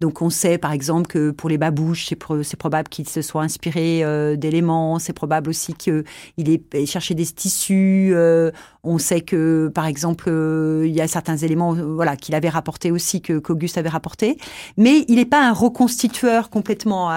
Donc 0.00 0.22
on 0.22 0.30
sait 0.30 0.56
par 0.56 0.70
exemple 0.70 1.08
que 1.08 1.32
pour 1.40 1.48
les 1.48 1.56
babouches, 1.56 2.12
c'est 2.42 2.56
probable 2.56 2.90
qu'il 2.90 3.08
se 3.08 3.22
soit 3.22 3.40
inspiré 3.40 4.04
euh, 4.04 4.36
d'éléments, 4.36 4.98
c'est 4.98 5.14
probable 5.14 5.48
aussi 5.48 5.72
qu'il 5.72 6.04
ait 6.36 6.84
cherché 6.84 7.14
des 7.14 7.24
tissus. 7.24 8.10
Euh, 8.12 8.50
on 8.84 8.98
sait 8.98 9.22
que, 9.22 9.72
par 9.74 9.86
exemple, 9.86 10.26
euh, 10.28 10.84
il 10.86 10.92
y 10.92 11.00
a 11.00 11.08
certains 11.08 11.38
éléments 11.38 11.72
voilà, 11.72 12.16
qu'il 12.16 12.34
avait 12.34 12.50
rapportés 12.50 12.90
aussi, 12.90 13.22
que 13.22 13.38
qu'Auguste 13.38 13.78
avait 13.78 13.88
rapporté. 13.88 14.36
Mais 14.76 15.06
il 15.08 15.16
n'est 15.16 15.24
pas 15.24 15.42
un 15.42 15.54
reconstitueur 15.54 16.50
complètement. 16.50 17.10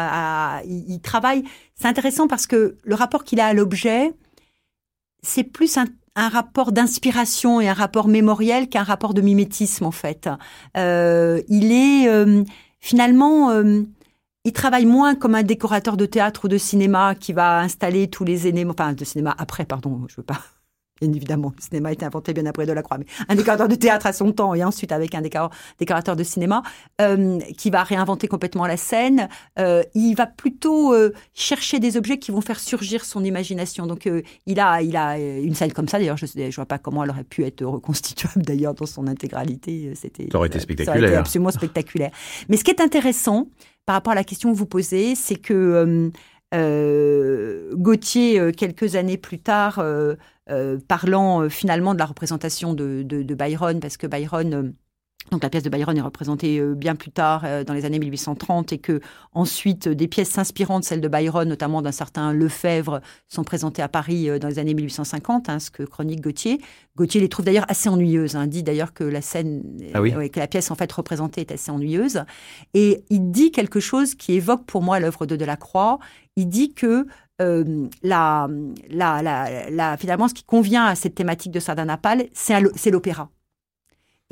il, 0.64 1.02
travaille. 1.02 1.44
C'est 1.76 1.90
intéressant 1.90 2.28
parce 2.30 2.48
que 2.48 2.78
le 2.82 2.96
rapport 2.96 3.26
qu'il 3.26 3.42
a 3.42 3.48
à 3.48 3.54
l'objet, 3.54 4.14
c'est 5.22 5.44
plus 5.44 5.78
un 6.16 6.30
rapport 6.30 6.72
d'inspiration 6.72 7.60
et 7.60 7.68
un 7.68 7.74
rapport 7.74 8.08
mémoriel 8.08 8.70
qu'un 8.70 8.84
rapport 8.84 9.14
de 9.14 9.20
mimétisme 9.20 9.84
en 9.86 9.92
fait. 9.92 10.30
il 10.78 11.72
est 11.74 12.46
finalement 12.80 13.52
il 14.46 14.52
travaille 14.52 14.86
moins 14.86 15.16
comme 15.16 15.36
un 15.36 15.44
décorateur 15.44 15.96
de 15.98 16.06
théâtre 16.06 16.46
ou 16.46 16.48
de 16.48 16.58
cinéma 16.58 17.16
qui 17.16 17.34
va 17.34 17.60
installer 17.60 18.10
tous 18.10 18.26
les 18.26 18.48
éléments, 18.48 18.74
enfin 18.78 18.94
de 18.94 19.06
cinéma 19.06 19.34
après, 19.38 19.66
pardon, 19.66 20.02
je 20.10 20.18
veux 20.18 20.24
pas. 20.24 20.42
Bien 21.02 21.12
évidemment, 21.12 21.52
le 21.56 21.62
cinéma 21.62 21.90
a 21.90 21.92
été 21.92 22.06
inventé 22.06 22.34
bien 22.34 22.46
après 22.46 22.66
Delacroix, 22.66 22.98
mais 23.00 23.06
un 23.28 23.36
décorateur 23.36 23.68
de 23.68 23.76
théâtre 23.76 24.06
à 24.06 24.14
son 24.14 24.32
temps 24.32 24.54
et 24.54 24.64
ensuite 24.64 24.92
avec 24.92 25.16
un 25.16 25.22
décorateur 25.22 26.16
de 26.16 26.24
cinéma 26.24 26.62
euh, 27.02 27.40
qui 27.58 27.72
va 27.72 27.84
réinventer 27.84 28.28
complètement 28.28 28.68
la 28.68 28.78
scène. 28.78 29.28
Euh, 29.58 29.82
il 29.96 30.14
va 30.14 30.28
plutôt 30.28 30.94
euh, 30.94 31.12
chercher 31.34 31.80
des 31.80 31.98
objets 31.98 32.20
qui 32.20 32.32
vont 32.32 32.42
faire 32.42 32.60
surgir 32.60 33.06
son 33.06 33.24
imagination. 33.24 33.88
Donc 33.88 34.08
il 34.46 34.60
a, 34.60 34.82
il 34.82 34.96
a 34.96 35.18
une 35.18 35.56
scène 35.56 35.74
comme 35.74 35.88
ça. 35.88 35.98
D'ailleurs, 35.98 36.18
je 36.18 36.26
ne 36.26 36.52
vois 36.52 36.68
pas 36.68 36.78
comment 36.78 37.04
elle 37.04 37.10
aurait 37.10 37.24
pu 37.24 37.44
être 37.44 37.66
reconstituable 37.66 38.46
d'ailleurs 38.46 38.76
dans 38.76 38.86
son 38.86 39.08
intégralité. 39.08 39.94
C'était 39.96 40.28
ça 40.32 40.38
aurait 40.38 40.48
été 40.48 40.60
spectaculaire. 40.60 40.94
Ça 40.94 41.00
aurait 41.00 41.10
été 41.10 41.18
absolument 41.18 41.52
spectaculaire. 41.52 42.12
Mais 42.50 42.58
ce 42.58 42.64
qui 42.64 42.72
est 42.72 42.82
intéressant, 42.82 43.48
par 43.86 43.96
rapport 43.96 44.14
à 44.14 44.16
la 44.16 44.24
question 44.24 44.52
que 44.52 44.58
vous 44.58 44.66
posez, 44.66 45.16
c'est 45.16 45.36
que 45.36 45.54
euh, 45.54 46.10
euh, 46.54 47.76
Gauthier, 47.76 48.40
euh, 48.40 48.52
quelques 48.52 48.96
années 48.96 49.18
plus 49.18 49.40
tard, 49.40 49.84
parlant 50.88 51.50
finalement 51.50 51.94
de 51.94 52.00
la 52.00 52.06
représentation 52.06 52.74
de, 52.74 53.04
de 53.04 53.36
Byron, 53.36 53.80
parce 53.80 53.98
que 53.98 54.08
Byron 54.08 54.74
donc 55.32 55.44
la 55.44 55.50
pièce 55.50 55.64
de 55.64 55.70
Byron 55.70 55.98
est 55.98 56.02
représentée 56.02 56.60
euh, 56.60 56.76
bien 56.76 56.96
plus 56.96 57.12
tard, 57.12 57.44
euh, 57.46 57.64
dans 57.64 57.74
les 57.74 57.86
années 57.86 58.00
1830, 58.00 58.74
et 58.74 58.78
que 58.78 59.00
ensuite 59.32 59.88
des 59.88 60.08
pièces 60.08 60.30
s'inspirant 60.30 60.80
de 60.80 60.86
celles 60.86 61.02
de 61.02 61.08
Byron, 61.08 61.48
notamment 61.48 61.82
d'un 61.82 61.92
certain 61.92 62.34
Lefebvre, 62.34 63.02
sont 63.28 63.44
présentées 63.44 63.82
à 63.82 63.88
Paris 63.88 64.30
euh, 64.30 64.40
dans 64.40 64.48
les 64.48 64.60
années 64.60 64.74
1850, 64.74 65.50
hein, 65.50 65.60
ce 65.60 65.72
que 65.72 65.84
chronique 65.84 66.22
Gauthier. 66.22 66.60
Gauthier 66.96 67.22
les 67.22 67.30
trouve 67.30 67.46
d'ailleurs 67.46 67.66
assez 67.70 67.90
ennuyeuses. 67.90 68.36
Hein, 68.36 68.48
dit 68.48 68.64
d'ailleurs 68.64 68.94
que 68.94 69.04
la 69.04 69.22
scène, 69.22 69.64
ah 69.94 70.02
que 70.02 70.40
la 70.40 70.48
pièce 70.48 70.70
en 70.72 70.76
fait 70.76 70.92
représentée 70.92 71.42
est 71.42 71.52
assez 71.52 71.72
ennuyeuse. 71.72 72.24
Et 72.74 73.04
il 73.10 73.32
dit 73.32 73.52
quelque 73.52 73.80
chose 73.80 74.16
qui 74.16 74.34
évoque 74.34 74.66
pour 74.66 74.82
moi 74.82 75.00
l'œuvre 75.00 75.26
de 75.26 75.36
Delacroix. 75.36 76.00
Il 76.36 76.50
dit 76.50 76.74
que 76.74 77.08
la, 77.40 78.48
la, 78.90 79.22
la, 79.70 79.98
finalement, 79.98 80.30
ce 80.30 80.34
qui 80.34 80.46
convient 80.46 80.86
à 80.86 80.96
cette 80.96 81.16
thématique 81.16 81.52
de 81.52 81.60
Sardanapale, 81.60 82.28
c'est 82.34 82.90
l'opéra. 82.90 83.30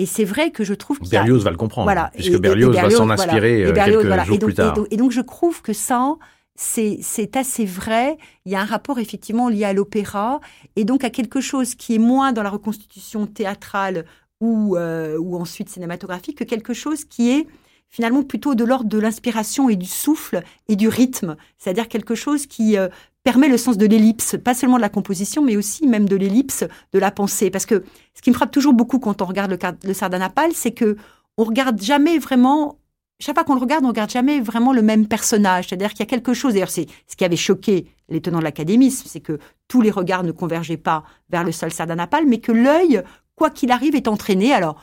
Et 0.01 0.07
c'est 0.07 0.23
vrai 0.23 0.49
que 0.49 0.63
je 0.63 0.73
trouve 0.73 0.97
qu'il 0.97 1.11
Berlioz 1.11 1.43
va 1.43 1.51
le 1.51 1.57
comprendre, 1.57 2.09
puisque 2.15 2.39
Berlioz, 2.39 2.75
va 2.75 2.89
s'en 2.89 3.07
inspirer 3.11 3.65
euh, 3.65 3.71
quelques 3.71 4.25
jours 4.25 4.39
plus 4.39 4.53
tard. 4.55 4.75
Et 4.89 4.97
donc, 4.97 5.11
je 5.11 5.21
trouve 5.21 5.61
que 5.61 5.73
ça, 5.73 6.15
c'est 6.55 7.37
assez 7.37 7.65
vrai. 7.65 8.17
Il 8.45 8.51
y 8.51 8.55
a 8.55 8.61
un 8.61 8.65
rapport 8.65 8.97
effectivement 8.97 9.47
lié 9.47 9.63
à 9.63 9.73
l'opéra. 9.73 10.39
Et 10.75 10.85
donc 10.85 11.03
à 11.03 11.11
quelque 11.11 11.39
chose 11.39 11.75
qui 11.75 11.93
est 11.95 11.99
moins 11.99 12.33
dans 12.33 12.41
la 12.41 12.49
reconstitution 12.49 13.27
théâtrale 13.27 14.05
ou, 14.39 14.75
euh, 14.75 15.17
ou 15.19 15.35
ensuite 15.35 15.69
cinématographique 15.69 16.39
que 16.39 16.43
quelque 16.43 16.73
chose 16.73 17.05
qui 17.05 17.29
est 17.29 17.47
finalement 17.89 18.23
plutôt 18.23 18.55
de 18.55 18.63
l'ordre 18.63 18.89
de 18.89 18.97
l'inspiration 18.97 19.69
et 19.69 19.75
du 19.75 19.85
souffle 19.85 20.41
et 20.67 20.75
du 20.75 20.87
rythme, 20.87 21.35
c'est-à-dire 21.57 21.87
quelque 21.87 22.15
chose 22.15 22.47
qui 22.47 22.77
euh, 22.77 22.87
permet 23.23 23.47
le 23.47 23.57
sens 23.57 23.77
de 23.77 23.85
l'ellipse, 23.85 24.35
pas 24.43 24.53
seulement 24.53 24.77
de 24.77 24.81
la 24.81 24.89
composition, 24.89 25.43
mais 25.43 25.55
aussi 25.55 25.87
même 25.87 26.09
de 26.09 26.15
l'ellipse 26.15 26.63
de 26.93 26.99
la 26.99 27.11
pensée. 27.11 27.49
Parce 27.49 27.65
que 27.65 27.83
ce 28.13 28.21
qui 28.21 28.29
me 28.31 28.35
frappe 28.35 28.51
toujours 28.51 28.73
beaucoup 28.73 28.99
quand 28.99 29.21
on 29.21 29.25
regarde 29.25 29.51
le, 29.51 29.59
le 29.83 29.93
Sardanapale, 29.93 30.51
c'est 30.53 30.71
que 30.71 30.97
on 31.37 31.43
regarde 31.43 31.81
jamais 31.81 32.17
vraiment 32.17 32.77
chaque 33.21 33.35
fois 33.35 33.43
qu'on 33.43 33.53
le 33.55 33.61
regarde, 33.61 33.85
on 33.85 33.89
regarde 33.89 34.09
jamais 34.09 34.41
vraiment 34.41 34.73
le 34.73 34.81
même 34.81 35.07
personnage. 35.07 35.67
C'est-à-dire 35.67 35.91
qu'il 35.91 35.99
y 35.99 36.03
a 36.03 36.07
quelque 36.07 36.33
chose, 36.33 36.53
d'ailleurs 36.53 36.69
c'est 36.69 36.87
ce 37.07 37.15
qui 37.15 37.23
avait 37.23 37.35
choqué 37.35 37.85
les 38.09 38.19
tenants 38.19 38.39
de 38.39 38.43
l'académisme, 38.43 39.05
c'est 39.07 39.19
que 39.19 39.39
tous 39.67 39.81
les 39.81 39.91
regards 39.91 40.23
ne 40.23 40.31
convergeaient 40.31 40.77
pas 40.77 41.03
vers 41.29 41.43
le 41.43 41.51
seul 41.51 41.71
Sardanapale, 41.71 42.25
mais 42.27 42.39
que 42.39 42.51
l'œil, 42.51 43.01
quoi 43.35 43.49
qu'il 43.49 43.71
arrive, 43.71 43.95
est 43.95 44.07
entraîné. 44.07 44.53
Alors, 44.53 44.75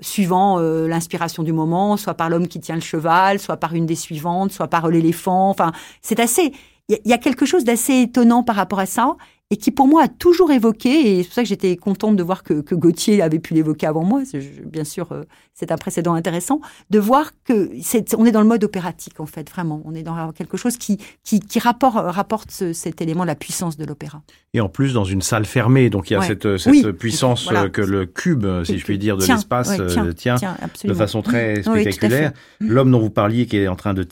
suivant 0.00 0.58
euh, 0.58 0.86
l'inspiration 0.86 1.42
du 1.42 1.52
moment, 1.52 1.96
soit 1.96 2.14
par 2.14 2.28
l'homme 2.28 2.48
qui 2.48 2.60
tient 2.60 2.74
le 2.74 2.80
cheval, 2.82 3.38
soit 3.38 3.56
par 3.56 3.74
une 3.74 3.86
des 3.86 3.94
suivantes, 3.94 4.52
soit 4.52 4.68
par 4.68 4.88
l'éléphant. 4.88 5.48
Enfin, 5.48 5.72
c'est 6.02 6.20
assez. 6.20 6.52
Il 6.88 6.98
y, 7.04 7.12
a 7.12 7.18
quelque 7.18 7.46
chose 7.46 7.64
d'assez 7.64 8.02
étonnant 8.02 8.44
par 8.44 8.54
rapport 8.54 8.78
à 8.78 8.86
ça 8.86 9.16
et 9.50 9.56
qui 9.56 9.70
pour 9.70 9.86
moi 9.86 10.02
a 10.04 10.08
toujours 10.08 10.50
évoqué, 10.50 11.18
et 11.18 11.22
c'est 11.22 11.28
pour 11.28 11.34
ça 11.34 11.42
que 11.42 11.48
j'étais 11.48 11.76
contente 11.76 12.16
de 12.16 12.22
voir 12.22 12.42
que, 12.42 12.60
que 12.62 12.74
Gauthier 12.74 13.22
avait 13.22 13.38
pu 13.38 13.54
l'évoquer 13.54 13.86
avant 13.86 14.02
moi, 14.02 14.22
bien 14.64 14.84
sûr 14.84 15.12
euh, 15.12 15.22
c'est 15.54 15.70
un 15.70 15.76
précédent 15.76 16.14
intéressant, 16.14 16.60
de 16.90 16.98
voir 16.98 17.32
que 17.44 17.70
c'est, 17.80 18.14
on 18.14 18.26
est 18.26 18.32
dans 18.32 18.42
le 18.42 18.48
mode 18.48 18.64
opératique 18.64 19.20
en 19.20 19.26
fait, 19.26 19.48
vraiment, 19.48 19.82
on 19.84 19.94
est 19.94 20.02
dans 20.02 20.32
quelque 20.32 20.56
chose 20.56 20.76
qui, 20.76 20.98
qui, 21.22 21.40
qui 21.40 21.58
rapporte, 21.60 21.94
rapporte 21.96 22.50
cet 22.50 23.00
élément, 23.00 23.24
la 23.24 23.36
puissance 23.36 23.76
de 23.76 23.84
l'opéra. 23.84 24.22
Et 24.52 24.60
en 24.60 24.68
plus 24.68 24.94
dans 24.94 25.04
une 25.04 25.22
salle 25.22 25.44
fermée, 25.44 25.90
donc 25.90 26.10
il 26.10 26.14
y 26.14 26.16
a 26.16 26.22
cette, 26.22 26.56
cette 26.56 26.90
puissance 26.92 27.48
que 27.72 27.82
le 27.82 28.06
cube, 28.06 28.46
si 28.64 28.78
je 28.78 28.84
puis 28.84 28.98
dire, 28.98 29.16
de 29.16 29.24
l'espace 29.24 29.78
euh, 29.78 30.12
tient, 30.12 30.36
de 30.84 30.94
façon 30.94 31.22
très 31.22 31.62
spectaculaire. 31.62 32.32
L'homme 32.60 32.90
dont 32.90 33.00
vous 33.00 33.10
parliez 33.10 33.46
qui 33.46 33.58
est 33.58 33.68
en 33.68 33.76
train 33.76 33.94
de, 33.94 34.02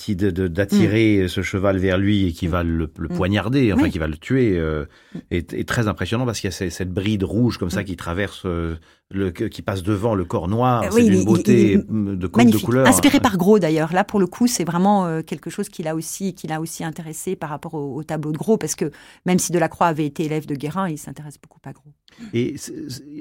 d'attirer 0.47 1.24
mm. 1.24 1.28
ce 1.28 1.43
cheval 1.43 1.78
vers 1.78 1.99
lui 1.99 2.28
et 2.28 2.32
qui 2.32 2.47
va 2.47 2.62
le, 2.62 2.91
le 2.97 3.09
mm. 3.09 3.16
poignarder, 3.16 3.72
enfin 3.72 3.91
qui 3.91 3.99
va 3.99 4.07
le 4.07 4.16
tuer, 4.16 4.59
euh, 4.59 4.85
est, 5.31 5.68
très 5.68 5.89
impressionnant 5.89 6.27
parce 6.27 6.41
qu'il 6.41 6.51
y 6.51 6.55
a 6.55 6.70
cette 6.70 6.93
bride 6.93 7.25
rouge 7.25 7.59
comme 7.59 7.70
ça 7.70 7.83
mm. 7.83 7.85
qui 7.85 7.97
traverse, 7.97 8.43
euh, 8.45 8.77
le, 9.11 9.31
qui 9.31 9.62
passe 9.62 9.83
devant 9.83 10.14
le 10.14 10.25
corps 10.25 10.49
noir. 10.49 10.85
c'est 10.91 11.03
d'une 11.03 11.25
beauté 11.25 11.77
de, 11.77 12.14
de 12.14 12.27
couleur. 12.27 12.87
Inspiré 12.87 13.20
par 13.20 13.37
Gros 13.37 13.59
d'ailleurs. 13.59 13.93
Là, 13.93 14.05
pour 14.05 14.20
le 14.20 14.27
coup, 14.27 14.47
c'est 14.47 14.64
vraiment 14.64 15.07
euh, 15.07 15.22
quelque 15.22 15.51
chose 15.51 15.68
qui 15.68 15.83
l'a 15.83 15.95
aussi, 15.95 16.35
qui 16.35 16.47
l'a 16.47 16.61
aussi 16.61 16.85
intéressé 16.85 17.37
par 17.37 17.51
rapport 17.51 17.75
au, 17.75 18.03
tableau 18.03 18.33
de 18.33 18.39
Gros, 18.39 18.57
parce 18.57 18.75
que 18.75 18.91
même 19.27 19.39
si 19.39 19.53
Delacroix 19.53 19.87
avait 19.87 20.07
été 20.07 20.25
élève 20.25 20.47
de 20.47 20.55
Guérin, 20.55 20.89
il 20.89 20.99
s'intéresse 20.99 21.37
beaucoup 21.41 21.61
à 21.64 21.72
Gros. 21.72 21.93
Et 22.33 22.55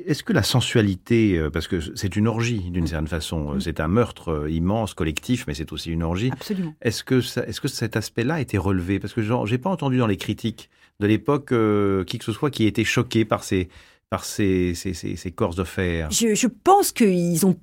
est-ce 0.06 0.24
que 0.24 0.34
la 0.34 0.44
sensualité, 0.44 1.38
euh, 1.38 1.50
parce 1.50 1.68
que 1.68 1.80
c'est 1.96 2.16
une 2.16 2.28
orgie 2.28 2.70
d'une 2.70 2.84
mm. 2.84 2.88
certaine 2.88 3.08
façon, 3.08 3.54
mm. 3.56 3.62
c'est 3.62 3.80
un 3.80 3.88
meurtre 3.88 4.48
immense, 4.50 4.94
collectif, 4.94 5.46
mais 5.48 5.54
c'est 5.54 5.72
aussi 5.72 5.92
une 5.92 6.04
orgie. 6.04 6.32
Absolument. 6.32 6.74
Est-ce 6.82 7.04
que, 7.04 7.16
est-ce 7.16 7.62
que 7.62 7.68
cet 7.68 7.96
aspect-là 7.98 8.36
a 8.36 8.40
été 8.40 8.58
relevé? 8.58 9.00
Parce 9.00 9.14
que 9.14 9.22
j'ai 9.22 9.58
pas 9.58 9.70
entendu 9.70 9.98
dans 9.98 10.08
les 10.08 10.18
critiques 10.18 10.70
de 11.00 11.08
l'époque 11.08 11.52
euh, 11.52 12.04
qui 12.04 12.18
que 12.18 12.26
ce 12.26 12.32
soit 12.32 12.50
qui 12.50 12.66
ait 12.66 12.70
été 12.70 12.84
choqué 12.84 13.26
par 13.26 13.44
ces 13.44 13.70
par 14.14 14.26
ces, 14.26 14.76
ces, 14.76 14.94
ces, 14.94 15.32
corps 15.32 15.56
de 15.56 15.64
fer 15.64 16.08
je, 16.12 16.46
pense 16.46 16.94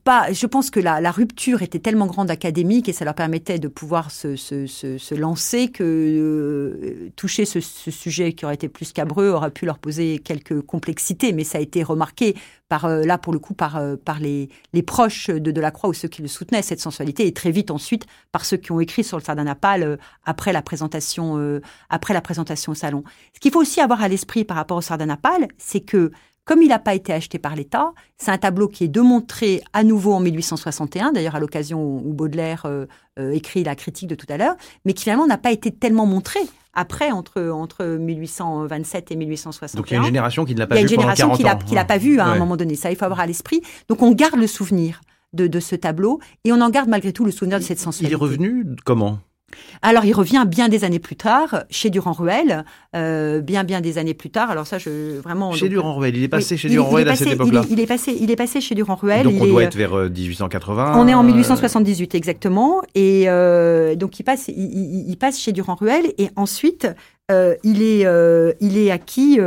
pas. 0.03 0.33
Je 0.33 0.47
pense 0.49 0.70
que 0.70 0.81
la, 0.81 1.01
la, 1.01 1.12
rupture 1.12 1.62
était 1.62 1.78
tellement 1.78 2.07
grande 2.07 2.28
académique 2.28 2.89
et 2.89 2.93
ça 2.93 3.05
leur 3.05 3.14
permettait 3.14 3.61
de 3.61 3.68
pouvoir 3.68 4.11
se, 4.11 4.35
se, 4.35 4.66
se, 4.66 4.99
se 4.99 5.14
lancer 5.14 5.68
que 5.68 5.85
euh, 5.85 7.11
toucher 7.14 7.45
ce, 7.45 7.61
ce, 7.61 7.93
sujet 7.93 8.33
qui 8.33 8.47
aurait 8.47 8.57
été 8.57 8.68
plus 8.68 8.93
cabreux 8.93 9.28
aurait 9.28 9.53
pu 9.53 9.64
leur 9.64 9.78
poser 9.78 10.18
quelques 10.18 10.61
complexités. 10.62 11.33
Mais 11.33 11.45
ça 11.45 11.59
a 11.59 11.61
été 11.61 11.85
remarqué 11.85 12.35
par 12.70 12.86
euh, 12.86 13.04
là 13.04 13.18
pour 13.18 13.34
le 13.34 13.38
coup 13.38 13.52
par 13.52 13.78
par 14.06 14.18
les, 14.18 14.48
les 14.72 14.82
proches 14.82 15.28
de 15.28 15.50
Delacroix 15.50 15.90
ou 15.90 15.92
ceux 15.92 16.08
qui 16.08 16.22
le 16.22 16.28
soutenaient 16.28 16.62
cette 16.62 16.80
sensualité 16.80 17.26
et 17.26 17.34
très 17.34 17.50
vite 17.50 17.70
ensuite 17.70 18.06
par 18.32 18.46
ceux 18.46 18.56
qui 18.56 18.72
ont 18.72 18.80
écrit 18.80 19.04
sur 19.04 19.18
le 19.18 19.22
Sardanapale 19.22 19.98
après 20.24 20.54
la 20.54 20.62
présentation 20.62 21.60
après 21.90 22.14
la 22.14 22.22
présentation 22.22 22.72
au 22.72 22.74
salon. 22.74 23.04
Ce 23.34 23.40
qu'il 23.40 23.52
faut 23.52 23.60
aussi 23.60 23.82
avoir 23.82 24.00
à 24.00 24.08
l'esprit 24.08 24.44
par 24.44 24.56
rapport 24.56 24.78
au 24.78 24.82
Sardanapale, 24.82 25.48
c'est 25.58 25.80
que 25.80 26.12
comme 26.50 26.62
il 26.62 26.68
n'a 26.68 26.80
pas 26.80 26.94
été 26.94 27.12
acheté 27.12 27.38
par 27.38 27.54
l'État, 27.54 27.92
c'est 28.18 28.32
un 28.32 28.38
tableau 28.38 28.66
qui 28.66 28.82
est 28.82 28.88
démontré 28.88 29.62
à 29.72 29.84
nouveau 29.84 30.14
en 30.14 30.20
1861, 30.20 31.12
d'ailleurs 31.12 31.36
à 31.36 31.38
l'occasion 31.38 31.80
où 31.80 32.12
Baudelaire 32.12 32.66
euh, 32.66 32.86
euh, 33.20 33.30
écrit 33.30 33.62
la 33.62 33.76
critique 33.76 34.08
de 34.08 34.16
tout 34.16 34.26
à 34.28 34.36
l'heure, 34.36 34.56
mais 34.84 34.92
qui 34.92 35.04
finalement 35.04 35.28
n'a 35.28 35.38
pas 35.38 35.52
été 35.52 35.70
tellement 35.70 36.06
montré 36.06 36.40
après, 36.74 37.10
entre, 37.10 37.48
entre 37.50 37.84
1827 37.84 39.10
et 39.10 39.16
1861. 39.16 39.80
Donc 39.80 39.90
il 39.90 39.94
y 39.94 39.96
a 39.96 39.98
une 40.00 40.04
génération 40.06 40.44
qui 40.44 40.54
ne 40.54 40.60
l'a 40.60 40.66
pas 40.66 40.74
vu 40.76 40.80
Il 40.80 40.82
y 40.82 40.84
a 40.84 40.84
une 40.84 40.88
génération 40.88 41.30
qui 41.30 41.42
ne 41.42 41.74
l'a 41.74 41.84
pas 41.84 41.98
vu 41.98 42.20
à 42.20 42.26
un 42.26 42.38
moment 42.38 42.56
donné. 42.56 42.74
Ça, 42.74 42.90
il 42.90 42.96
faut 42.96 43.04
avoir 43.04 43.20
à 43.20 43.26
l'esprit. 43.26 43.60
Donc 43.88 44.02
on 44.02 44.12
garde 44.12 44.36
le 44.36 44.46
souvenir 44.46 45.00
de, 45.32 45.46
de 45.46 45.60
ce 45.60 45.76
tableau 45.76 46.20
et 46.44 46.52
on 46.52 46.60
en 46.60 46.70
garde 46.70 46.88
malgré 46.88 47.12
tout 47.12 47.24
le 47.24 47.30
souvenir 47.30 47.58
de 47.58 47.64
cette 47.64 47.78
sensualité. 47.78 48.12
Il 48.12 48.14
est 48.14 48.20
revenu 48.20 48.66
comment? 48.84 49.18
Alors, 49.82 50.05
il 50.05 50.12
revient 50.12 50.44
bien 50.46 50.68
des 50.68 50.84
années 50.84 50.98
plus 50.98 51.16
tard 51.16 51.64
chez 51.70 51.90
Durand-Ruel, 51.90 52.64
euh, 52.94 53.40
bien 53.40 53.64
bien 53.64 53.80
des 53.80 53.98
années 53.98 54.14
plus 54.14 54.30
tard. 54.30 54.51
Alors 54.51 54.66
ça, 54.66 54.78
je 54.78 55.18
vraiment. 55.18 55.53
Chez 55.53 55.68
Durand-Ruel, 55.68 56.16
il 56.16 56.24
est 56.24 56.28
passé 56.28 56.57
chez 56.57 56.68
Durand-Ruel 56.68 57.09
à 57.09 57.16
cette 57.16 57.32
époque-là. 57.32 57.64
Il, 57.70 57.80
est 57.80 57.86
passé, 57.86 58.16
il 58.20 58.30
est 58.30 58.36
passé 58.36 58.61
chez 58.61 58.74
Durand-Ruel. 58.74 59.24
Donc 59.24 59.40
on 59.40 59.46
doit 59.46 59.64
être 59.64 59.76
vers 59.76 59.94
1880. 59.94 60.92
Euh, 60.92 60.92
on 60.96 61.09
est 61.09 61.14
en 61.14 61.22
1878 61.22 62.14
exactement, 62.14 62.82
et 62.94 63.24
euh, 63.28 63.94
donc 63.94 64.18
il 64.18 64.22
passe, 64.22 64.48
il, 64.48 65.16
passe 65.18 65.38
chez 65.38 65.53
Durand-Ruel, 65.53 66.12
et 66.18 66.28
ensuite 66.36 66.88
il 67.30 67.82
est, 67.82 68.07
il 68.61 68.78
est 68.78 68.90
acquis 68.90 69.38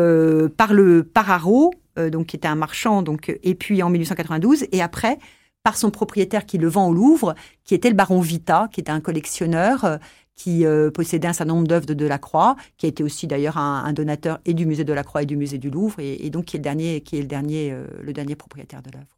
par 0.58 0.74
le 0.74 1.04
Pararo, 1.04 1.74
donc 2.12 2.28
qui 2.28 2.36
était 2.36 2.48
un 2.48 2.56
marchand, 2.56 3.02
donc 3.02 3.38
et 3.44 3.56
puis 3.56 3.84
en 3.84 3.90
1892, 3.90 4.66
et 4.72 4.82
après 4.82 5.18
par 5.64 5.78
son 5.78 5.90
propriétaire 5.90 6.46
qui 6.46 6.58
le 6.58 6.68
vend 6.68 6.90
au 6.90 6.94
Louvre, 6.94 7.36
qui 7.64 7.74
était 7.74 7.90
le 7.90 7.96
baron 7.96 8.20
Vita, 8.20 8.68
qui 8.72 8.82
était 8.82 8.92
un 8.92 9.00
collectionneur 9.00 9.86
euh, 9.86 9.98
qui 10.36 10.66
euh, 10.66 10.92
possédait 10.92 11.28
un 11.28 11.34
certain 11.34 11.54
nombre 11.54 11.68
d'œuvres 11.68 11.86
de 11.86 11.94
Delacroix, 11.94 12.58
qui 12.78 12.86
a 12.86 12.90
été 12.90 13.04
aussi 13.04 13.28
d'ailleurs 13.28 13.58
un, 13.58 13.94
donateur 13.94 14.40
et 14.46 14.54
du 14.54 14.66
musée 14.66 14.84
de 14.84 14.94
la 14.94 15.04
Croix 15.04 15.24
et 15.24 15.26
du 15.26 15.38
musée 15.38 15.58
du 15.58 15.70
Louvre, 15.70 16.00
et, 16.00 16.30
donc 16.30 16.46
qui 16.46 16.58
est 16.58 16.60
le 16.60 16.64
dernier, 16.64 17.02
qui 17.02 17.18
est 17.18 17.22
le 17.22 17.28
dernier, 17.28 17.72
euh, 17.72 17.86
le 18.02 18.14
dernier 18.14 18.36
propriétaire 18.36 18.82
de 18.82 18.92
l'œuvre. 18.92 19.18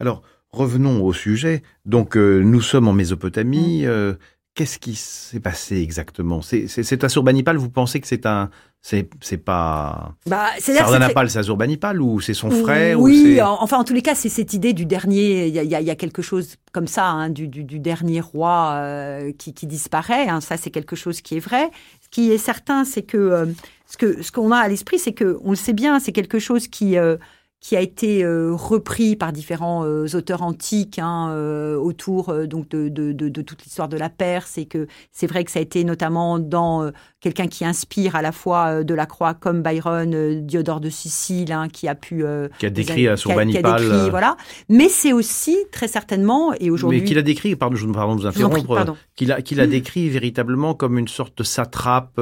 Alors 0.00 0.22
revenons 0.50 1.04
au 1.04 1.12
sujet. 1.12 1.62
Donc 1.84 2.16
nous 2.16 2.60
sommes 2.62 2.88
en 2.88 2.92
Mésopotamie. 2.92 3.84
Mmh. 3.84 4.16
Qu'est-ce 4.54 4.78
qui 4.78 4.94
s'est 4.94 5.40
passé 5.40 5.76
exactement? 5.76 6.40
C'est 6.40 7.04
à 7.04 7.08
Surbanipal, 7.08 7.56
vous 7.56 7.70
pensez 7.70 8.00
que 8.00 8.06
c'est 8.06 8.26
un, 8.26 8.50
c'est 8.80 9.10
c'est 9.20 9.38
pas 9.38 10.14
bah, 10.26 10.46
Sardanapale, 10.60 11.28
c'est 11.28 11.40
Azurbanipal 11.40 12.00
ou 12.00 12.20
c'est 12.20 12.34
son 12.34 12.50
frère 12.50 12.98
Oui, 12.98 13.40
enfin 13.42 13.78
en 13.78 13.84
tous 13.84 13.92
les 13.92 14.02
cas, 14.02 14.14
c'est 14.14 14.28
cette 14.28 14.54
idée 14.54 14.72
du 14.72 14.86
dernier. 14.86 15.48
Il 15.48 15.54
y 15.54 15.58
a, 15.74 15.80
y 15.80 15.90
a, 15.90 15.94
quelque 15.96 16.22
chose 16.22 16.56
comme 16.72 16.86
ça, 16.86 17.06
hein, 17.06 17.28
du, 17.28 17.48
du, 17.48 17.64
du, 17.64 17.80
dernier 17.80 18.20
roi 18.20 18.72
euh, 18.76 19.32
qui, 19.36 19.52
qui, 19.52 19.66
disparaît. 19.66 20.28
Hein, 20.28 20.40
ça, 20.40 20.56
c'est 20.56 20.70
quelque 20.70 20.96
chose 20.96 21.20
qui 21.20 21.36
est 21.36 21.40
vrai. 21.40 21.70
Ce 22.02 22.08
qui 22.08 22.30
est 22.30 22.38
certain, 22.38 22.84
c'est 22.84 23.02
que 23.02 23.18
euh, 23.18 23.46
ce 23.86 23.96
que 23.96 24.22
ce 24.22 24.30
qu'on 24.30 24.52
a 24.52 24.58
à 24.58 24.68
l'esprit, 24.68 24.98
c'est 24.98 25.12
que 25.12 25.38
on 25.42 25.50
le 25.50 25.56
sait 25.56 25.72
bien, 25.72 25.98
c'est 25.98 26.12
quelque 26.12 26.38
chose 26.38 26.68
qui 26.68 26.96
euh, 26.96 27.16
qui 27.60 27.76
a 27.76 27.80
été 27.80 28.22
euh, 28.22 28.52
repris 28.54 29.16
par 29.16 29.32
différents 29.32 29.84
euh, 29.84 30.06
auteurs 30.14 30.42
antiques 30.42 31.00
hein, 31.00 31.30
euh, 31.30 31.76
autour 31.76 32.32
donc 32.46 32.68
de, 32.68 32.88
de, 32.88 33.12
de, 33.12 33.28
de 33.28 33.42
toute 33.42 33.64
l'histoire 33.64 33.88
de 33.88 33.96
la 33.96 34.08
Perse. 34.08 34.58
Et 34.58 34.66
que 34.66 34.86
c'est 35.10 35.26
vrai 35.26 35.44
que 35.44 35.50
ça 35.50 35.58
a 35.58 35.62
été 35.62 35.82
notamment 35.82 36.38
dans 36.38 36.90
quelqu'un 37.20 37.48
qui 37.48 37.64
inspire 37.64 38.14
à 38.14 38.22
la 38.22 38.30
fois 38.30 38.84
de 38.84 38.94
la 38.94 39.06
Croix 39.06 39.34
comme 39.34 39.62
Byron, 39.62 40.40
Diodore 40.46 40.80
de 40.80 40.88
Sicile, 40.88 41.52
hein, 41.52 41.68
qui 41.68 41.88
a 41.88 41.94
pu 41.94 42.24
qui 42.58 42.66
a 42.66 42.70
décrit 42.70 43.08
à 43.08 43.16
Surbanipal, 43.16 43.82
voilà. 44.10 44.36
Mais 44.68 44.88
c'est 44.88 45.12
aussi 45.12 45.56
très 45.72 45.88
certainement 45.88 46.52
et 46.60 46.70
aujourd'hui, 46.70 47.00
mais 47.00 47.06
qu'il 47.06 47.18
a 47.18 47.22
décrit, 47.22 47.56
pardon, 47.56 47.76
pardon 47.92 48.14
de 48.14 48.20
vous 48.20 48.26
interrompre, 48.26 48.96
qu'il 49.16 49.32
a 49.32 49.42
qu'il 49.42 49.60
a 49.60 49.66
décrit 49.66 50.08
véritablement 50.08 50.74
comme 50.74 50.96
une 50.96 51.08
sorte 51.08 51.36
de 51.38 51.42
satrape 51.42 52.20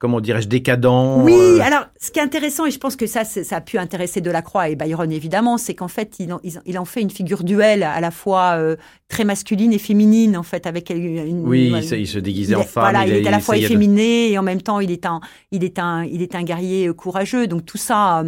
comment 0.00 0.20
dirais-je, 0.20 0.48
décadent. 0.48 1.22
Oui, 1.22 1.34
euh. 1.34 1.60
alors 1.60 1.84
ce 2.00 2.10
qui 2.10 2.18
est 2.18 2.22
intéressant, 2.22 2.66
et 2.66 2.70
je 2.72 2.78
pense 2.78 2.96
que 2.96 3.06
ça, 3.06 3.24
ça 3.24 3.56
a 3.56 3.60
pu 3.60 3.78
intéresser 3.78 4.20
Delacroix 4.20 4.68
et 4.70 4.74
Byron 4.74 5.12
évidemment, 5.12 5.58
c'est 5.58 5.74
qu'en 5.74 5.88
fait, 5.88 6.16
il 6.18 6.32
en, 6.32 6.40
il 6.42 6.78
en, 6.78 6.84
fait 6.84 7.02
une 7.02 7.10
figure 7.10 7.44
duel 7.44 7.84
à 7.84 8.00
la 8.00 8.10
fois 8.10 8.54
euh, 8.56 8.76
très 9.08 9.24
masculine 9.24 9.72
et 9.72 9.78
féminine, 9.78 10.36
en 10.36 10.42
fait, 10.42 10.66
avec 10.66 10.90
une. 10.90 11.46
Oui, 11.46 11.72
il, 11.92 12.08
se, 12.08 12.18
déguisait 12.18 12.56
en 12.56 12.64
femme. 12.64 12.90
Voilà, 12.90 13.06
il, 13.06 13.12
est 13.12 13.28
à 13.28 13.30
la 13.30 13.40
fois 13.40 13.56
efféminé 13.56 14.32
et 14.32 14.38
en 14.38 14.42
même 14.42 14.62
temps, 14.62 14.80
il 14.80 14.90
est 14.90 15.06
un, 15.06 15.20
il 15.52 15.62
est 15.62 15.78
un, 15.78 16.02
il 16.04 16.22
est 16.22 16.34
un 16.34 16.42
guerrier 16.42 16.88
euh, 16.88 16.94
courageux. 16.94 17.46
Donc 17.46 17.66
tout 17.66 17.78
ça. 17.78 18.24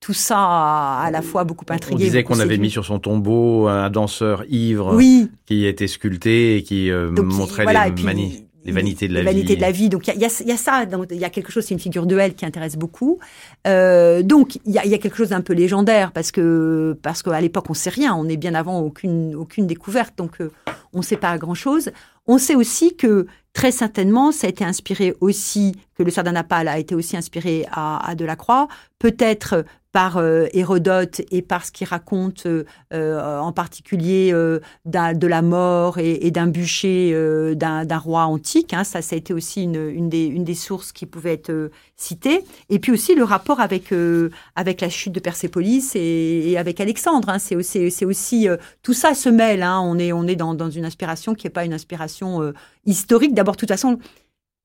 tout 0.00 0.12
ça 0.12 0.36
à 0.36 1.10
la 1.12 1.22
fois 1.22 1.44
beaucoup 1.44 1.64
intrigué. 1.70 1.94
On 1.94 2.06
disait 2.06 2.24
qu'on 2.24 2.40
avait 2.40 2.58
mis 2.58 2.70
sur 2.70 2.84
son 2.84 2.98
tombeau 2.98 3.68
un 3.68 3.88
danseur 3.88 4.44
ivre 4.48 4.96
oui. 4.96 5.30
qui 5.46 5.64
était 5.64 5.86
sculpté 5.86 6.56
et 6.56 6.62
qui 6.64 6.90
montrait 6.90 7.64
les 7.66 8.02
manies 8.02 8.44
les 8.64 8.72
vanités 8.72 9.08
de 9.08 9.14
la 9.14 9.20
les 9.22 9.30
vie. 9.30 9.34
vanités 9.34 9.56
de 9.56 9.60
la 9.60 9.70
vie. 9.70 9.88
Donc 9.88 10.06
il 10.08 10.14
y 10.14 10.24
a, 10.24 10.28
y, 10.28 10.44
y 10.46 10.52
a, 10.52 10.56
ça, 10.56 10.86
il 11.10 11.16
y 11.16 11.24
a 11.24 11.30
quelque 11.30 11.52
chose, 11.52 11.64
c'est 11.64 11.74
une 11.74 11.80
figure 11.80 12.06
de 12.06 12.16
elle 12.18 12.34
qui 12.34 12.46
intéresse 12.46 12.76
beaucoup. 12.76 13.18
Euh, 13.66 14.22
donc 14.22 14.56
il 14.64 14.72
y 14.72 14.78
a, 14.78 14.86
y 14.86 14.94
a, 14.94 14.98
quelque 14.98 15.16
chose 15.16 15.30
d'un 15.30 15.40
peu 15.40 15.52
légendaire 15.52 16.12
parce 16.12 16.30
que 16.32 16.96
parce 17.02 17.22
qu'à 17.22 17.40
l'époque 17.40 17.66
on 17.68 17.74
sait 17.74 17.90
rien, 17.90 18.14
on 18.14 18.28
est 18.28 18.36
bien 18.36 18.54
avant 18.54 18.80
aucune 18.80 19.34
aucune 19.34 19.66
découverte, 19.66 20.16
donc 20.16 20.40
euh, 20.40 20.50
on 20.92 20.98
ne 20.98 21.04
sait 21.04 21.16
pas 21.16 21.36
grand 21.38 21.54
chose. 21.54 21.90
On 22.26 22.38
sait 22.38 22.54
aussi 22.54 22.96
que 22.96 23.26
très 23.52 23.70
certainement 23.70 24.32
ça 24.32 24.46
a 24.46 24.50
été 24.50 24.64
inspiré 24.64 25.14
aussi 25.20 25.76
que 25.96 26.02
le 26.02 26.10
Sardanapale 26.10 26.68
a 26.68 26.78
été 26.78 26.94
aussi 26.94 27.16
inspiré 27.16 27.66
à, 27.70 28.08
à 28.08 28.14
Delacroix, 28.14 28.68
peut-être 28.98 29.64
par 29.94 30.16
euh, 30.16 30.46
Hérodote 30.52 31.20
et 31.30 31.40
par 31.40 31.64
ce 31.64 31.70
qu'il 31.70 31.86
raconte 31.86 32.46
euh, 32.46 33.38
en 33.38 33.52
particulier 33.52 34.32
euh, 34.32 34.58
de 34.84 35.26
la 35.28 35.40
mort 35.40 35.98
et, 35.98 36.26
et 36.26 36.32
d'un 36.32 36.48
bûcher 36.48 37.12
euh, 37.14 37.54
d'un 37.54 37.98
roi 37.98 38.24
antique. 38.24 38.74
Hein, 38.74 38.82
ça, 38.82 39.02
ça 39.02 39.14
a 39.14 39.18
été 39.18 39.32
aussi 39.32 39.62
une, 39.62 39.88
une, 39.88 40.08
des, 40.08 40.24
une 40.26 40.42
des 40.42 40.56
sources 40.56 40.90
qui 40.90 41.06
pouvait 41.06 41.34
être 41.34 41.50
euh, 41.50 41.70
citée. 41.96 42.44
Et 42.70 42.80
puis 42.80 42.90
aussi 42.90 43.14
le 43.14 43.22
rapport 43.22 43.60
avec, 43.60 43.92
euh, 43.92 44.30
avec 44.56 44.80
la 44.80 44.88
chute 44.88 45.12
de 45.12 45.20
Persépolis 45.20 45.94
et, 45.94 46.50
et 46.50 46.58
avec 46.58 46.80
Alexandre. 46.80 47.28
Hein, 47.28 47.38
c'est 47.38 47.54
aussi, 47.54 48.04
aussi 48.04 48.48
tout 48.82 48.94
ça 48.94 49.14
se 49.14 49.28
mêle. 49.28 49.62
Hein, 49.62 49.80
on 49.80 49.96
est, 49.96 50.12
on 50.12 50.26
est 50.26 50.34
dans, 50.34 50.54
dans 50.54 50.70
une 50.70 50.86
inspiration 50.86 51.36
qui 51.36 51.46
n'est 51.46 51.52
pas 51.52 51.64
une 51.64 51.72
inspiration 51.72 52.52
historique. 52.84 53.32
D'abord, 53.32 53.54
de 53.54 53.60
toute 53.60 53.68
façon, 53.68 54.00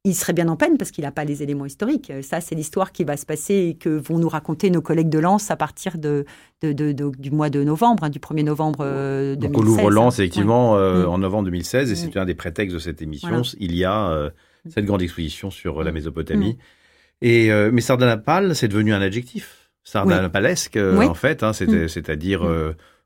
il 0.05 0.15
serait 0.15 0.33
bien 0.33 0.47
en 0.47 0.55
peine 0.55 0.77
parce 0.77 0.91
qu'il 0.91 1.03
n'a 1.03 1.11
pas 1.11 1.25
les 1.25 1.43
éléments 1.43 1.65
historiques. 1.65 2.11
Ça, 2.21 2.39
c'est 2.39 2.55
l'histoire 2.55 2.91
qui 2.91 3.03
va 3.03 3.17
se 3.17 3.25
passer 3.25 3.53
et 3.53 3.73
que 3.75 3.89
vont 3.89 4.17
nous 4.17 4.29
raconter 4.29 4.69
nos 4.69 4.81
collègues 4.81 5.09
de 5.09 5.19
Lens 5.19 5.51
à 5.51 5.57
partir 5.57 5.97
de, 5.97 6.25
de, 6.61 6.71
de, 6.71 6.93
de 6.93 7.11
du 7.17 7.31
mois 7.31 7.49
de 7.49 7.63
novembre, 7.63 8.05
hein, 8.05 8.09
du 8.09 8.19
1er 8.19 8.43
novembre 8.43 8.79
euh, 8.81 9.35
2016. 9.35 9.51
Donc 9.51 9.61
on 9.61 9.67
ouvre 9.67 9.91
Lens, 9.91 10.19
effectivement, 10.19 10.73
ouais. 10.73 10.79
euh, 10.79 11.05
mmh. 11.05 11.09
en 11.09 11.17
novembre 11.17 11.45
2016, 11.45 11.91
et 11.91 11.95
c'est 11.95 12.15
mmh. 12.15 12.19
un 12.19 12.25
des 12.25 12.35
prétextes 12.35 12.73
de 12.73 12.79
cette 12.79 13.01
émission. 13.01 13.29
Voilà. 13.29 13.43
Il 13.59 13.75
y 13.75 13.83
a 13.83 14.09
euh, 14.09 14.29
cette 14.69 14.85
grande 14.85 15.01
exposition 15.01 15.51
sur 15.51 15.83
la 15.83 15.91
Mésopotamie. 15.91 16.53
Mmh. 16.53 17.25
Et, 17.25 17.51
euh, 17.51 17.69
mais 17.73 17.81
Sardanapale, 17.81 18.55
c'est 18.55 18.69
devenu 18.69 18.93
un 18.93 19.01
adjectif. 19.01 19.69
Sardanapalesque, 19.83 20.77
euh, 20.77 20.97
oui. 20.97 21.05
en 21.05 21.13
fait, 21.13 21.43
hein, 21.43 21.51
c'est-à-dire 21.51 22.41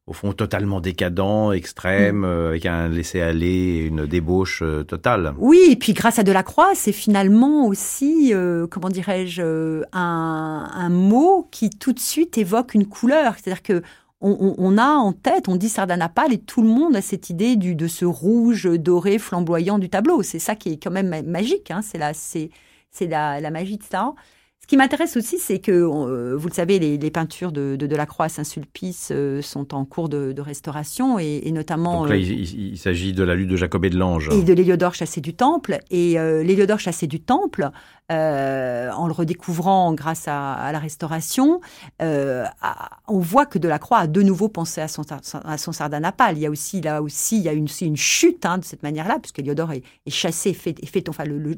au 0.06 0.14
fond 0.14 0.34
totalement 0.34 0.82
décadent, 0.82 1.54
extrême, 1.54 2.20
mmh. 2.20 2.26
euh, 2.26 2.50
avec 2.50 2.66
un 2.66 2.90
laisser-aller, 2.90 3.86
une 3.88 4.06
débauche 4.06 4.62
euh, 4.62 4.84
totale. 4.84 5.34
Oui, 5.38 5.60
et 5.70 5.76
puis 5.78 5.94
grâce 5.94 6.20
à 6.20 6.24
Delacroix, 6.24 6.72
c'est 6.76 6.92
finalement 6.92 7.66
aussi, 7.68 8.34
euh, 8.34 8.68
comment 8.68 8.90
dirais-je, 8.90 9.84
un, 9.94 10.70
un, 10.74 10.90
mot 10.90 11.48
qui 11.52 11.70
tout 11.70 11.94
de 11.94 12.00
suite 12.00 12.38
évoque 12.38 12.74
une 12.74 12.86
couleur. 12.86 13.36
C'est-à-dire 13.36 13.64
que 13.64 13.82
on, 14.20 14.56
on, 14.58 14.78
a 14.78 14.88
en 14.88 15.12
tête, 15.12 15.50
on 15.50 15.58
dit 15.58 15.68
Sardanapale, 15.68 16.34
et 16.34 16.38
tout 16.38 16.62
le 16.62 16.70
monde 16.70 16.96
a 16.96 17.02
cette 17.02 17.30
idée 17.30 17.58
du, 17.58 17.76
de 17.76 17.88
ce 17.88 18.06
rouge 18.06 18.70
doré 18.80 19.20
flamboyant 19.20 19.80
du 19.80 19.90
tableau. 19.90 20.24
C'est 20.24 20.40
ça 20.40 20.56
qui 20.56 20.74
est 20.74 20.82
quand 20.82 20.92
même 20.92 21.26
magique. 21.26 21.72
Hein, 21.72 21.82
c'est 21.82 21.98
la, 21.98 22.14
c'est, 22.14 22.50
c'est 22.90 23.08
la, 23.08 23.42
la 23.42 23.52
magie 23.52 23.78
de 23.78 23.84
ça. 23.84 24.14
Ce 24.64 24.68
qui 24.68 24.78
m'intéresse 24.78 25.18
aussi, 25.18 25.40
c'est 25.40 25.60
que, 25.60 25.74
euh, 25.74 26.38
vous 26.38 26.48
le 26.48 26.54
savez, 26.54 26.80
les, 26.80 26.98
les 26.98 27.12
peintures 27.12 27.52
de, 27.52 27.76
de 27.76 27.86
Delacroix 27.86 28.28
à 28.28 28.30
Saint-Sulpice 28.30 29.10
euh, 29.12 29.42
sont 29.42 29.76
en 29.76 29.84
cours 29.84 30.08
de, 30.08 30.32
de 30.32 30.42
restauration, 30.42 31.20
et, 31.20 31.42
et, 31.44 31.52
notamment... 31.52 32.04
Donc 32.04 32.12
là, 32.12 32.16
euh, 32.16 32.20
il, 32.20 32.72
il 32.72 32.78
s'agit 32.78 33.12
de 33.12 33.24
la 33.24 33.36
lutte 33.36 33.50
de 33.50 33.58
Jacob 33.58 33.84
et 33.84 33.90
de 33.90 33.98
l'Ange. 33.98 34.30
Et 34.32 34.42
de 34.42 34.54
l'Héliodore 34.54 34.96
chassé 34.96 35.20
du 35.20 35.34
Temple. 35.34 35.80
Et 35.92 36.18
euh, 36.18 36.44
l'Héliodore 36.44 36.80
chassé 36.80 37.08
du 37.08 37.20
Temple, 37.20 37.72
euh, 38.14 38.92
en 38.92 39.08
le 39.08 39.14
redécouvrant 39.14 39.94
grâce 39.94 40.28
à, 40.28 40.72
la 40.72 40.80
restauration, 40.80 41.62
à, 42.00 42.90
on 43.08 43.20
voit 43.20 43.46
que 43.46 43.60
Delacroix 43.60 44.00
a 44.00 44.08
de 44.08 44.22
nouveau 44.22 44.50
pensé 44.50 44.82
à 44.82 44.88
son, 44.88 45.04
Sardanapale. 45.72 46.38
Il 46.38 46.42
y 46.42 46.46
a 46.46 46.50
aussi, 46.50 46.82
là 46.82 47.02
aussi, 47.02 47.38
il 47.38 47.44
y 47.44 47.50
a 47.50 47.54
une, 47.54 47.68
chute 47.98 48.46
hein, 48.46 48.58
de 48.58 48.66
cette 48.66 48.84
manière-là, 48.84 49.20
puisque 49.20 49.40
est, 49.40 49.84
chassé, 50.10 50.54
fait, 50.54 50.76
fait, 50.86 51.10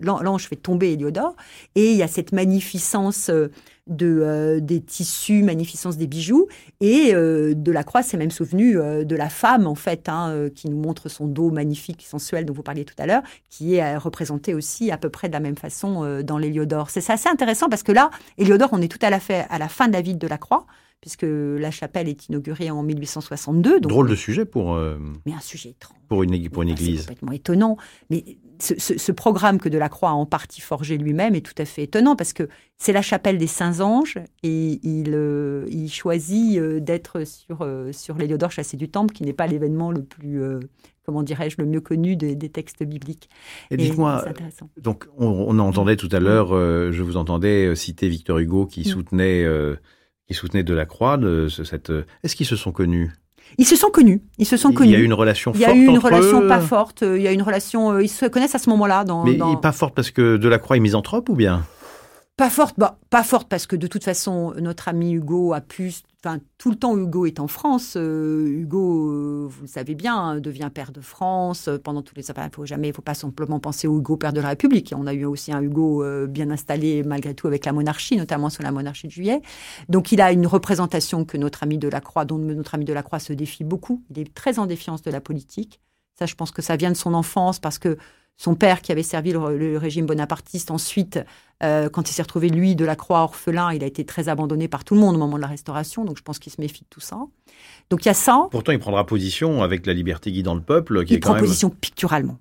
l'ange 0.01 0.47
fait 0.47 0.56
tomber 0.56 0.93
Héliodore, 0.93 1.36
et 1.76 1.91
il 1.91 1.97
y 1.97 2.03
a 2.03 2.08
cette 2.08 2.32
magnificence 2.32 3.30
de, 3.88 4.20
euh, 4.22 4.60
des 4.60 4.82
tissus, 4.82 5.44
magnificence 5.44 5.98
des 5.98 6.08
bijoux. 6.08 6.48
Et 6.82 7.14
euh, 7.14 7.54
Delacroix 7.56 8.04
s'est 8.04 8.18
même 8.18 8.32
souvenu 8.32 8.80
euh, 8.80 9.04
de 9.04 9.16
la 9.16 9.30
femme, 9.30 9.68
en 9.68 9.76
fait, 9.76 10.10
hein, 10.10 10.30
euh, 10.30 10.50
qui 10.50 10.70
nous 10.70 10.78
montre 10.78 11.10
son 11.10 11.28
dos 11.28 11.52
magnifique, 11.52 12.04
sensuel, 12.04 12.46
dont 12.46 12.54
vous 12.54 12.64
parliez 12.64 12.86
tout 12.86 12.96
à 12.98 13.06
l'heure, 13.06 13.22
qui 13.50 13.76
est 13.76 13.84
euh, 13.84 14.00
représenté 14.00 14.54
aussi 14.54 14.92
à 14.92 14.98
peu 14.98 15.10
près 15.10 15.28
de 15.28 15.34
la 15.34 15.40
même 15.40 15.58
façon 15.58 16.22
dans 16.24 16.38
l'Héliodore. 16.38 16.90
C'est 16.90 17.10
assez 17.10 17.30
intéressant 17.30 17.70
parce 17.70 17.84
que 17.84 17.92
là, 17.92 18.10
Héliodore, 18.38 18.70
on 18.72 18.82
est 18.82 18.88
tout 18.88 19.00
à 19.02 19.10
la, 19.10 19.20
fait, 19.20 19.46
à 19.50 19.60
la 19.60 19.68
fin 19.68 19.88
de 19.88 19.94
la 19.94 20.02
vie 20.02 20.14
de 20.14 20.20
Delacroix 20.20 20.66
puisque 21.02 21.26
la 21.28 21.70
chapelle 21.70 22.08
est 22.08 22.30
inaugurée 22.30 22.72
en 22.72 22.82
1862. 22.82 23.80
Donc 23.80 23.92
Drôle 23.92 24.10
de 24.10 24.16
sujet 24.16 24.44
pour. 24.44 24.76
mais 25.26 25.34
un 25.34 25.40
sujet 25.40 25.70
étrange. 25.70 25.98
Pour 26.08 26.24
une, 26.24 26.50
pour 26.50 26.64
une 26.64 26.70
église. 26.70 27.02
C'est 27.02 27.08
complètement 27.08 27.32
étonnant. 27.32 27.78
Mais 28.10 28.24
ce, 28.60 28.74
ce, 28.78 28.97
ce, 28.97 29.12
programme 29.12 29.60
que 29.60 29.70
Delacroix 29.70 30.10
a 30.10 30.14
en 30.14 30.26
partie 30.26 30.62
forgé 30.62 30.97
lui-même 30.97 31.36
est 31.36 31.45
tout 31.45 31.60
à 31.60 31.66
fait 31.66 31.84
étonnant 31.84 32.16
parce 32.16 32.34
que 32.34 32.47
c'est 32.78 32.93
la 32.93 33.01
chapelle 33.01 33.38
des 33.38 33.47
Saints 33.47 33.80
Anges 33.80 34.18
et 34.43 34.80
il, 34.84 35.14
euh, 35.14 35.66
il 35.70 35.89
choisit 35.89 36.60
euh, 36.60 36.80
d'être 36.80 37.26
sur, 37.26 37.62
euh, 37.62 37.91
sur 37.91 38.18
l'Héliodore 38.18 38.51
chassé 38.51 38.78
du 38.78 38.89
Temple, 38.89 39.14
qui 39.14 39.24
n'est 39.24 39.34
pas 39.34 39.47
l'événement 39.47 39.91
le 39.91 40.03
plus, 40.03 40.41
euh, 40.41 40.60
comment 41.06 41.24
dirais-je, 41.24 41.56
le 41.60 41.66
mieux 41.66 41.82
connu 41.82 42.16
des, 42.16 42.36
des 42.36 42.49
textes 42.49 42.84
bibliques. 42.84 43.30
Et, 43.72 43.76
et 43.76 43.78
dites-moi, 43.78 44.26
donc 44.82 45.08
on, 45.18 45.28
on, 45.28 45.60
entendait 45.60 45.95
tout 45.95 46.10
à 46.12 46.20
l'heure, 46.20 46.49
je 46.49 47.01
vous 47.01 47.18
entendais 47.18 47.76
citer 47.76 48.10
Victor 48.10 48.39
Hugo 48.39 48.66
qui 48.66 48.84
soutenait, 48.84 49.45
qui 50.28 50.34
soutenait 50.34 50.64
Delacroix. 50.64 51.18
De 51.18 51.47
cette, 51.47 51.91
est-ce 52.24 52.36
qu'ils 52.36 52.45
se 52.45 52.56
sont 52.56 52.72
connus? 52.72 53.12
Ils 53.58 53.66
se 53.66 53.76
sont 53.76 53.89
connus. 53.89 54.22
Ils 54.38 54.46
se 54.46 54.58
sont 54.58 54.74
connus. 54.74 54.89
Il 54.89 54.93
y 54.93 54.96
a 54.96 55.00
eu 55.00 55.06
une 55.06 55.14
relation 55.14 55.54
forte. 55.54 55.62
Il 55.62 55.68
y 55.68 55.72
a 55.72 55.76
eu 55.76 55.86
une 55.86 55.98
relation 55.98 56.43
eux. 56.43 56.48
pas 56.48 56.60
forte. 56.60 57.04
Il 57.04 57.22
y 57.22 57.28
a 57.28 57.32
une 57.32 57.41
relation. 57.41 58.00
Ils 58.00 58.10
se 58.10 58.26
connaissent 58.26 58.56
à 58.56 58.60
ce 58.60 58.70
moment-là. 58.70 59.04
Dans, 59.04 59.24
Mais 59.24 59.36
dans... 59.36 59.56
pas 59.56 59.72
forte 59.72 59.93
parce 59.96 60.12
que 60.12 60.38
Delacroix 60.38 60.78
est 60.78 60.82
misanthrope 60.82 61.30
ou 61.30 61.36
bien? 61.36 61.64
Pas 62.38 62.50
forte, 62.50 62.76
bah, 62.78 63.00
pas 63.10 63.24
forte 63.24 63.48
parce 63.48 63.66
que 63.66 63.78
de 63.78 63.88
toute 63.88 64.04
façon, 64.04 64.54
notre 64.60 64.90
ami 64.90 65.14
Hugo 65.14 65.54
a 65.54 65.62
pu, 65.62 65.94
enfin, 66.20 66.40
tout 66.58 66.70
le 66.70 66.76
temps 66.76 66.98
Hugo 66.98 67.26
est 67.26 67.40
en 67.40 67.48
France. 67.48 67.94
Euh, 67.96 68.46
Hugo, 68.46 69.10
euh, 69.10 69.48
vous 69.50 69.62
le 69.62 69.68
savez 69.68 69.96
bien, 69.96 70.18
hein, 70.18 70.40
devient 70.42 70.70
père 70.74 70.92
de 70.92 71.00
France 71.00 71.70
euh, 71.70 71.78
pendant 71.78 72.02
tous 72.02 72.14
les. 72.16 72.30
Enfin, 72.30 72.50
faut 72.54 72.66
jamais, 72.66 72.90
il 72.90 72.94
faut 72.94 73.02
pas 73.02 73.14
simplement 73.14 73.62
penser 73.62 73.88
au 73.88 74.00
Hugo 74.00 74.18
père 74.18 74.34
de 74.34 74.42
la 74.42 74.50
République. 74.50 74.94
On 74.98 75.08
a 75.08 75.14
eu 75.14 75.24
aussi 75.24 75.54
un 75.54 75.62
Hugo 75.62 76.04
euh, 76.04 76.28
bien 76.28 76.50
installé 76.52 77.04
malgré 77.04 77.34
tout 77.36 77.48
avec 77.48 77.64
la 77.66 77.72
monarchie, 77.72 78.18
notamment 78.18 78.50
sur 78.50 78.64
la 78.64 78.74
monarchie 78.74 79.08
de 79.08 79.14
Juillet. 79.14 79.42
Donc, 79.88 80.12
il 80.12 80.20
a 80.20 80.34
une 80.34 80.46
représentation 80.46 81.24
que 81.24 81.38
notre 81.38 81.64
ami 81.64 81.78
Delacroix, 81.78 82.26
dont 82.26 82.38
notre 82.38 82.76
ami 82.76 82.84
Delacroix 82.84 83.20
se 83.20 83.32
défie 83.32 83.64
beaucoup. 83.64 84.04
Il 84.10 84.20
est 84.20 84.34
très 84.34 84.60
en 84.60 84.66
défiance 84.66 85.02
de 85.04 85.12
la 85.12 85.22
politique. 85.22 85.80
Ça, 86.20 86.26
je 86.26 86.36
pense 86.36 86.52
que 86.52 86.62
ça 86.62 86.76
vient 86.76 86.92
de 86.92 86.98
son 86.98 87.14
enfance 87.14 87.60
parce 87.60 87.80
que 87.80 87.98
son 88.38 88.56
père 88.56 88.82
qui 88.82 88.92
avait 88.92 89.04
servi 89.04 89.32
le, 89.32 89.58
le 89.58 89.78
régime 89.78 90.06
bonapartiste 90.06 90.72
ensuite, 90.72 91.20
euh, 91.64 91.90
quand 91.90 92.10
il 92.10 92.14
s'est 92.14 92.22
retrouvé 92.22 92.50
lui 92.50 92.76
de 92.76 92.84
la 92.84 92.96
croix 92.96 93.22
orphelin, 93.22 93.72
il 93.74 93.84
a 93.84 93.88
été 93.88 94.06
très 94.06 94.28
abandonné 94.28 94.68
par 94.68 94.84
tout 94.84 94.94
le 94.94 95.00
monde 95.00 95.16
au 95.16 95.20
moment 95.20 95.38
de 95.38 95.42
la 95.42 95.48
Restauration, 95.48 96.04
donc 96.04 96.18
je 96.18 96.24
pense 96.24 96.40
qu'il 96.40 96.52
se 96.52 96.60
méfie 96.60 96.82
de 96.82 96.88
tout 96.90 97.00
ça. 97.00 97.18
Donc 97.90 98.04
il 98.04 98.08
y 98.08 98.12
a 98.12 98.16
ça. 98.16 98.48
Pourtant, 98.52 98.74
il 98.74 98.80
prendra 98.80 99.06
position 99.06 99.64
avec 99.64 99.86
la 99.86 99.94
liberté 99.94 100.32
guidant 100.32 100.56
le 100.56 100.62
peuple. 100.62 101.06
Qui 101.06 101.14
il 101.14 101.18
est 101.18 101.20
prend 101.20 101.32
quand 101.32 101.36
même... 101.36 101.46
position 101.46 101.70
picturalement. 101.70 102.38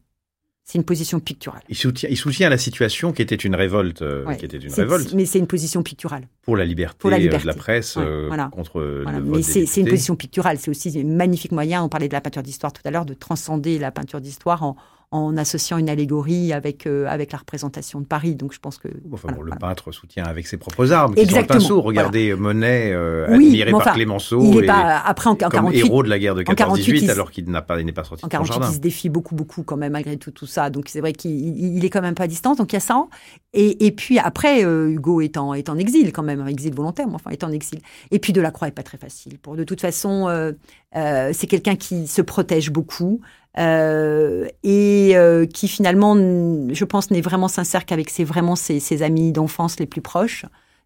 C'est 0.67 0.79
une 0.79 0.85
position 0.85 1.21
picturale. 1.21 1.61
Il 1.69 1.77
soutient, 1.77 2.09
il 2.09 2.17
soutient 2.17 2.49
la 2.49 2.57
situation 2.57 3.13
qui 3.13 3.21
était 3.21 3.35
une 3.35 3.55
révolte, 3.55 4.01
euh, 4.01 4.25
ouais. 4.25 4.39
qui 4.39 4.47
était 4.47 4.57
une 4.57 4.73
révolte. 4.73 5.13
Mais 5.13 5.27
c'est 5.27 5.39
une 5.39 5.47
position 5.47 5.83
picturale. 5.83 6.27
Pour 6.41 6.57
la 6.57 6.65
liberté, 6.65 6.97
Pour 6.99 7.11
la 7.11 7.19
liberté. 7.19 7.43
de 7.43 7.49
la 7.49 7.55
presse 7.55 7.97
ouais, 7.97 8.03
euh, 8.03 8.25
voilà. 8.29 8.49
contre 8.51 8.81
voilà. 9.03 9.19
le 9.19 9.27
Mais 9.27 9.43
c'est 9.43 9.67
une 9.77 9.89
position 9.89 10.17
picturale. 10.17 10.57
C'est 10.59 10.71
aussi 10.71 10.99
un 10.99 11.05
magnifique 11.05 11.53
moyen. 11.53 11.83
On 11.85 11.91
parlait 11.91 12.09
de 12.09 12.15
la 12.15 12.23
peinture 12.23 12.43
d'histoire 12.43 12.73
tout 12.73 12.81
à 12.87 12.91
l'heure, 12.91 13.05
de 13.05 13.13
transcender 13.13 13.79
la 13.79 13.91
peinture 13.91 14.23
d'histoire 14.23 14.63
en, 14.63 14.77
en 15.15 15.37
associant 15.37 15.79
une 15.79 15.89
allégorie 15.89 16.53
avec, 16.53 16.89
euh, 16.89 17.07
avec 17.07 17.31
la 17.31 17.39
représentation 17.39 18.01
de 18.01 18.05
Paris. 18.05 18.35
Donc 18.35 18.53
je 18.53 18.59
pense 18.59 18.79
que. 18.79 18.89
Enfin, 19.13 19.29
voilà, 19.29 19.37
bon, 19.37 19.43
le 19.43 19.53
peintre 19.53 19.93
soutient 19.93 20.25
avec 20.25 20.49
ses 20.49 20.57
propres 20.57 20.91
armes, 20.91 21.15
qui 21.15 21.21
Exactement, 21.21 21.61
sont 21.61 21.67
un 21.67 21.77
pinceau. 21.77 21.83
Regardez 21.83 22.33
voilà. 22.33 22.43
Monet, 22.43 22.91
euh, 22.93 23.27
oui, 23.31 23.47
admiré 23.47 23.73
enfin, 23.73 23.85
par 23.85 23.95
Clémenceau. 23.95 24.43
Il 24.43 24.65
est 24.65 24.67
pas, 24.67 25.01
après, 25.07 25.31
en, 25.31 25.35
en 25.35 25.37
48, 25.37 25.79
héros 25.79 26.03
de 26.03 26.09
la 26.09 26.19
guerre 26.19 26.35
de 26.35 26.43
14-18, 26.43 27.09
alors 27.11 27.31
qu'il 27.31 27.45
n'est 27.45 27.53
pas, 27.63 27.77
pas 27.77 28.05
sorti 28.05 28.25
en 28.25 28.27
de 28.27 28.33
son 28.33 28.39
48, 28.39 28.53
jardin. 28.53 28.69
il 28.71 28.75
se 28.75 28.81
défie 28.81 29.09
beaucoup, 29.09 29.37
beaucoup 29.37 29.63
quand 29.63 29.77
même, 29.77 29.93
malgré 29.93 30.17
tout, 30.17 30.33
tout 30.33 30.47
ça. 30.47 30.69
Donc 30.69 30.89
c'est 30.89 31.01
vrai 31.01 31.13
qu'il 31.13 31.31
il 31.31 31.85
est 31.85 31.91
quand 31.91 32.03
même 32.03 32.17
pas 32.17 32.25
à 32.25 32.29
distance. 32.29 32.57
Donc 32.57 32.73
il 32.73 32.77
y 32.77 32.79
a 32.79 32.81
ça. 32.81 33.07
Et, 33.53 33.87
et 33.87 33.93
puis 33.93 34.19
après, 34.19 34.65
euh, 34.65 34.91
Hugo 34.91 35.21
est 35.21 35.37
en, 35.37 35.55
est 35.55 35.69
en 35.69 35.79
exil 35.79 36.13
quand 36.13 36.25
même, 36.25 36.47
exil 36.49 36.75
volontaire, 36.75 37.07
mais 37.07 37.15
enfin, 37.15 37.31
est 37.31 37.45
en 37.45 37.53
exil. 37.53 37.79
Et 38.11 38.19
puis 38.19 38.33
Delacroix 38.33 38.67
est 38.67 38.73
pas 38.73 38.83
très 38.83 38.99
facile. 38.99 39.39
Pour 39.39 39.55
de 39.55 39.63
toute 39.63 39.81
façon, 39.81 40.29
euh, 40.29 40.53
euh, 40.97 41.31
c'est 41.33 41.47
quelqu'un 41.47 41.77
qui 41.77 42.09
se 42.09 42.21
protège 42.21 42.71
beaucoup. 42.71 43.21
Euh, 43.57 44.49
et 44.65 45.13
euh, 45.15 45.47
qui 45.47 45.69
finalement, 45.69 46.17
je 46.17 46.85
pense, 46.85 47.11
n'est 47.11 47.21
vraiment 47.21 47.49
sincère 47.49 47.87
qu'avec 47.87 48.11
ses 48.11 48.25
vraiment 48.25 48.57
ses, 48.57 48.81
ses 48.81 49.03
amis 49.03 49.33
d'enfance 49.33 49.79
les 49.79 49.87
plus 49.87 50.01
proches. 50.01 50.45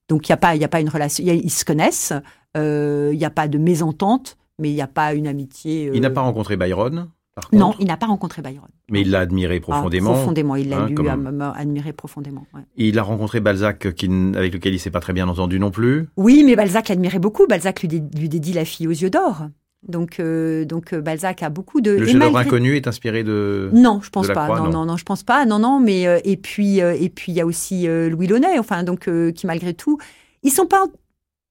Donc 0.09 0.29
il 0.29 0.33
n'y 0.33 0.35
a 0.35 0.39
pas, 0.39 0.55
il 0.55 0.61
y 0.61 0.65
a 0.65 0.69
pas 0.69 0.81
une 0.81 0.89
relation. 0.89 1.25
Y 1.25 1.31
a, 1.31 1.35
ils 1.35 1.51
se 1.51 1.65
connaissent. 1.65 2.13
Euh, 2.57 3.11
il 3.13 3.19
n'y 3.19 3.25
a 3.25 3.31
pas 3.31 3.49
de 3.49 3.59
mésentente, 3.59 4.37
mais 4.59 4.71
il 4.71 4.75
n'y 4.75 4.83
a 4.83 4.87
pas 4.87 5.15
une 5.15 5.27
amitié. 5.27 5.91
Il 5.95 6.01
n'a 6.01 6.11
pas 6.11 6.23
rencontré 6.23 6.57
Byron. 6.57 7.09
Par 7.35 7.49
non, 7.53 7.75
il 7.79 7.87
n'a 7.87 7.97
pas 7.97 8.07
rencontré 8.07 8.43
Byron. 8.43 8.69
Mais 8.91 9.03
il 9.03 9.11
l'a 9.11 9.21
admiré 9.21 9.61
profondément. 9.61 10.11
Ah, 10.11 10.15
profondément, 10.15 10.57
il 10.57 10.71
l'a 10.71 10.79
hein, 10.81 10.89
lu, 10.89 10.95
comme... 10.95 11.53
admiré 11.57 11.93
profondément. 11.93 12.47
Ouais. 12.53 12.63
Il 12.77 12.99
a 12.99 13.03
rencontré 13.03 13.41
Balzac, 13.41 13.95
qui, 13.95 14.11
avec 14.35 14.55
lequel 14.55 14.75
il 14.75 14.79
s'est 14.79 14.91
pas 14.91 15.01
très 15.01 15.13
bien 15.13 15.29
entendu 15.29 15.61
non 15.61 15.71
plus? 15.71 16.09
Oui, 16.17 16.43
mais 16.45 16.57
Balzac 16.57 16.89
l'admirait 16.89 17.21
beaucoup. 17.21 17.47
Balzac 17.47 17.83
lui, 17.83 17.89
dé, 17.89 18.03
lui 18.19 18.29
dédie 18.29 18.55
La 18.55 18.65
fille 18.65 18.89
aux 18.89 18.93
yeux 18.93 19.11
d'or. 19.11 19.47
Donc, 19.87 20.19
euh, 20.19 20.65
donc 20.65 20.93
euh, 20.93 21.01
Balzac 21.01 21.43
a 21.43 21.51
beaucoup 21.51 21.81
de. 21.81 21.93
Le 21.93 22.05
chef-d'œuvre 22.07 22.33
malgré- 22.33 22.49
inconnu 22.49 22.77
est 22.77 22.89
inspiré 22.89 23.23
de. 23.23 23.71
Non, 23.73 24.01
je 24.03 24.11
pense 24.11 24.25
de 24.25 24.29
la 24.29 24.35
pas. 24.35 24.45
Croix, 24.47 24.59
non, 24.59 24.65
non. 24.65 24.71
non, 24.81 24.85
non, 24.87 24.97
je 24.97 25.05
pense 25.05 25.23
pas. 25.23 25.47
Non, 25.47 25.59
non, 25.59 25.79
mais 25.81 26.07
euh, 26.07 26.19
et 26.25 26.37
puis 26.37 26.83
euh, 26.83 26.97
et 26.99 27.09
puis 27.09 27.31
il 27.33 27.37
y 27.37 27.41
a 27.41 27.47
aussi 27.47 27.87
euh, 27.87 28.09
Louis 28.11 28.27
Launay, 28.27 28.59
enfin 28.59 28.83
donc 28.83 29.07
euh, 29.09 29.31
qui 29.31 29.47
malgré 29.47 29.75
tout, 29.75 29.99
ils 30.43 30.51
sont 30.51 30.67
pas 30.67 30.85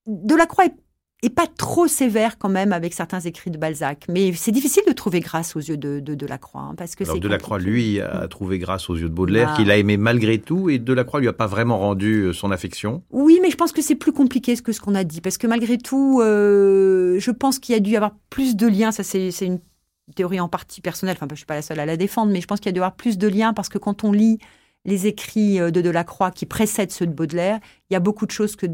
Delacroix 0.08 0.66
est, 0.66 0.74
est 1.24 1.30
pas 1.30 1.48
trop 1.48 1.88
sévère 1.88 2.38
quand 2.38 2.50
même 2.50 2.72
avec 2.72 2.94
certains 2.94 3.20
écrits 3.20 3.50
de 3.50 3.58
Balzac, 3.58 4.06
mais 4.08 4.34
c'est 4.34 4.52
difficile 4.52 4.84
de 4.88 4.94
trouver 4.94 5.20
grâce 5.20 5.56
aux 5.56 5.60
yeux 5.60 5.76
de, 5.78 6.00
de 6.00 6.14
Delacroix 6.14 6.62
hein, 6.62 6.76
parce 6.78 6.96
que 6.96 7.04
Alors 7.06 7.20
Delacroix, 7.20 7.58
lui, 7.58 8.00
a 8.00 8.28
trouvé 8.28 8.60
grâce 8.60 8.88
aux 8.90 8.96
yeux 8.96 9.10
de 9.10 9.14
Baudelaire, 9.14 9.50
Bah. 9.50 9.56
qu'il 9.56 9.72
a 9.72 9.78
aimé 9.78 9.98
malgré 9.98 10.38
tout, 10.38 10.70
et 10.70 10.78
Delacroix 10.78 11.20
lui 11.20 11.28
a 11.28 11.34
pas 11.34 11.48
vraiment 11.48 11.80
rendu 11.80 12.22
euh, 12.22 12.34
son 12.34 12.52
affection. 12.52 13.02
Oui, 13.10 13.40
mais 13.42 13.50
je 13.50 13.56
pense 13.58 13.72
que 13.72 13.82
c'est 13.82 13.96
plus 13.96 14.12
compliqué 14.14 14.56
que 14.58 14.72
ce 14.72 14.80
qu'on 14.80 14.94
a 14.94 15.04
dit, 15.04 15.22
parce 15.22 15.40
que 15.40 15.48
malgré 15.48 15.80
tout, 15.80 16.22
euh, 16.22 17.20
je 17.20 17.32
pense 17.32 17.58
qu'il 17.58 17.74
y 17.74 17.76
a 17.76 17.80
dû 17.82 17.92
y 17.92 17.96
avoir 17.96 18.14
plus 18.30 18.56
de 18.56 18.68
liens. 18.68 18.92
Ça, 18.92 19.04
c'est 19.04 19.32
c'est 19.32 19.48
une 19.48 19.60
théorie 20.16 20.40
en 20.40 20.50
partie 20.50 20.82
personnelle. 20.82 21.16
Enfin, 21.20 21.28
je 21.32 21.38
suis 21.38 21.46
pas 21.46 21.56
la 21.56 21.62
seule 21.64 21.80
à 21.80 21.86
la 21.88 21.98
défendre, 21.98 22.32
mais 22.32 22.42
je 22.42 22.48
pense 22.48 22.60
qu'il 22.60 22.68
y 22.68 22.70
a 22.70 22.74
dû 22.74 22.78
y 22.78 22.82
avoir 22.82 22.96
plus 22.96 23.18
de 23.18 23.28
liens 23.28 23.54
parce 23.54 23.70
que 23.70 23.78
quand 23.80 24.04
on 24.04 24.12
lit 24.12 24.38
les 24.86 25.06
écrits 25.08 25.60
euh, 25.60 25.70
de 25.72 25.82
Delacroix 25.82 26.32
qui 26.32 26.46
précèdent 26.46 26.92
ceux 26.92 27.08
de 27.08 27.12
Baudelaire, 27.12 27.60
il 27.90 27.94
y 27.94 27.98
a 27.98 28.00
beaucoup 28.00 28.26
de 28.26 28.32
choses 28.32 28.56
que 28.56 28.68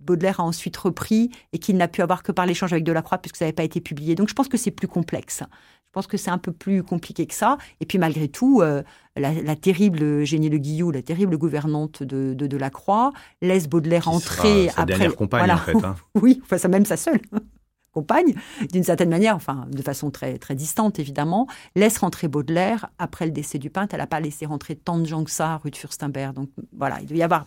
Baudelaire 0.00 0.40
a 0.40 0.44
ensuite 0.44 0.76
repris 0.76 1.30
et 1.52 1.58
qu'il 1.58 1.76
n'a 1.76 1.88
pu 1.88 2.02
avoir 2.02 2.22
que 2.22 2.32
par 2.32 2.46
l'échange 2.46 2.72
avec 2.72 2.84
Delacroix 2.84 3.18
puisque 3.18 3.36
ça 3.36 3.44
n'avait 3.44 3.52
pas 3.54 3.64
été 3.64 3.80
publié. 3.80 4.14
Donc 4.14 4.28
je 4.28 4.34
pense 4.34 4.48
que 4.48 4.56
c'est 4.56 4.70
plus 4.70 4.88
complexe. 4.88 5.42
Je 5.86 5.92
pense 5.92 6.06
que 6.06 6.16
c'est 6.16 6.30
un 6.30 6.38
peu 6.38 6.52
plus 6.52 6.84
compliqué 6.84 7.26
que 7.26 7.34
ça. 7.34 7.58
Et 7.80 7.86
puis 7.86 7.98
malgré 7.98 8.28
tout, 8.28 8.60
euh, 8.62 8.82
la, 9.16 9.32
la 9.32 9.56
terrible 9.56 10.24
Génie 10.24 10.48
Le 10.48 10.58
Guillou, 10.58 10.92
la 10.92 11.02
terrible 11.02 11.36
gouvernante 11.36 12.02
de, 12.04 12.32
de 12.32 12.46
Delacroix, 12.46 13.12
laisse 13.42 13.68
Baudelaire 13.68 14.04
qui 14.04 14.08
entrer 14.08 14.64
sera 14.66 14.74
sa 14.76 14.82
après. 14.82 14.84
dernière 14.86 15.16
compagne, 15.16 15.40
voilà. 15.40 15.54
en 15.54 15.58
fait. 15.58 15.84
hein. 15.84 15.96
Oui, 16.14 16.40
enfin, 16.44 16.58
ça 16.58 16.68
même 16.68 16.84
sa 16.84 16.96
seule 16.96 17.20
compagne, 17.92 18.34
d'une 18.70 18.84
certaine 18.84 19.08
manière, 19.10 19.34
enfin, 19.34 19.66
de 19.68 19.82
façon 19.82 20.12
très, 20.12 20.38
très 20.38 20.54
distante, 20.54 21.00
évidemment, 21.00 21.48
laisse 21.74 21.98
rentrer 21.98 22.28
Baudelaire 22.28 22.88
après 22.98 23.24
le 23.26 23.32
décès 23.32 23.58
du 23.58 23.68
peintre. 23.68 23.94
Elle 23.94 24.00
n'a 24.00 24.06
pas 24.06 24.20
laissé 24.20 24.46
rentrer 24.46 24.76
tant 24.76 24.96
de 24.96 25.06
gens 25.06 25.24
que 25.24 25.30
ça, 25.32 25.56
rue 25.56 25.72
de 25.72 25.76
Furstenberg. 25.76 26.32
Donc, 26.34 26.50
voilà, 26.72 27.00
il 27.00 27.08
doit 27.08 27.16
y 27.16 27.22
avoir, 27.24 27.46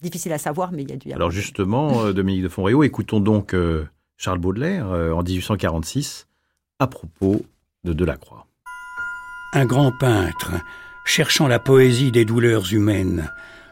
difficile 0.00 0.32
à 0.32 0.38
savoir, 0.38 0.72
mais 0.72 0.82
il 0.82 0.90
y 0.90 0.92
a 0.92 0.96
dû 0.96 1.08
y 1.08 1.12
avoir. 1.12 1.26
Alors 1.26 1.30
justement, 1.30 2.04
euh, 2.04 2.12
Dominique 2.14 2.42
de 2.42 2.48
Fonréau, 2.48 2.82
écoutons 2.82 3.20
donc 3.20 3.54
euh, 3.54 3.86
Charles 4.16 4.38
Baudelaire 4.38 4.90
euh, 4.90 5.12
en 5.12 5.22
1846 5.22 6.26
à 6.78 6.86
propos 6.86 7.42
de 7.84 7.92
Delacroix. 7.92 8.46
Un 9.52 9.66
grand 9.66 9.92
peintre, 9.92 10.52
cherchant 11.04 11.46
la 11.46 11.58
poésie 11.58 12.10
des 12.10 12.24
douleurs 12.24 12.72
humaines, 12.72 13.30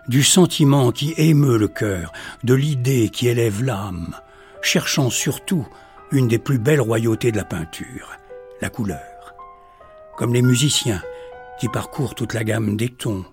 du 0.08 0.22
sentiment 0.22 0.92
qui 0.92 1.14
émeut 1.16 1.58
le 1.58 1.68
cœur, 1.68 2.12
de 2.44 2.54
l'idée 2.54 3.08
qui 3.08 3.28
élève 3.28 3.62
l'âme, 3.62 4.14
cherchant 4.62 5.10
surtout 5.10 5.66
une 6.12 6.28
des 6.28 6.38
plus 6.38 6.58
belles 6.58 6.80
royautés 6.80 7.32
de 7.32 7.36
la 7.36 7.44
peinture, 7.44 8.10
la 8.60 8.68
couleur. 8.68 9.34
Comme 10.16 10.34
les 10.34 10.42
musiciens 10.42 11.02
qui 11.58 11.68
parcourent 11.68 12.14
toute 12.14 12.34
la 12.34 12.44
gamme 12.44 12.76
des 12.76 12.88
tons, 12.88 13.24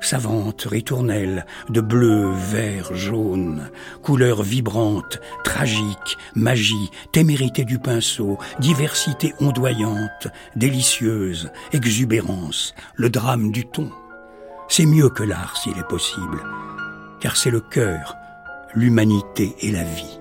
savantes 0.00 0.66
ritournelles 0.68 1.46
de 1.68 1.80
bleu, 1.80 2.30
vert, 2.32 2.94
jaune, 2.94 3.70
couleurs 4.02 4.42
vibrantes, 4.42 5.20
tragiques, 5.44 6.18
magie, 6.34 6.90
témérité 7.12 7.64
du 7.64 7.78
pinceau, 7.78 8.38
diversité 8.60 9.34
ondoyante, 9.40 10.28
délicieuse, 10.56 11.50
exubérance, 11.72 12.74
le 12.94 13.10
drame 13.10 13.50
du 13.50 13.66
ton. 13.66 13.90
C'est 14.68 14.86
mieux 14.86 15.08
que 15.08 15.22
l'art 15.22 15.56
s'il 15.56 15.78
est 15.78 15.88
possible, 15.88 16.42
car 17.20 17.36
c'est 17.36 17.50
le 17.50 17.60
cœur, 17.60 18.16
l'humanité 18.74 19.54
et 19.60 19.72
la 19.72 19.82
vie. 19.82 20.20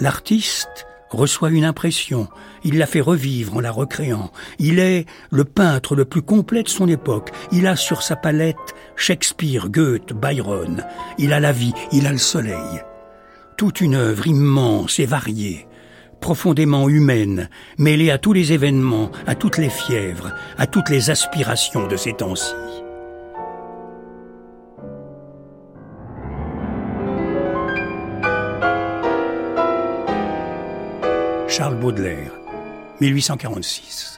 L'artiste 0.00 0.86
reçoit 1.10 1.50
une 1.50 1.64
impression, 1.64 2.28
il 2.64 2.78
la 2.78 2.86
fait 2.86 3.00
revivre 3.00 3.56
en 3.56 3.60
la 3.60 3.70
recréant. 3.70 4.30
Il 4.58 4.78
est 4.78 5.06
le 5.30 5.44
peintre 5.44 5.94
le 5.94 6.04
plus 6.04 6.22
complet 6.22 6.62
de 6.62 6.68
son 6.68 6.88
époque. 6.88 7.30
Il 7.52 7.66
a 7.66 7.76
sur 7.76 8.02
sa 8.02 8.16
palette 8.16 8.74
Shakespeare, 8.96 9.68
Goethe, 9.68 10.12
Byron. 10.12 10.84
Il 11.18 11.32
a 11.32 11.40
la 11.40 11.52
vie, 11.52 11.74
il 11.92 12.06
a 12.06 12.12
le 12.12 12.18
soleil. 12.18 12.82
Toute 13.56 13.80
une 13.80 13.94
œuvre 13.94 14.26
immense 14.26 14.98
et 14.98 15.06
variée, 15.06 15.66
profondément 16.20 16.88
humaine, 16.88 17.48
mêlée 17.78 18.10
à 18.10 18.18
tous 18.18 18.32
les 18.32 18.52
événements, 18.52 19.10
à 19.26 19.34
toutes 19.34 19.58
les 19.58 19.70
fièvres, 19.70 20.32
à 20.58 20.66
toutes 20.66 20.90
les 20.90 21.10
aspirations 21.10 21.86
de 21.86 21.96
ces 21.96 22.12
temps-ci. 22.12 22.52
Charles 31.56 31.80
Baudelaire, 31.80 32.32
1846. 33.00 34.15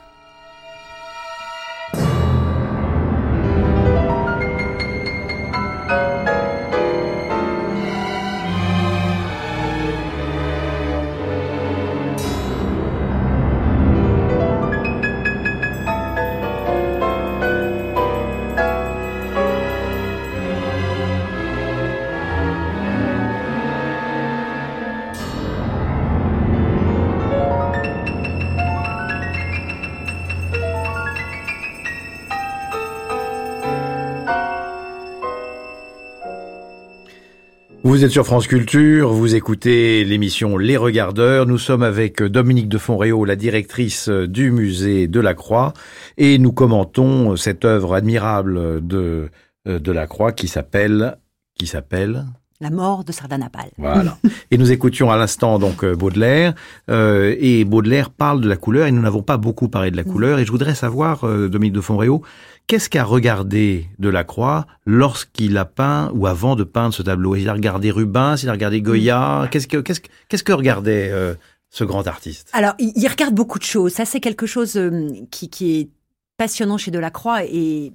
Vous 37.89 38.05
êtes 38.05 38.11
sur 38.11 38.27
France 38.27 38.47
Culture, 38.47 39.15
vous 39.15 39.35
écoutez 39.35 40.05
l'émission 40.05 40.59
Les 40.59 40.77
Regardeurs. 40.77 41.47
Nous 41.47 41.57
sommes 41.57 41.83
avec 41.83 42.23
Dominique 42.23 42.69
de 42.69 42.77
Fonréau, 42.77 43.25
la 43.25 43.35
directrice 43.35 44.11
du 44.11 44.51
musée 44.51 45.07
de 45.07 45.21
la 45.21 45.33
Croix, 45.33 45.73
et 46.19 46.37
nous 46.37 46.53
commentons 46.53 47.35
cette 47.37 47.65
œuvre 47.65 47.95
admirable 47.95 48.87
de 48.87 49.31
de 49.65 49.91
la 49.91 50.07
Croix 50.07 50.33
qui 50.33 50.49
s'appelle 50.49 51.17
qui 51.59 51.67
s'appelle 51.67 52.27
La 52.61 52.69
mort 52.69 53.05
de 53.05 53.13
Sardanapale. 53.13 53.71
voilà. 53.79 54.19
Et 54.51 54.59
nous 54.59 54.71
écoutions 54.71 55.11
à 55.11 55.17
l'instant 55.17 55.59
donc 55.59 55.83
euh, 55.83 55.95
Baudelaire 55.95 56.55
euh, 56.91 57.35
et 57.39 57.65
Baudelaire 57.65 58.11
parle 58.11 58.41
de 58.41 58.49
la 58.49 58.57
couleur 58.57 58.87
et 58.87 58.93
nous 58.93 59.03
n'avons 59.03 59.23
pas 59.23 59.37
beaucoup 59.37 59.69
parlé 59.69 59.91
de 59.91 59.97
la 59.97 60.05
couleur 60.05 60.39
et 60.39 60.45
je 60.47 60.51
voudrais 60.51 60.75
savoir 60.75 61.25
euh, 61.25 61.49
Dominique 61.49 61.75
de 61.75 61.81
Fonréau 61.83 62.23
qu'est-ce 62.69 62.89
qu'a 62.89 63.03
regardé 63.03 63.89
Delacroix 63.99 64.67
lorsqu'il 64.87 65.57
a 65.59 65.65
peint 65.65 66.13
ou 66.15 66.27
avant 66.29 66.55
de 66.55 66.63
peindre 66.63 66.95
ce 66.95 67.03
tableau? 67.03 67.35
Il 67.35 67.49
a 67.49 67.53
regardé 67.55 67.91
Rubens, 67.91 68.37
il 68.43 68.49
a 68.49 68.53
regardé 68.53 68.81
Goya, 68.81 69.49
qu'est-ce 69.51 69.67
que 69.67 69.79
qu'est-ce 69.79 70.01
que- 70.01 70.09
qu'est-ce 70.29 70.45
que 70.45 70.53
regardait 70.53 71.11
euh, 71.11 71.35
ce 71.71 71.83
grand 71.83 72.07
artiste? 72.07 72.51
Alors, 72.53 72.75
il, 72.79 73.09
regarde 73.09 73.35
beaucoup 73.35 73.59
de 73.59 73.65
choses. 73.65 73.93
Ça, 73.93 74.05
c'est 74.05 74.21
quelque 74.21 74.47
chose 74.47 74.77
euh, 74.77 75.09
qui, 75.31 75.51
qui 75.51 75.81
est 75.81 75.89
passionnant 76.37 76.79
chez 76.79 76.91
Delacroix 76.93 77.45
et 77.45 77.93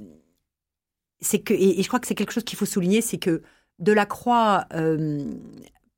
c'est 1.22 1.40
que 1.40 1.54
et, 1.54 1.80
et 1.80 1.84
je 1.84 1.88
crois 1.88 2.00
que 2.02 2.08
c'est 2.08 2.16
quelque 2.16 2.34
chose 2.34 2.44
qu'il 2.44 2.58
faut 2.58 2.66
souligner, 2.66 3.02
c'est 3.02 3.18
que 3.18 3.42
Delacroix 3.80 4.66
euh, 4.74 5.24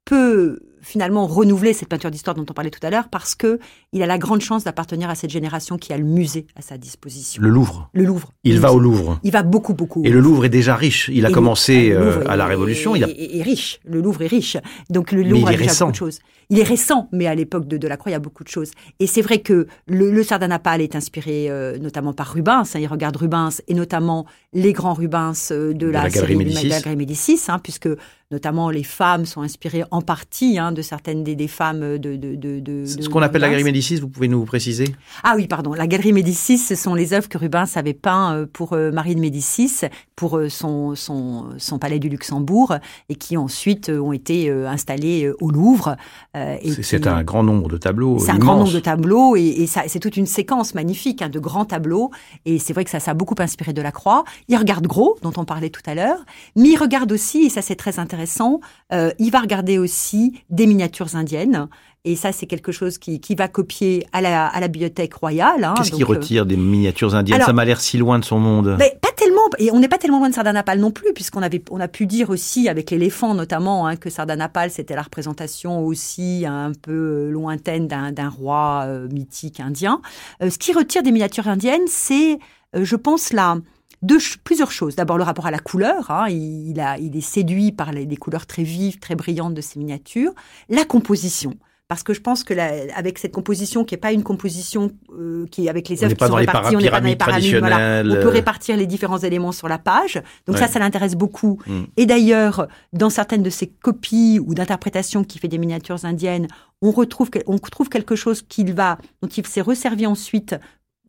peut 0.05 0.59
finalement 0.85 1.25
renouveler 1.27 1.73
cette 1.73 1.89
peinture 1.89 2.11
d'histoire 2.11 2.35
dont 2.35 2.45
on 2.49 2.53
parlait 2.53 2.69
tout 2.69 2.85
à 2.85 2.89
l'heure 2.89 3.09
parce 3.09 3.35
que 3.35 3.59
il 3.91 4.01
a 4.03 4.05
la 4.05 4.17
grande 4.17 4.41
chance 4.41 4.63
d'appartenir 4.63 5.09
à 5.09 5.15
cette 5.15 5.31
génération 5.31 5.77
qui 5.77 5.91
a 5.93 5.97
le 5.97 6.03
musée 6.05 6.45
à 6.55 6.61
sa 6.61 6.77
disposition. 6.77 7.41
Le 7.41 7.49
Louvre. 7.49 7.89
Le 7.93 8.03
Louvre. 8.03 8.31
Il 8.43 8.55
Le 8.55 8.59
va 8.59 8.67
musée. 8.69 8.77
au 8.77 8.79
Louvre. 8.79 9.19
Il 9.23 9.31
va 9.31 9.43
beaucoup, 9.43 9.73
beaucoup. 9.73 10.03
Et 10.05 10.09
le 10.09 10.19
Louvre 10.19 10.45
est 10.45 10.49
déjà 10.49 10.75
riche. 10.75 11.09
Il 11.11 11.25
a 11.25 11.29
Et 11.29 11.33
commencé 11.33 11.89
Louvre 11.89 12.01
euh, 12.01 12.23
à 12.27 12.35
la 12.35 12.45
est- 12.45 12.47
Révolution. 12.49 12.95
Il 12.95 13.03
a... 13.03 13.09
est- 13.09 13.37
est 13.37 13.41
riche. 13.41 13.79
Le 13.85 13.99
Louvre 14.01 14.21
est 14.21 14.27
riche. 14.27 14.57
Donc 14.89 15.11
le 15.11 15.23
Mais 15.23 15.29
Louvre 15.29 15.47
il 15.47 15.47
a 15.49 15.53
est 15.53 15.57
déjà 15.57 15.69
récent. 15.71 15.85
beaucoup 15.87 15.91
de 15.93 15.97
choses. 15.97 16.19
Il 16.51 16.59
est 16.59 16.63
récent, 16.63 17.09
mais 17.11 17.25
à 17.25 17.33
l'époque 17.33 17.67
de 17.67 17.77
Delacroix, 17.77 18.11
il 18.11 18.13
y 18.13 18.15
a 18.15 18.19
beaucoup 18.19 18.43
de 18.43 18.49
choses. 18.49 18.69
Et 18.99 19.07
c'est 19.07 19.23
vrai 19.23 19.39
que 19.39 19.65
le, 19.87 20.11
le 20.11 20.23
Sardanapale 20.23 20.79
est 20.81 20.95
inspiré 20.95 21.49
euh, 21.49 21.79
notamment 21.79 22.13
par 22.13 22.31
Rubens. 22.31 22.63
hein. 22.75 22.79
il 22.79 22.85
regarde 22.85 23.15
Rubens 23.17 23.49
et 23.67 23.73
notamment 23.73 24.27
les 24.53 24.71
grands 24.71 24.93
Rubens 24.93 25.33
euh, 25.51 25.73
de, 25.73 25.87
la, 25.87 26.03
la 26.03 26.09
Galerie 26.09 26.33
série 26.33 26.35
Médicis. 26.35 26.63
de 26.65 26.69
la 26.69 26.79
Galerie 26.81 26.95
Médicis, 26.97 27.39
hein, 27.47 27.57
puisque 27.57 27.89
notamment 28.31 28.69
les 28.69 28.83
femmes 28.83 29.25
sont 29.25 29.41
inspirées 29.41 29.83
en 29.89 30.01
partie 30.01 30.59
hein, 30.59 30.71
de 30.75 30.83
certaines 30.83 31.23
des, 31.23 31.35
des 31.35 31.47
femmes 31.47 31.97
de. 31.97 32.15
de, 32.15 32.35
de, 32.35 32.59
de 32.59 32.85
Ce 32.85 33.09
qu'on 33.09 33.23
appelle 33.23 33.41
la. 33.41 33.47
Galerie 33.47 33.63
Médicis, 33.63 33.95
vous 33.99 34.07
pouvez 34.09 34.27
nous 34.27 34.45
préciser? 34.45 34.85
Ah 35.23 35.33
oui, 35.35 35.47
pardon. 35.47 35.73
La 35.73 35.87
Galerie 35.87 36.13
Médicis, 36.13 36.59
ce 36.59 36.75
sont 36.75 36.93
les 36.93 37.13
œuvres 37.13 37.27
que 37.29 37.37
Rubens 37.39 37.65
avait 37.75 37.93
peint 37.93 38.35
euh, 38.35 38.45
pour 38.51 38.73
euh, 38.73 38.91
Marie 38.91 39.15
de 39.15 39.19
Médicis, 39.21 39.81
pour 40.15 40.37
euh, 40.37 40.49
son, 40.49 40.93
son, 40.95 41.45
son 41.57 41.79
palais 41.79 41.97
du 41.99 42.09
Luxembourg, 42.09 42.75
et 43.09 43.15
qui 43.15 43.37
ensuite 43.37 43.89
ont 43.89 44.13
été 44.13 44.51
installés 44.51 45.25
euh, 45.25 45.35
au 45.41 45.49
Louvre. 45.49 45.95
C'est- 46.35 47.05
un 47.07 47.23
grand 47.23 47.43
nombre 47.43 47.69
de 47.69 47.77
tableaux. 47.77 48.19
c'est 48.19 48.31
un 48.31 48.37
grand 48.37 48.57
nombre 48.57 48.73
de 48.73 48.79
tableaux 48.79 49.35
et, 49.35 49.43
et 49.45 49.67
ça, 49.67 49.83
c'est 49.87 49.99
toute 49.99 50.17
une 50.17 50.25
séquence 50.25 50.73
magnifique 50.75 51.21
hein, 51.21 51.29
de 51.29 51.39
grands 51.39 51.65
tableaux. 51.65 52.11
Et 52.45 52.59
c'est 52.59 52.73
vrai 52.73 52.83
que 52.83 52.89
ça, 52.89 52.99
ça 52.99 53.11
a 53.11 53.13
beaucoup 53.13 53.35
inspiré 53.39 53.73
de 53.73 53.81
la 53.81 53.91
Croix. 53.91 54.23
Il 54.47 54.57
regarde 54.57 54.85
Gros, 54.87 55.17
dont 55.21 55.31
on 55.37 55.45
parlait 55.45 55.69
tout 55.69 55.81
à 55.85 55.93
l'heure, 55.95 56.17
mais 56.55 56.69
il 56.69 56.77
regarde 56.77 57.11
aussi, 57.11 57.43
et 57.45 57.49
ça 57.49 57.61
c'est 57.61 57.75
très 57.75 57.99
intéressant, 57.99 58.59
euh, 58.91 59.11
il 59.19 59.29
va 59.31 59.39
regarder 59.39 59.77
aussi 59.77 60.41
des 60.55 60.67
miniatures 60.67 61.15
indiennes. 61.15 61.67
Et 62.07 62.15
ça, 62.15 62.31
c'est 62.31 62.45
quelque 62.45 62.71
chose 62.71 62.99
qui, 62.99 63.19
qui, 63.19 63.33
va 63.33 63.47
copier 63.47 64.05
à 64.13 64.21
la, 64.21 64.45
à 64.45 64.59
la 64.59 64.67
bibliothèque 64.67 65.15
royale. 65.15 65.63
Hein, 65.63 65.73
Qu'est-ce 65.75 65.91
qu'il 65.91 66.05
retire 66.05 66.45
des 66.45 66.55
miniatures 66.55 67.15
indiennes? 67.15 67.41
Ça 67.41 67.51
m'a 67.51 67.65
l'air 67.65 67.81
si 67.81 67.97
loin 67.97 68.19
de 68.19 68.25
son 68.25 68.37
monde. 68.37 68.75
Mais 68.77 68.95
pas 69.01 69.09
tellement, 69.15 69.41
et 69.57 69.71
on 69.71 69.79
n'est 69.79 69.87
pas 69.87 69.97
tellement 69.97 70.19
loin 70.19 70.29
de 70.29 70.35
Sardanapale 70.35 70.79
non 70.79 70.91
plus, 70.91 71.13
puisqu'on 71.13 71.41
avait, 71.41 71.63
on 71.71 71.79
a 71.79 71.87
pu 71.87 72.05
dire 72.05 72.29
aussi 72.29 72.69
avec 72.69 72.91
l'éléphant 72.91 73.33
notamment 73.33 73.87
hein, 73.87 73.95
que 73.95 74.11
Sardanapale 74.11 74.69
c'était 74.69 74.93
la 74.95 75.01
représentation 75.01 75.83
aussi 75.83 76.45
un 76.47 76.73
peu 76.79 77.29
lointaine 77.29 77.87
d'un 77.87 78.29
roi 78.29 78.83
euh, 78.85 79.07
mythique 79.07 79.59
indien. 79.59 80.01
Euh, 80.43 80.51
ce 80.51 80.59
qui 80.59 80.73
retire 80.73 81.01
des 81.01 81.11
miniatures 81.11 81.47
indiennes, 81.47 81.87
c'est, 81.87 82.37
euh, 82.75 82.83
je 82.83 82.95
pense 82.95 83.33
là. 83.33 83.57
Deux, 84.05 84.19
plusieurs 84.43 84.71
choses. 84.71 84.95
D'abord 84.95 85.17
le 85.17 85.23
rapport 85.23 85.47
à 85.47 85.51
la 85.51 85.59
couleur. 85.59 86.11
Hein, 86.11 86.27
il, 86.29 86.79
a, 86.79 86.97
il 86.97 87.15
est 87.17 87.21
séduit 87.21 87.71
par 87.71 87.91
les, 87.91 88.05
les 88.05 88.17
couleurs 88.17 88.45
très 88.45 88.63
vives, 88.63 88.99
très 88.99 89.15
brillantes 89.15 89.53
de 89.53 89.61
ces 89.61 89.79
miniatures. 89.79 90.33
La 90.69 90.85
composition 90.85 91.55
parce 91.87 92.01
que 92.01 92.13
je 92.13 92.21
pense 92.21 92.43
que 92.43 92.53
avec 92.97 93.19
cette 93.19 93.31
composition 93.31 93.83
qui 93.83 93.93
n'est 93.93 93.99
pas 93.99 94.11
une 94.11 94.23
composition 94.23 94.91
euh, 95.11 95.45
qui 95.51 95.65
est 95.65 95.69
avec 95.69 95.87
les 95.87 96.03
œuvres 96.03 96.15
qui 96.15 96.25
sont 96.25 96.33
réparties, 96.33 96.75
on 96.75 96.79
n'est 96.79 96.89
pas 96.89 96.99
dans 96.99 97.07
les 97.07 97.15
pyramides, 97.15 97.57
voilà. 97.59 98.01
on 98.03 98.21
peut 98.21 98.29
répartir 98.29 98.75
les 98.75 98.87
différents 98.87 99.19
éléments 99.19 99.51
sur 99.51 99.67
la 99.67 99.77
page. 99.77 100.21
Donc 100.47 100.57
ça, 100.57 100.67
ça 100.67 100.79
l'intéresse 100.79 101.13
beaucoup. 101.13 101.59
Mm. 101.67 101.81
Et 101.97 102.07
d'ailleurs, 102.07 102.67
dans 102.93 103.11
certaines 103.11 103.43
de 103.43 103.51
ses 103.51 103.67
copies 103.67 104.39
ou 104.43 104.55
d'interprétations 104.55 105.23
qui 105.23 105.37
fait 105.37 105.47
des 105.47 105.59
miniatures 105.59 106.05
indiennes, 106.05 106.47
on 106.81 106.89
retrouve, 106.89 107.29
on 107.45 107.59
trouve 107.59 107.89
quelque 107.89 108.15
chose 108.15 108.41
qu'il 108.41 108.73
va, 108.73 108.97
dont 109.21 109.27
il 109.27 109.45
s'est 109.45 109.61
resservi 109.61 110.07
ensuite 110.07 110.55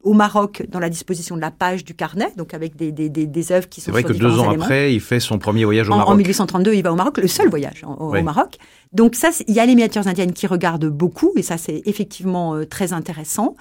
au 0.07 0.13
Maroc 0.13 0.65
dans 0.69 0.79
la 0.79 0.89
disposition 0.89 1.35
de 1.35 1.41
la 1.41 1.51
page 1.51 1.85
du 1.85 1.95
carnet, 1.95 2.33
donc 2.37 2.55
avec 2.55 2.77
des, 2.77 2.93
des, 2.93 3.09
des, 3.09 3.53
œuvres 3.53 3.69
qui 3.69 3.81
sont. 3.81 3.87
C'est 3.87 3.91
vrai 3.91 4.05
que 4.05 4.13
deux 4.13 4.39
ans 4.39 4.51
après, 4.51 4.95
il 4.95 5.01
fait 5.01 5.19
son 5.19 5.39
premier 5.39 5.65
voyage 5.65 5.89
au 5.89 5.93
en, 5.93 5.97
Maroc. 5.97 6.15
En 6.15 6.17
1832, 6.17 6.75
il 6.75 6.83
va 6.83 6.93
au 6.93 6.97
Maroc, 6.97 7.19
le 7.19 7.27
seul 7.27 7.49
voyage 7.49 7.85
au 7.85 8.13
Maroc. 8.23 8.57
Donc 8.97 9.15
ça, 9.15 9.29
il 9.47 9.55
y 9.55 9.61
a 9.61 9.67
les 9.67 9.75
miniatures 9.75 10.09
indiennes 10.09 10.33
qui 10.33 10.47
regardent 10.47 10.89
beaucoup, 10.89 11.33
et 11.37 11.43
ça 11.43 11.59
c'est 11.59 11.83
effectivement 11.85 12.55
euh, 12.55 12.65
très 12.65 12.95
intéressant. 12.95 13.55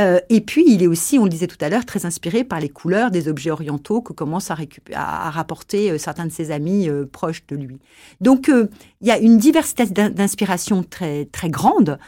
Euh, 0.00 0.18
et 0.30 0.40
puis 0.40 0.64
il 0.66 0.82
est 0.82 0.88
aussi, 0.88 1.16
on 1.16 1.22
le 1.22 1.30
disait 1.30 1.46
tout 1.46 1.56
à 1.60 1.68
l'heure, 1.68 1.86
très 1.86 2.06
inspiré 2.06 2.42
par 2.42 2.58
les 2.58 2.68
couleurs 2.68 3.12
des 3.12 3.28
objets 3.28 3.52
orientaux 3.52 4.00
que 4.02 4.12
commencent 4.12 4.50
à, 4.50 4.56
à, 4.94 5.30
rapporter 5.30 5.92
euh, 5.92 5.98
certains 5.98 6.26
de 6.26 6.32
ses 6.32 6.50
amis 6.50 6.88
proches 7.12 7.46
de 7.46 7.54
lui. 7.54 7.78
Donc 8.20 8.48
il 8.48 9.06
y 9.06 9.12
a 9.12 9.18
une 9.18 9.38
diversité 9.38 9.86
d'inspiration 9.86 10.82
très 10.82 11.26
très 11.26 11.50
grande 11.50 11.98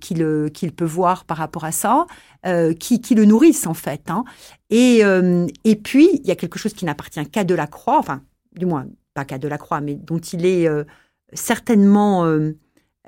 qu'il 0.00 0.50
qu'il 0.52 0.72
peut 0.72 0.84
voir 0.84 1.24
par 1.24 1.36
rapport 1.36 1.64
à 1.64 1.70
ça, 1.70 2.06
qui, 2.80 3.00
qui 3.00 3.14
le 3.14 3.24
nourrissent 3.24 3.66
en 3.68 3.74
fait. 3.74 4.10
Hein. 4.10 4.24
Et, 4.70 5.02
et 5.64 5.76
puis 5.76 6.08
il 6.12 6.26
y 6.26 6.32
a 6.32 6.36
quelque 6.36 6.58
chose 6.58 6.72
qui 6.72 6.84
n'appartient 6.84 7.24
qu'à 7.26 7.44
Delacroix, 7.44 7.98
enfin 7.98 8.22
du 8.56 8.66
moins 8.66 8.86
pas 9.14 9.24
qu'à 9.24 9.38
Delacroix, 9.38 9.80
mais 9.80 9.94
dont 9.94 10.18
il 10.18 10.44
est 10.44 10.68
certainement 11.32 12.24
euh, 12.24 12.52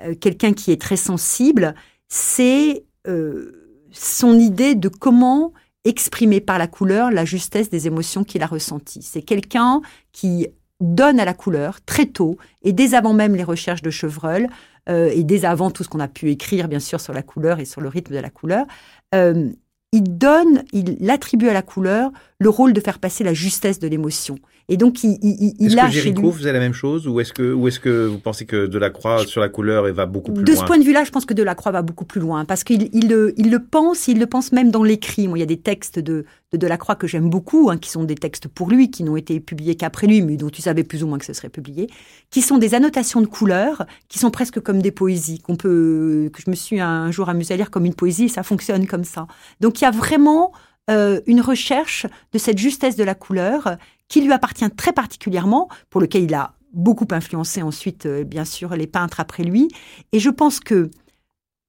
euh, 0.01 0.15
quelqu'un 0.15 0.53
qui 0.53 0.71
est 0.71 0.81
très 0.81 0.97
sensible, 0.97 1.75
c'est 2.07 2.85
euh, 3.07 3.79
son 3.91 4.39
idée 4.39 4.75
de 4.75 4.89
comment 4.89 5.53
exprimer 5.85 6.41
par 6.41 6.57
la 6.57 6.67
couleur 6.67 7.11
la 7.11 7.25
justesse 7.25 7.69
des 7.69 7.87
émotions 7.87 8.23
qu'il 8.23 8.43
a 8.43 8.47
ressenties. 8.47 9.01
C'est 9.01 9.21
quelqu'un 9.21 9.81
qui 10.11 10.47
donne 10.81 11.19
à 11.19 11.25
la 11.25 11.33
couleur 11.33 11.81
très 11.81 12.05
tôt, 12.05 12.37
et 12.61 12.73
dès 12.73 12.93
avant 12.93 13.13
même 13.13 13.35
les 13.35 13.43
recherches 13.43 13.81
de 13.81 13.89
Chevreul, 13.89 14.47
et 14.87 15.23
dès 15.23 15.45
avant 15.45 15.69
tout 15.69 15.83
ce 15.83 15.89
qu'on 15.89 15.99
a 15.99 16.07
pu 16.07 16.31
écrire, 16.31 16.67
bien 16.67 16.79
sûr, 16.79 16.99
sur 16.99 17.13
la 17.13 17.21
couleur 17.21 17.59
et 17.59 17.65
sur 17.65 17.79
le 17.79 17.89
rythme 17.89 18.15
de 18.15 18.19
la 18.19 18.31
couleur, 18.31 18.65
il 19.13 20.17
donne, 20.17 20.63
il 20.71 21.09
attribue 21.09 21.49
à 21.49 21.53
la 21.53 21.61
couleur 21.61 22.11
le 22.39 22.49
rôle 22.49 22.73
de 22.73 22.81
faire 22.81 22.99
passer 22.99 23.23
la 23.23 23.33
justesse 23.33 23.79
de 23.79 23.87
l'émotion. 23.87 24.37
Et 24.69 24.77
donc, 24.77 25.03
il, 25.03 25.17
il, 25.23 25.55
il 25.59 25.67
Est-ce 25.67 25.75
que 25.75 25.91
Géricault 25.91 26.31
faisait 26.31 26.53
la 26.53 26.59
même 26.59 26.73
chose 26.73 27.07
ou 27.07 27.19
est-ce 27.19 27.33
que, 27.33 27.51
ou 27.51 27.67
est-ce 27.67 27.79
que 27.79 28.05
vous 28.05 28.19
pensez 28.19 28.45
que 28.45 28.67
Delacroix 28.67 29.25
sur 29.25 29.41
la 29.41 29.49
couleur 29.49 29.91
va 29.91 30.05
beaucoup 30.05 30.31
plus 30.31 30.43
loin 30.43 30.53
De 30.53 30.57
ce 30.57 30.63
point 30.63 30.77
de 30.77 30.83
vue-là, 30.83 31.03
je 31.03 31.09
pense 31.09 31.25
que 31.25 31.33
Delacroix 31.33 31.71
va 31.71 31.81
beaucoup 31.81 32.05
plus 32.05 32.21
loin 32.21 32.45
parce 32.45 32.63
qu'il 32.63 32.87
il 32.93 33.09
le, 33.09 33.33
il 33.37 33.49
le 33.49 33.59
pense, 33.59 34.07
il 34.07 34.19
le 34.19 34.27
pense 34.27 34.51
même 34.51 34.69
dans 34.69 34.83
l'écrit. 34.83 35.27
Moi, 35.27 35.39
il 35.39 35.41
y 35.41 35.43
a 35.43 35.47
des 35.47 35.59
textes 35.59 35.97
de, 35.97 36.25
de 36.51 36.57
Delacroix 36.57 36.95
que 36.95 37.07
j'aime 37.07 37.31
beaucoup, 37.31 37.71
hein, 37.71 37.77
qui 37.77 37.89
sont 37.89 38.03
des 38.03 38.13
textes 38.13 38.47
pour 38.47 38.69
lui, 38.69 38.91
qui 38.91 39.03
n'ont 39.03 39.17
été 39.17 39.39
publiés 39.39 39.73
qu'après 39.73 40.05
lui, 40.05 40.21
mais 40.21 40.37
dont 40.37 40.49
tu 40.49 40.61
savais 40.61 40.83
plus 40.83 41.03
ou 41.03 41.07
moins 41.07 41.17
que 41.17 41.25
ce 41.25 41.33
serait 41.33 41.49
publié, 41.49 41.87
qui 42.29 42.43
sont 42.43 42.59
des 42.59 42.75
annotations 42.75 43.21
de 43.21 43.27
couleurs, 43.27 43.87
qui 44.07 44.19
sont 44.19 44.29
presque 44.29 44.59
comme 44.59 44.83
des 44.83 44.91
poésies, 44.91 45.39
qu'on 45.39 45.55
peut, 45.55 46.29
que 46.31 46.41
je 46.43 46.49
me 46.49 46.55
suis 46.55 46.79
un 46.79 47.09
jour 47.09 47.29
amusé 47.29 47.55
à 47.55 47.57
lire 47.57 47.71
comme 47.71 47.85
une 47.85 47.95
poésie, 47.95 48.25
et 48.25 48.29
ça 48.29 48.43
fonctionne 48.43 48.85
comme 48.85 49.03
ça. 49.03 49.25
Donc, 49.61 49.81
il 49.81 49.85
y 49.85 49.87
a 49.87 49.91
vraiment 49.91 50.51
euh, 50.89 51.21
une 51.27 51.41
recherche 51.41 52.07
de 52.33 52.37
cette 52.37 52.57
justesse 52.57 52.95
de 52.95 53.03
la 53.03 53.15
couleur 53.15 53.77
qui 54.09 54.21
lui 54.21 54.33
appartient 54.33 54.69
très 54.71 54.91
particulièrement, 54.91 55.69
pour 55.89 56.01
lequel 56.01 56.23
il 56.23 56.33
a 56.33 56.55
beaucoup 56.73 57.07
influencé 57.11 57.61
ensuite, 57.61 58.05
euh, 58.05 58.23
bien 58.23 58.45
sûr, 58.45 58.75
les 58.75 58.87
peintres 58.87 59.19
après 59.19 59.43
lui. 59.43 59.69
Et 60.11 60.19
je 60.19 60.29
pense 60.29 60.59
que 60.59 60.89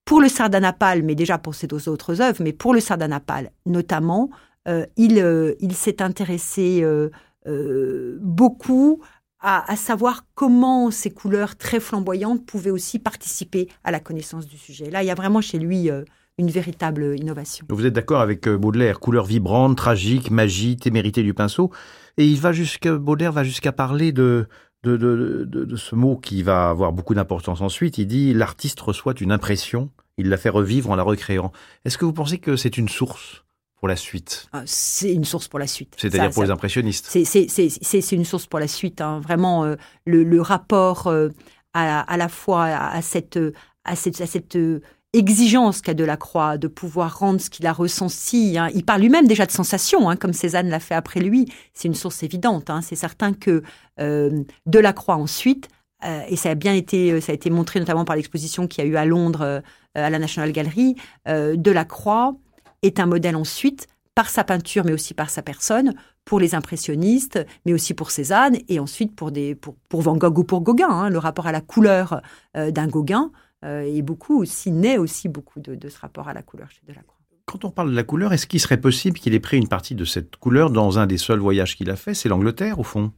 pour 0.05 0.21
le 0.21 0.29
Sardanapale, 0.29 1.03
mais 1.03 1.15
déjà 1.15 1.39
pour 1.39 1.55
ses 1.55 1.67
deux 1.67 1.89
autres 1.89 2.21
œuvres, 2.21 2.43
mais 2.43 2.53
pour 2.53 2.75
le 2.75 2.81
Sardanapale 2.81 3.53
notamment, 3.67 4.31
euh, 4.69 4.85
il, 4.97 5.19
euh, 5.19 5.55
il 5.61 5.75
s'est 5.75 6.03
intéressé 6.03 6.85
beaucoup 8.21 9.01
à, 9.41 9.71
à, 9.71 9.77
savoir 9.77 10.27
comment 10.35 10.91
ces 10.91 11.11
couleurs 11.11 11.57
très 11.57 11.81
flamboyantes 11.81 12.45
pouvaient 12.45 12.71
aussi 12.71 12.99
participer 12.99 13.69
à 13.85 13.91
la 13.91 14.01
connaissance 14.01 14.47
du 14.47 14.59
sujet. 14.59 14.91
Là, 14.91 15.03
il 15.03 15.07
y 15.07 15.11
a 15.11 15.15
vraiment 15.15 15.41
chez 15.41 15.59
lui 15.59 15.89
une 16.37 16.51
véritable 16.51 17.19
innovation. 17.19 17.65
Vous 17.71 17.87
êtes 17.87 17.95
d'accord 17.95 18.21
avec 18.21 18.47
Baudelaire, 18.47 19.01
couleurs 19.01 19.25
vibrantes, 19.25 19.77
tragiques, 19.77 20.31
magie, 20.31 20.77
témérité 20.77 21.23
du 21.23 21.33
pinceau 21.33 21.71
et 22.17 22.27
il 22.27 22.41
va 22.41 22.53
jusqu'à, 22.53 22.97
Baudelaire 22.97 23.33
va 23.33 23.45
jusqu'à 23.45 23.73
parler 23.73 24.13
de, 24.13 24.47
de, 24.83 24.97
de, 24.97 25.45
de, 25.45 25.77
ce 25.77 25.95
mot 25.95 26.17
qui 26.17 26.43
va 26.43 26.71
avoir 26.71 26.93
beaucoup 26.93 27.15
d'importance 27.15 27.61
ensuite. 27.61 27.99
Il 27.99 28.07
dit 28.07 28.33
l'artiste 28.33 28.81
reçoit 28.81 29.15
une 29.21 29.33
impression, 29.33 29.91
il 30.17 30.29
la 30.29 30.37
fait 30.37 30.49
revivre 30.49 30.91
en 30.91 30.97
la 30.97 31.03
recréant. 31.03 31.53
Est-ce 31.85 31.99
que 31.99 32.05
vous 32.05 32.13
pensez 32.13 32.39
que 32.39 32.57
c'est 32.57 32.79
une 32.79 32.89
source 32.89 33.45
pour 33.77 33.89
la 33.89 33.97
suite? 33.97 34.49
Ah, 34.53 34.63
C'est 34.67 35.13
une 35.13 35.25
source 35.25 35.49
pour 35.49 35.59
la 35.59 35.67
suite. 35.67 35.95
C'est-à-dire 35.97 36.31
pour 36.31 36.43
les 36.43 36.51
impressionnistes 36.51 37.07
C'est 37.11 38.13
une 38.13 38.25
source 38.25 38.47
pour 38.47 38.59
la 38.59 38.69
suite. 38.69 39.01
Hein. 39.01 39.21
Vraiment, 39.21 39.65
euh, 39.65 39.77
le, 40.07 40.25
le, 40.25 40.41
rapport 40.41 41.07
euh, 41.07 41.29
à, 41.75 42.01
à, 42.01 42.17
la 42.17 42.29
fois 42.29 42.65
à 42.65 43.03
cette, 43.03 43.39
à 43.85 43.97
cette, 43.97 44.21
à 44.21 44.27
cette 44.27 44.59
exigence 45.13 45.81
qu'a 45.83 45.95
Delacroix 45.95 46.57
de 46.57 46.69
pouvoir 46.69 47.19
rendre 47.19 47.41
ce 47.41 47.51
qu'il 47.51 47.67
a 47.67 47.73
ressenti. 47.73 48.57
Hein. 48.57 48.69
Il 48.75 48.85
parle 48.85 49.01
lui-même 49.01 49.27
déjà 49.27 49.47
de 49.47 49.51
sensations, 49.51 50.09
hein, 50.09 50.17
comme 50.17 50.33
Cézanne 50.33 50.69
l'a 50.69 50.81
fait 50.81 50.95
après 50.95 51.21
lui. 51.21 51.53
C'est 51.75 51.89
une 51.89 51.95
source 51.95 52.23
évidente. 52.23 52.71
Hein. 52.71 52.81
C'est 52.83 52.97
certain 52.97 53.33
que 53.33 53.63
euh, 53.99 54.45
Delacroix 54.67 55.17
ensuite, 55.17 55.69
euh, 56.05 56.23
et 56.29 56.37
ça 56.37 56.51
a 56.51 56.55
bien 56.55 56.75
été, 56.75 57.13
euh, 57.13 57.21
ça 57.21 57.33
a 57.33 57.35
été 57.35 57.51
montré 57.51 57.81
notamment 57.81 58.05
par 58.05 58.17
l'exposition 58.17 58.67
qu'il 58.67 58.85
y 58.85 58.87
a 58.87 58.91
eu 58.91 58.97
à 58.97 59.05
Londres 59.05 59.63
à 59.97 60.09
la 60.09 60.21
National 60.21 60.53
Gallery, 60.53 60.95
Delacroix 61.27 62.37
est 62.83 63.01
un 63.01 63.07
modèle 63.07 63.35
ensuite 63.35 63.89
par 64.15 64.29
sa 64.29 64.45
peinture, 64.45 64.85
mais 64.85 64.93
aussi 64.93 65.15
par 65.15 65.31
sa 65.31 65.43
personne, 65.43 65.95
pour 66.25 66.39
les 66.39 66.55
impressionnistes, 66.55 67.45
mais 67.67 67.73
aussi 67.73 67.93
pour 67.93 68.13
Cézanne, 68.13 68.57
et 68.69 68.79
ensuite 68.79 69.17
pour, 69.17 69.33
Van 69.91 70.17
Gogh 70.17 70.39
ou 70.39 70.45
pour 70.45 70.61
Gauguin. 70.61 71.09
Le 71.09 71.19
rapport 71.19 71.49
à 71.49 71.53
la 71.53 71.61
couleur 71.61 72.23
d'un 72.55 72.87
Gauguin, 72.87 73.33
et 73.63 74.03
beaucoup 74.03 74.41
aussi 74.41 74.71
naît 74.71 74.99
aussi 74.99 75.29
beaucoup 75.29 75.61
de, 75.61 75.89
ce 75.89 75.99
rapport 75.99 76.29
à 76.29 76.35
la 76.35 76.43
couleur 76.43 76.71
chez 76.71 76.81
Delacroix. 76.87 77.17
Quand 77.47 77.65
on 77.65 77.71
parle 77.71 77.91
de 77.91 77.97
la 77.97 78.05
couleur, 78.05 78.33
est-ce 78.33 78.47
qu'il 78.47 78.61
serait 78.61 78.81
possible 78.81 79.19
qu'il 79.19 79.35
ait 79.35 79.41
pris 79.41 79.59
une 79.59 79.69
partie 79.69 79.95
de 79.95 80.05
cette 80.05 80.37
couleur 80.37 80.71
dans 80.71 80.99
un 80.99 81.07
des 81.07 81.19
seuls 81.19 81.41
voyages 81.41 81.77
qu'il 81.77 81.91
a 81.91 81.97
fait? 81.97 82.15
C'est 82.15 82.29
l'Angleterre, 82.29 82.79
au 82.79 82.85
fond? 82.85 83.13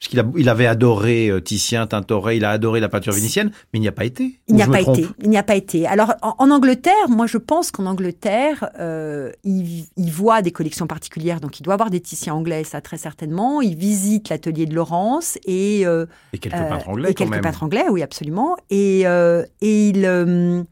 Parce 0.00 0.08
qu'il 0.08 0.40
il 0.40 0.48
avait 0.48 0.66
adoré 0.66 1.28
euh, 1.28 1.40
Titien, 1.40 1.86
Tintoret, 1.86 2.38
il 2.38 2.46
a 2.46 2.50
adoré 2.50 2.80
la 2.80 2.88
peinture 2.88 3.12
vénitienne, 3.12 3.50
mais 3.72 3.78
il 3.78 3.82
n'y 3.82 3.88
a 3.88 3.92
pas 3.92 4.06
été. 4.06 4.40
Il 4.48 4.54
n'y 4.54 4.62
a 4.62 4.66
pas 4.66 4.80
été. 4.80 5.06
Il 5.22 5.28
n'y 5.28 5.36
a 5.36 5.42
pas 5.42 5.56
été. 5.56 5.86
Alors 5.86 6.14
en, 6.22 6.50
Angleterre, 6.50 7.10
moi 7.10 7.26
je 7.26 7.36
pense 7.36 7.70
qu'en 7.70 7.84
Angleterre, 7.84 8.70
euh, 8.80 9.30
il, 9.44 9.84
il, 9.98 10.10
voit 10.10 10.40
des 10.40 10.52
collections 10.52 10.86
particulières, 10.86 11.40
donc 11.40 11.60
il 11.60 11.64
doit 11.64 11.74
avoir 11.74 11.90
des 11.90 12.00
Titiens 12.00 12.32
anglais, 12.32 12.64
ça 12.64 12.80
très 12.80 12.96
certainement. 12.96 13.60
Il 13.60 13.76
visite 13.76 14.30
l'atelier 14.30 14.64
de 14.64 14.74
Laurence 14.74 15.36
et 15.44 15.86
euh, 15.86 16.06
et 16.32 16.38
quelques 16.38 16.56
peintres 16.56 16.88
anglais. 16.88 17.10
Et 17.10 17.14
quelques 17.14 17.30
même. 17.32 17.42
peintres 17.42 17.62
anglais, 17.62 17.84
oui 17.90 18.02
absolument. 18.02 18.56
Et 18.70 19.02
et 19.02 19.88
il 19.88 20.66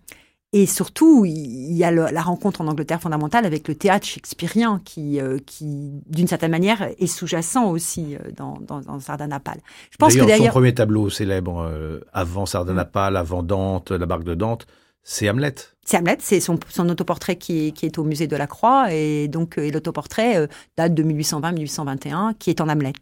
et 0.54 0.64
surtout, 0.64 1.26
il 1.26 1.76
y 1.76 1.84
a 1.84 1.90
la 1.90 2.22
rencontre 2.22 2.62
en 2.62 2.68
Angleterre 2.68 3.02
fondamentale 3.02 3.44
avec 3.44 3.68
le 3.68 3.74
théâtre 3.74 4.06
shakespearien 4.06 4.80
qui, 4.82 5.20
euh, 5.20 5.38
qui 5.44 6.00
d'une 6.06 6.26
certaine 6.26 6.50
manière, 6.50 6.88
est 6.98 7.06
sous-jacent 7.06 7.70
aussi 7.70 8.16
euh, 8.16 8.30
dans, 8.34 8.58
dans, 8.60 8.80
dans 8.80 8.98
Sardanapale. 8.98 9.58
Je 9.90 9.98
pense 9.98 10.14
que 10.14 10.20
d'ailleurs, 10.20 10.46
son 10.46 10.52
premier 10.52 10.72
tableau 10.72 11.10
célèbre 11.10 11.68
euh, 11.70 12.00
avant 12.14 12.46
Sardanapale, 12.46 13.18
avant 13.18 13.42
Dante, 13.42 13.90
la 13.90 14.06
barque 14.06 14.24
de 14.24 14.34
Dante, 14.34 14.66
c'est 15.02 15.28
Hamlet. 15.28 15.54
C'est 15.84 15.98
Hamlet, 15.98 16.16
c'est 16.20 16.40
son, 16.40 16.58
son, 16.70 16.88
autoportrait 16.88 17.36
qui 17.36 17.66
est, 17.66 17.72
qui 17.72 17.84
est, 17.84 17.98
au 17.98 18.04
musée 18.04 18.26
de 18.26 18.36
la 18.36 18.46
Croix 18.46 18.90
et 18.90 19.28
donc 19.28 19.58
et 19.58 19.70
l'autoportrait 19.70 20.48
date 20.78 20.94
de 20.94 21.02
1820-1821 21.02 22.34
qui 22.38 22.48
est 22.48 22.62
en 22.62 22.70
Hamlet. 22.70 22.92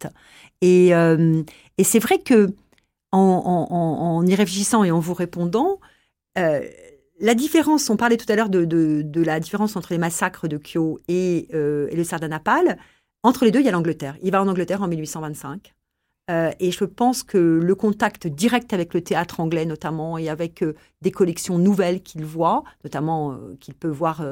Et, 0.63 0.89
et 0.89 1.85
c'est 1.85 1.99
vrai 1.99 2.19
que 2.19 2.53
en, 3.13 3.19
en, 3.19 3.75
en, 3.75 4.27
y 4.27 4.35
réfléchissant 4.35 4.85
et 4.85 4.91
en 4.91 5.01
vous 5.01 5.15
répondant, 5.15 5.81
la 7.19 7.35
différence, 7.35 7.89
on 7.89 7.97
parlait 7.97 8.17
tout 8.17 8.31
à 8.31 8.37
l'heure 8.37 8.51
de, 8.51 9.23
la 9.23 9.41
différence 9.41 9.77
entre 9.77 9.93
les 9.93 9.99
massacres 9.99 10.49
de 10.49 10.59
Kyo 10.59 11.01
et, 11.09 11.49
euh, 11.55 11.89
le 11.91 12.05
Sardanapale. 12.05 12.79
Entre 13.23 13.45
les 13.45 13.51
deux, 13.51 13.61
il 13.61 13.67
y 13.67 13.69
a 13.69 13.73
l'Angleterre. 13.73 14.17
Il 14.23 14.33
va 14.33 14.43
en 14.43 14.49
Angleterre 14.49 14.83
en 14.83 14.89
1825. 14.89 15.75
Euh, 16.29 16.51
et 16.59 16.73
je 16.73 16.85
pense 16.85 17.23
que 17.23 17.39
le 17.39 17.75
contact 17.75 18.27
direct 18.27 18.73
avec 18.73 18.95
le 18.95 19.01
théâtre 19.01 19.39
anglais 19.39 19.65
notamment 19.65 20.19
et 20.19 20.29
avec 20.29 20.63
euh, 20.63 20.75
des 21.01 21.13
collections 21.13 21.57
nouvelles 21.57 22.03
qu'il 22.03 22.25
voit, 22.25 22.65
notamment 22.85 23.39
qu'il 23.61 23.75
peut 23.75 23.89
voir 23.89 24.25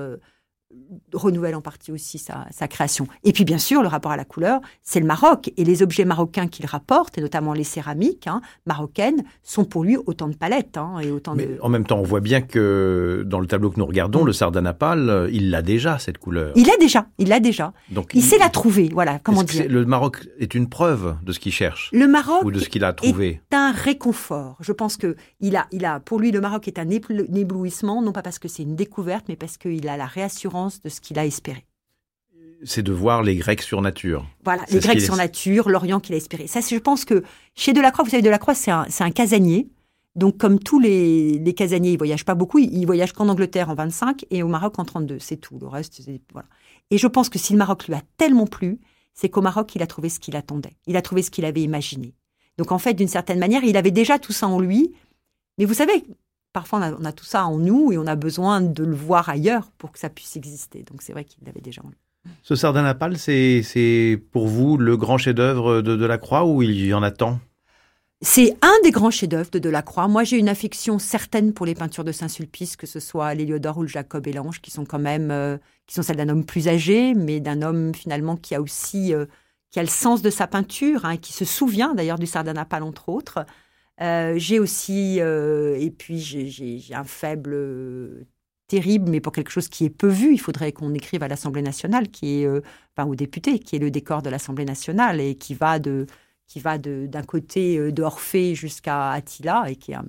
renouvelle 1.13 1.55
en 1.55 1.61
partie 1.61 1.93
aussi 1.93 2.19
sa, 2.19 2.69
création. 2.69 3.07
Et 3.25 3.33
puis 3.33 3.45
bien 3.45 3.59
sûr, 3.59 3.83
le 3.83 3.89
rapport 3.89 4.13
à 4.13 4.17
la 4.17 4.25
couleur, 4.25 4.61
c'est 4.83 5.01
le 5.01 5.07
Maroc. 5.07 5.53
Et 5.57 5.65
les 5.65 5.83
objets 5.83 6.05
marocains 6.05 6.49
qu'il 6.49 6.67
rapporte, 6.67 7.19
et 7.19 7.21
notamment 7.21 7.53
les 7.53 7.65
céramiques 7.65 8.27
hein, 8.27 8.41
marocaines, 8.67 9.25
sont 9.43 9.65
pour 9.65 9.85
lui 9.85 9.97
autant 10.07 10.29
de 10.29 10.35
palettes. 10.35 10.77
Hein, 10.77 10.99
et 11.01 11.11
autant 11.11 11.35
Mais 11.35 11.49
en 11.61 11.69
même 11.69 11.85
temps, 11.85 11.99
on 11.99 12.05
voit 12.05 12.21
bien 12.21 12.41
que 12.41 13.23
dans 13.27 13.41
le 13.41 13.47
tableau 13.47 13.71
que 13.71 13.79
nous 13.79 13.87
regardons, 13.87 14.23
mm. 14.23 14.27
le 14.27 14.33
sardanapale, 14.33 15.29
il 15.33 15.51
l'a 15.51 15.63
déjà, 15.63 15.99
cette 15.99 16.19
couleur. 16.19 16.53
Il 16.57 16.67
l'a 16.67 16.77
déjà, 16.79 17.07
il 17.19 17.29
l'a 17.29 17.41
déjà. 17.41 17.73
Donc, 17.91 18.13
il, 18.15 18.23
sait 18.23 18.39
la 18.39 18.49
trouver, 18.49 18.89
voilà, 18.93 19.19
comment 19.19 19.43
dire. 19.43 19.67
Le 19.69 19.85
Maroc 19.85 20.27
est 20.39 20.55
une 20.55 20.69
preuve 20.69 21.17
de 21.23 21.33
ce 21.33 21.41
qu'il 21.41 21.53
cherche 21.53 21.91
Le 21.93 22.07
Maroc 22.07 22.45
ou 22.45 22.51
de 22.51 22.59
ce 22.59 22.69
qu'il 22.69 22.85
a 22.85 22.93
trouvé. 22.93 23.41
est 23.51 23.55
un 23.55 23.73
réconfort. 23.73 24.57
Je 24.61 24.73
pense 24.73 24.97
que 24.97 25.17
il 25.41 25.57
a, 25.57 25.67
il 25.73 25.85
a, 25.85 26.01
pour 26.01 26.19
lui, 26.19 26.33
le 26.33 26.41
Maroc 26.41 26.69
est 26.69 26.79
un 26.79 26.89
éblouissement, 26.89 28.03
non 28.03 28.13
pas 28.13 28.23
parce 28.23 28.39
que 28.39 28.49
c'est 28.49 28.63
une 28.63 28.77
découverte, 28.77 29.27
mais 29.29 29.37
parce 29.37 29.57
qu'il 29.57 29.89
a 29.89 29.97
la 29.97 30.07
réassurance 30.07 30.64
de 30.83 30.89
ce 30.89 31.01
qu'il 31.01 31.19
a 31.19 31.27
espéré. 31.27 31.65
C'est 32.65 32.83
de 32.83 32.93
voir 32.93 33.23
les 33.23 33.37
Grecs 33.37 33.63
sur 33.63 33.83
nature. 33.83 34.27
Voilà, 34.45 34.63
les 34.71 34.79
Grecs 34.79 35.01
sur 35.01 35.17
nature, 35.17 35.69
l'Orient 35.69 36.01
qu'il 36.01 36.15
a 36.15 36.19
espéré. 36.19 36.47
Ça, 36.47 36.61
je 36.61 36.77
pense 36.79 37.05
que 37.05 37.23
chez 37.55 37.73
Delacroix, 37.73 38.05
vous 38.05 38.11
savez, 38.11 38.23
Delacroix, 38.23 38.55
c'est 38.55 38.71
un, 38.71 38.87
un 39.01 39.11
casanier. 39.11 39.69
Donc, 40.17 40.39
comme 40.39 40.59
tous 40.61 40.79
les, 40.79 41.39
les 41.39 41.55
casaniers, 41.55 41.93
il 41.93 41.99
voyage 41.99 42.25
pas 42.25 42.35
beaucoup. 42.35 42.59
Il, 42.59 42.87
voyage 42.87 43.13
qu'en 43.13 43.29
Angleterre 43.29 43.69
en 43.69 43.75
25 43.75 44.25
et 44.31 44.43
au 44.43 44.49
Maroc 44.49 44.79
en 44.79 44.85
32. 44.85 45.19
C'est 45.19 45.37
tout. 45.37 45.59
Le 45.59 45.67
reste, 45.67 46.01
voilà. 46.33 46.49
Et 46.91 46.99
je 46.99 47.07
pense 47.07 47.29
que 47.29 47.39
si 47.39 47.53
le 47.53 47.59
Maroc 47.59 47.87
lui 47.87 47.95
a 47.95 48.03
tellement 48.17 48.47
plu, 48.47 48.81
c'est 49.13 49.29
qu'au 49.29 49.43
Maroc, 49.43 49.75
il 49.75 49.83
a 49.83 49.87
trouvé 49.87 50.09
ce 50.09 50.21
qu'il 50.21 50.37
attendait. 50.37 50.77
Il 50.87 50.97
a 50.97 51.03
trouvé 51.03 51.23
ce 51.23 51.31
qu'il 51.31 51.45
avait 51.45 51.63
imaginé. 51.63 52.15
Donc, 52.59 52.71
en 52.71 52.79
fait, 52.79 52.95
d'une 52.95 53.09
certaine 53.09 53.41
manière, 53.41 53.65
il 53.65 53.77
avait 53.77 53.91
déjà 53.91 54.19
tout 54.19 54.33
ça 54.33 54.47
en 54.47 54.61
lui. 54.61 54.93
Mais 55.59 55.65
vous 55.65 55.75
savez, 55.75 56.05
parfois 56.55 56.79
on 56.99 57.05
a, 57.05 57.13
tout 57.13 57.27
ça 57.27 57.45
en 57.45 57.59
nous 57.59 57.93
et 57.93 57.99
on 57.99 58.07
a 58.07 58.15
besoin 58.17 58.63
de 58.63 58.85
le 58.85 58.95
voir 58.95 59.29
ailleurs 59.29 59.71
pour 59.77 59.93
que 59.93 59.99
ça 59.99 60.09
puisse 60.09 60.37
exister. 60.37 60.83
Donc 60.85 61.03
c'est 61.03 61.13
vrai 61.13 61.25
qu'il 61.25 61.45
l'avait 61.45 61.61
déjà 61.61 61.83
en 61.85 61.89
lui. 61.89 61.99
Ce 62.43 62.55
Sardanapale, 62.55 63.19
c'est 63.19 64.23
pour 64.33 64.47
vous 64.47 64.79
le 64.79 64.97
grand 64.97 65.19
chef-d'œuvre 65.19 65.83
de 65.83 65.97
Delacroix 65.97 66.47
ou 66.47 66.63
il 66.63 66.87
y 66.87 66.95
en 66.95 67.03
a 67.03 67.11
tant? 67.11 67.39
C'est 68.23 68.57
un 68.63 68.73
des 68.83 68.91
grands 68.91 69.11
chefs-d'œuvre 69.11 69.51
de 69.51 69.59
Delacroix. 69.59 70.09
Moi, 70.09 70.25
j'ai 70.25 70.39
une 70.39 70.49
affection 70.49 70.99
certaine 70.99 71.53
pour 71.53 71.67
les 71.67 71.75
peintures 71.75 72.05
de 72.05 72.13
Saint-Sulpice, 72.13 72.77
que 72.77 72.87
ce 72.87 72.99
soit 72.99 73.35
l'Héliodore 73.35 73.77
ou 73.77 73.83
le 73.83 73.89
Jacob 73.89 74.27
et 74.27 74.33
l'Ange, 74.33 74.63
qui 74.63 74.71
sont 74.71 74.87
quand 74.87 74.99
même, 74.99 75.31
euh, 75.31 75.59
qui 75.87 75.95
sont 75.95 76.03
celles 76.03 76.17
d'un 76.17 76.31
homme 76.31 76.47
plus 76.47 76.69
âgé, 76.69 77.13
mais 77.13 77.41
d'un 77.41 77.61
homme 77.61 77.95
finalement 77.95 78.37
qui 78.37 78.55
a 78.55 78.63
aussi, 78.63 79.13
euh, 79.13 79.27
qui 79.71 79.79
a 79.79 79.83
le 79.83 79.89
sens 79.89 80.23
de 80.23 80.31
sa 80.31 80.47
peinture, 80.47 81.05
hein, 81.05 81.19
qui 81.19 81.35
se 81.35 81.45
souvient 81.45 81.95
d'ailleurs 81.95 82.19
du 82.19 82.27
Sardanapale 82.27 82.85
entre 82.85 83.11
autres. 83.11 83.45
Euh, 84.01 84.35
j'ai 84.37 84.59
aussi, 84.59 85.21
euh, 85.21 85.77
et 85.79 85.91
puis 85.91 86.19
j'ai 86.19 86.95
un 86.95 87.05
faible 87.05 87.53
euh, 87.55 88.27
terrible, 88.67 89.11
mais 89.11 89.21
pour 89.21 89.33
quelque 89.33 89.51
chose 89.51 89.69
qui 89.69 89.85
est 89.85 89.91
peu 89.91 90.09
vu, 90.09 90.33
il 90.35 90.39
faudrait 90.39 90.73
qu'on 90.73 90.95
écrive 90.95 91.23
à 91.23 91.29
l'Assemblée 91.29 91.63
nationale, 91.63 92.09
qui 92.11 92.43
est, 92.43 92.49
enfin 92.97 93.09
aux 93.09 93.15
députés, 93.15 93.59
qui 93.61 93.77
est 93.77 93.79
le 93.79 93.91
décor 93.91 94.23
de 94.23 94.31
l'Assemblée 94.31 94.65
nationale 94.65 95.21
et 95.21 95.37
qui 95.37 95.55
va 95.55 95.79
de, 95.79 96.07
qui 96.49 96.61
va 96.61 96.79
d'un 96.79 97.23
côté 97.23 97.93
de 97.93 98.03
Orphée 98.03 98.55
jusqu'à 98.55 99.13
Attila 99.13 99.65
et 99.71 99.77
qui 99.77 99.93
est 99.93 99.97
un, 99.97 100.05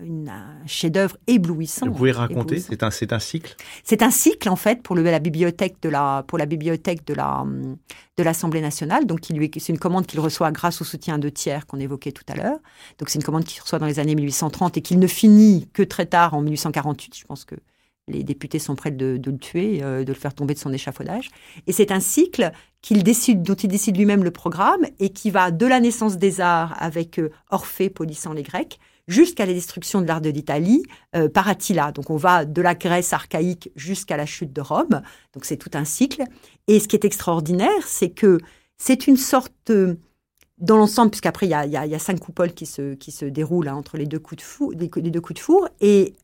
un 0.00 0.66
chef-d'œuvre 0.66 1.16
éblouissant. 1.26 1.86
Vous 1.86 1.92
pouvez 1.92 2.12
raconter 2.12 2.58
C'est 2.58 2.82
un, 2.82 2.90
c'est 2.90 3.12
un 3.12 3.18
cycle? 3.18 3.56
C'est 3.84 4.02
un 4.02 4.10
cycle 4.10 4.48
en 4.48 4.56
fait 4.56 4.82
pour 4.82 4.96
le, 4.96 5.02
la 5.02 5.18
bibliothèque 5.18 5.76
de 5.82 5.88
la 5.88 6.24
pour 6.26 6.38
la 6.38 6.46
bibliothèque 6.46 7.06
de 7.06 7.14
la 7.14 7.44
de 8.16 8.22
l'Assemblée 8.22 8.60
nationale. 8.60 9.06
Donc 9.06 9.20
c'est 9.28 9.68
une 9.68 9.78
commande 9.78 10.06
qu'il 10.06 10.20
reçoit 10.20 10.50
grâce 10.52 10.80
au 10.80 10.84
soutien 10.84 11.18
de 11.18 11.28
tiers 11.28 11.66
qu'on 11.66 11.78
évoquait 11.78 12.12
tout 12.12 12.24
à 12.28 12.36
l'heure. 12.36 12.58
Donc 12.98 13.08
c'est 13.08 13.18
une 13.18 13.24
commande 13.24 13.44
qu'il 13.44 13.60
reçoit 13.62 13.78
dans 13.78 13.86
les 13.86 13.98
années 13.98 14.14
1830 14.14 14.76
et 14.76 14.82
qu'il 14.82 14.98
ne 14.98 15.06
finit 15.06 15.68
que 15.72 15.82
très 15.82 16.06
tard 16.06 16.34
en 16.34 16.42
1848. 16.42 17.16
Je 17.16 17.24
pense 17.24 17.44
que 17.44 17.56
les 18.10 18.24
députés 18.24 18.58
sont 18.58 18.74
prêts 18.74 18.90
de, 18.90 19.20
le 19.24 19.38
tuer, 19.38 19.82
euh, 19.82 20.04
de 20.04 20.12
le 20.12 20.18
faire 20.18 20.34
tomber 20.34 20.54
de 20.54 20.58
son 20.58 20.72
échafaudage. 20.72 21.30
Et 21.66 21.72
c'est 21.72 21.92
un 21.92 22.00
cycle 22.00 22.50
qu'il 22.82 23.02
décide, 23.02 23.42
dont 23.42 23.54
il 23.54 23.68
décide 23.68 23.96
lui-même 23.96 24.24
le 24.24 24.30
programme 24.30 24.84
et 24.98 25.10
qui 25.10 25.30
va 25.30 25.50
de 25.50 25.66
la 25.66 25.80
naissance 25.80 26.18
des 26.18 26.40
arts 26.40 26.74
avec 26.78 27.18
euh, 27.18 27.30
Orphée 27.50 27.90
polissant 27.90 28.32
les 28.32 28.42
Grecs 28.42 28.78
jusqu'à 29.10 29.44
la 29.44 29.52
destruction 29.52 30.00
de 30.00 30.06
l'art 30.06 30.20
de 30.20 30.30
l'Italie 30.30 30.84
euh, 31.16 31.28
par 31.28 31.48
Attila. 31.48 31.92
Donc 31.92 32.08
on 32.10 32.16
va 32.16 32.44
de 32.44 32.62
la 32.62 32.74
Grèce 32.74 33.12
archaïque 33.12 33.70
jusqu'à 33.74 34.16
la 34.16 34.24
chute 34.24 34.52
de 34.52 34.60
Rome. 34.60 35.02
Donc 35.34 35.44
c'est 35.44 35.56
tout 35.56 35.70
un 35.74 35.84
cycle. 35.84 36.22
Et 36.68 36.80
ce 36.80 36.88
qui 36.88 36.96
est 36.96 37.04
extraordinaire, 37.04 37.86
c'est 37.86 38.10
que 38.10 38.38
c'est 38.78 39.06
une 39.06 39.16
sorte 39.16 39.72
dans 40.58 40.76
l'ensemble, 40.76 41.10
puisqu'après 41.10 41.46
il 41.46 41.50
y 41.50 41.54
a, 41.54 41.66
y 41.66 41.94
a, 41.94 41.98
cinq 41.98 42.20
coupoles 42.20 42.52
qui 42.52 42.66
se, 42.66 42.94
qui 42.94 43.10
se 43.10 43.24
déroulent 43.24 43.68
hein, 43.68 43.74
entre 43.74 43.96
les 43.96 44.06
deux 44.06 44.18
coups 44.18 44.42
de 44.42 44.46
four, 44.46 44.72
les, 44.72 44.88
deux 44.88 45.20
coups 45.20 45.40
de 45.40 45.44
four, 45.44 45.68
et 45.80 46.14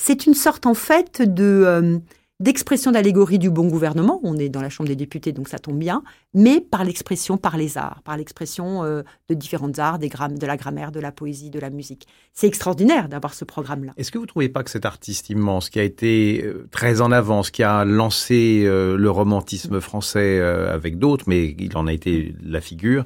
c'est 0.00 0.26
une 0.26 0.34
sorte 0.34 0.66
en 0.66 0.74
fait 0.74 1.20
de 1.22 1.62
euh, 1.66 1.98
d'expression 2.40 2.90
d'allégorie 2.90 3.38
du 3.38 3.50
bon 3.50 3.68
gouvernement. 3.68 4.20
On 4.22 4.36
est 4.36 4.48
dans 4.48 4.60
la 4.62 4.68
Chambre 4.68 4.88
des 4.88 4.96
députés, 4.96 5.32
donc 5.32 5.48
ça 5.48 5.58
tombe 5.58 5.78
bien, 5.78 6.02
mais 6.34 6.60
par 6.60 6.84
l'expression, 6.84 7.36
par 7.36 7.56
les 7.56 7.78
arts, 7.78 8.02
par 8.02 8.16
l'expression 8.16 8.84
euh, 8.84 9.02
de 9.28 9.34
différentes 9.34 9.78
arts, 9.78 9.98
des 9.98 10.08
de 10.08 10.46
la 10.46 10.56
grammaire, 10.56 10.92
de 10.92 11.00
la 11.00 11.12
poésie, 11.12 11.50
de 11.50 11.58
la 11.58 11.70
musique. 11.70 12.06
C'est 12.32 12.46
extraordinaire 12.46 13.08
d'avoir 13.08 13.34
ce 13.34 13.44
programme-là. 13.44 13.92
Est-ce 13.96 14.10
que 14.10 14.18
vous 14.18 14.24
ne 14.24 14.28
trouvez 14.28 14.48
pas 14.48 14.62
que 14.62 14.70
cet 14.70 14.84
artiste 14.84 15.30
immense, 15.30 15.70
qui 15.70 15.78
a 15.78 15.84
été 15.84 16.42
euh, 16.44 16.68
très 16.70 17.00
en 17.00 17.12
avance, 17.12 17.50
qui 17.50 17.62
a 17.62 17.84
lancé 17.84 18.64
euh, 18.64 18.96
le 18.96 19.10
romantisme 19.10 19.80
français 19.80 20.40
avec 20.40 20.98
d'autres, 20.98 21.24
mais 21.28 21.54
il 21.58 21.76
en 21.76 21.86
a 21.86 21.92
été 21.92 22.34
la 22.42 22.60
figure, 22.60 23.04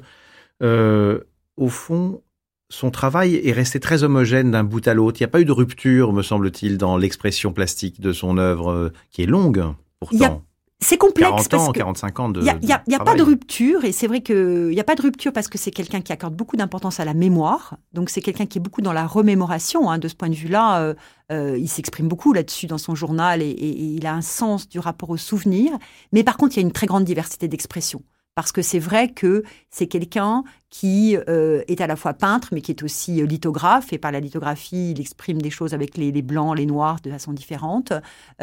au 0.61 1.69
fond, 1.69 2.21
son 2.69 2.91
travail 2.91 3.35
est 3.43 3.51
resté 3.51 3.79
très 3.79 4.03
homogène 4.03 4.51
d'un 4.51 4.63
bout 4.63 4.85
à 4.87 4.93
l'autre. 4.93 5.19
Il 5.19 5.23
n'y 5.23 5.27
a 5.27 5.29
pas 5.29 5.41
eu 5.41 5.45
de 5.45 5.51
rupture, 5.51 6.13
me 6.13 6.21
semble-t-il, 6.21 6.77
dans 6.77 6.97
l'expression 6.97 7.53
plastique 7.53 8.01
de 8.01 8.11
son 8.11 8.37
œuvre, 8.37 8.71
euh, 8.71 8.93
qui 9.11 9.23
est 9.23 9.27
longue, 9.27 9.63
pourtant. 9.99 10.43
C'est 10.79 10.97
complexe. 10.97 11.47
40 11.47 11.53
ans, 11.55 11.71
45 11.71 12.19
ans 12.19 12.29
de. 12.29 12.39
Il 12.41 12.43
n'y 12.43 12.71
a, 12.71 12.83
y 12.87 12.93
a 12.93 12.99
pas 12.99 13.15
de 13.15 13.23
rupture, 13.23 13.83
et 13.83 13.91
c'est 13.91 14.05
vrai 14.05 14.21
qu'il 14.21 14.67
n'y 14.67 14.79
a 14.79 14.83
pas 14.83 14.93
de 14.93 15.01
rupture 15.01 15.33
parce 15.33 15.47
que 15.47 15.57
c'est 15.57 15.71
quelqu'un 15.71 16.01
qui 16.01 16.13
accorde 16.13 16.35
beaucoup 16.35 16.55
d'importance 16.55 16.99
à 16.99 17.05
la 17.05 17.15
mémoire. 17.15 17.77
Donc 17.93 18.11
c'est 18.11 18.21
quelqu'un 18.21 18.45
qui 18.45 18.59
est 18.59 18.61
beaucoup 18.61 18.81
dans 18.81 18.93
la 18.93 19.07
remémoration. 19.07 19.89
Hein. 19.89 19.97
De 19.97 20.07
ce 20.07 20.13
point 20.13 20.29
de 20.29 20.35
vue-là, 20.35 20.81
euh, 20.81 20.93
euh, 21.31 21.57
il 21.57 21.67
s'exprime 21.67 22.07
beaucoup 22.07 22.31
là-dessus 22.31 22.67
dans 22.67 22.77
son 22.77 22.93
journal 22.93 23.41
et, 23.41 23.49
et, 23.49 23.69
il 23.69 24.05
a 24.05 24.13
un 24.13 24.21
sens 24.21 24.69
du 24.69 24.77
rapport 24.77 25.09
au 25.09 25.17
souvenir. 25.17 25.71
Mais 26.11 26.23
par 26.23 26.37
contre, 26.37 26.55
il 26.55 26.61
y 26.61 26.63
a 26.63 26.67
une 26.67 26.73
très 26.73 26.85
grande 26.85 27.05
diversité 27.05 27.47
d'expression 27.47 28.03
parce 28.37 28.51
que 28.51 28.61
c'est 28.61 28.77
vrai 28.77 29.09
que 29.09 29.41
c'est 29.71 29.87
quelqu'un 29.87 30.43
qui 30.69 31.17
euh, 31.27 31.63
est 31.67 31.81
à 31.81 31.87
la 31.87 31.95
fois 31.95 32.13
peintre, 32.13 32.49
mais 32.51 32.61
qui 32.61 32.69
est 32.69 32.83
aussi 32.83 33.19
euh, 33.19 33.25
lithographe, 33.25 33.93
et 33.93 33.97
par 33.97 34.11
la 34.11 34.19
lithographie, 34.19 34.91
il 34.91 35.01
exprime 35.01 35.41
des 35.41 35.49
choses 35.49 35.73
avec 35.73 35.97
les, 35.97 36.11
blancs, 36.21 36.55
les 36.55 36.67
noirs, 36.67 36.99
de 37.01 37.09
façon 37.09 37.33
différente. 37.33 37.93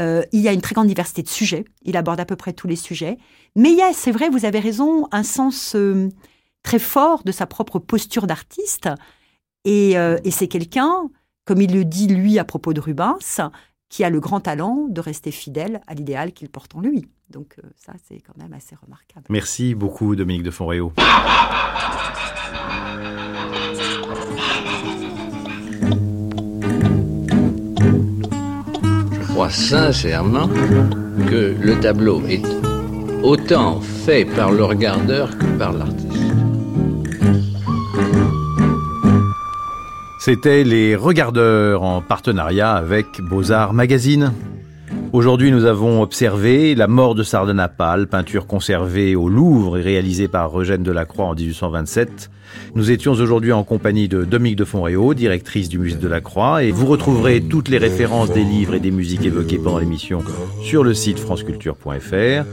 Euh, 0.01 0.25
il 0.33 0.41
y 0.41 0.49
a 0.49 0.53
une 0.53 0.63
très 0.63 0.75
grande 0.75 0.89
diversité 0.89 1.23
de 1.23 1.29
sujets, 1.29 1.65
il 1.83 1.97
aborde 1.97 2.19
à 2.19 2.25
peu 2.25 2.35
près 2.35 2.53
tous 2.53 2.67
les 2.67 2.75
sujets, 2.75 3.19
mais 3.55 3.71
il 3.71 3.79
y 3.79 3.83
a, 3.83 3.93
c'est 3.93 4.11
vrai, 4.11 4.31
vous 4.31 4.45
avez 4.45 4.59
raison, 4.59 5.07
un 5.13 5.23
sens 5.23 5.77
très 6.65 6.81
fort 6.81 7.23
de 7.23 7.31
sa 7.31 7.47
propre 7.47 7.79
posture 7.79 8.27
d'artiste, 8.27 8.89
et, 9.65 9.93
et 9.93 10.31
c'est 10.33 10.49
quelqu'un, 10.49 11.09
comme 11.45 11.61
il 11.63 11.73
le 11.73 11.85
dit 11.85 12.09
lui 12.09 12.41
à 12.41 12.45
propos 12.45 12.73
de 12.73 12.81
Rubens, 12.81 13.39
qui 13.89 14.05
a 14.05 14.11
le 14.11 14.21
grand 14.21 14.41
talent 14.41 14.87
de 14.89 15.01
rester 15.01 15.31
fidèle 15.31 15.81
à 15.87 15.95
l'idéal 15.95 16.33
qu'il 16.33 16.49
porte 16.49 16.75
en 16.75 16.81
lui. 16.81 17.07
Donc 17.31 17.57
euh, 17.59 17.69
ça, 17.77 17.93
c'est 18.07 18.21
quand 18.21 18.37
même 18.37 18.53
assez 18.53 18.77
remarquable. 18.77 19.27
Merci 19.31 19.75
beaucoup, 19.75 20.17
Dominique 20.17 20.43
de 20.43 20.51
Fonréau. 20.51 20.93
Je 29.21 29.33
crois 29.33 29.51
sincèrement 29.51 30.49
que 30.49 31.57
le 31.61 31.81
tableau 31.81 32.23
est 32.27 32.45
autant 33.23 33.81
fait 33.81 34.25
par 34.25 34.53
le 34.53 34.65
regardeur 34.65 35.37
que 35.39 35.47
par 35.59 35.73
l'artiste. 35.73 36.24
C'était 40.25 40.65
les 40.65 40.97
regardeurs 40.97 41.83
en 41.83 42.01
partenariat 42.01 42.73
avec 42.73 43.21
Beaux-Arts 43.21 43.75
Magazine. 43.75 44.33
Aujourd'hui, 45.13 45.53
nous 45.53 45.67
avons 45.67 46.01
observé 46.01 46.75
la 46.75 46.87
mort 46.87 47.15
de 47.15 47.23
Sardanapale, 47.23 48.07
peinture 48.07 48.47
conservée 48.47 49.17
au 49.17 49.29
Louvre 49.29 49.77
et 49.77 49.83
réalisée 49.83 50.27
par 50.27 50.59
Eugène 50.59 50.83
Delacroix 50.83 51.27
en 51.27 51.35
1827. 51.35 52.31
Nous 52.75 52.91
étions 52.91 53.13
aujourd'hui 53.13 53.53
en 53.53 53.65
compagnie 53.65 54.09
de 54.09 54.25
Dominique 54.25 54.57
de 54.57 54.65
Fonréau, 54.65 55.13
directrice 55.13 55.69
du 55.69 55.79
musée 55.79 55.99
de 55.99 56.09
la 56.09 56.23
Croix, 56.23 56.65
et 56.65 56.71
vous 56.71 56.87
retrouverez 56.87 57.43
toutes 57.43 57.69
les 57.69 57.77
références 57.77 58.33
des 58.33 58.45
livres 58.45 58.73
et 58.73 58.81
des 58.81 58.93
musiques 58.93 59.27
évoquées 59.27 59.59
pendant 59.59 59.79
l'émission 59.79 60.23
sur 60.63 60.85
le 60.85 60.95
site 60.95 61.19
franceculture.fr. 61.19 62.47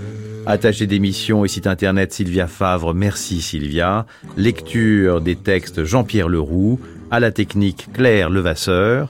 Attaché 0.46 0.88
d'émission 0.88 1.46
et 1.46 1.48
site 1.48 1.68
internet 1.68 2.12
Sylvia 2.12 2.48
Favre, 2.48 2.94
merci 2.94 3.40
Sylvia. 3.40 4.08
Lecture 4.36 5.22
des 5.22 5.38
textes 5.38 5.86
Jean-Pierre 5.86 6.28
Leroux 6.28 6.78
à 7.12 7.20
la 7.20 7.32
technique 7.32 7.90
Claire 7.94 8.30
Levasseur, 8.30 9.10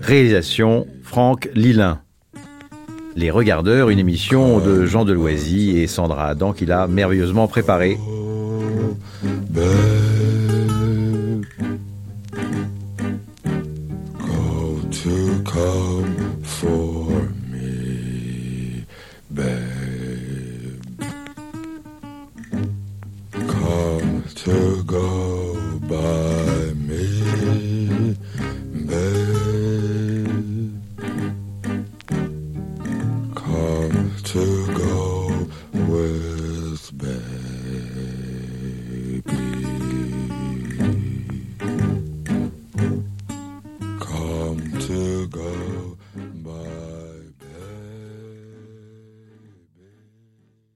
réalisation 0.00 0.86
Franck 1.02 1.48
Lilin. 1.54 2.00
Les 3.16 3.30
Regardeurs, 3.30 3.90
une 3.90 3.98
émission 3.98 4.58
de 4.58 4.86
Jean 4.86 5.04
Deloisy 5.04 5.78
et 5.78 5.86
Sandra 5.86 6.28
Adam 6.28 6.52
qu'il 6.52 6.72
a 6.72 6.88
merveilleusement 6.88 7.46
préparée. 7.46 7.98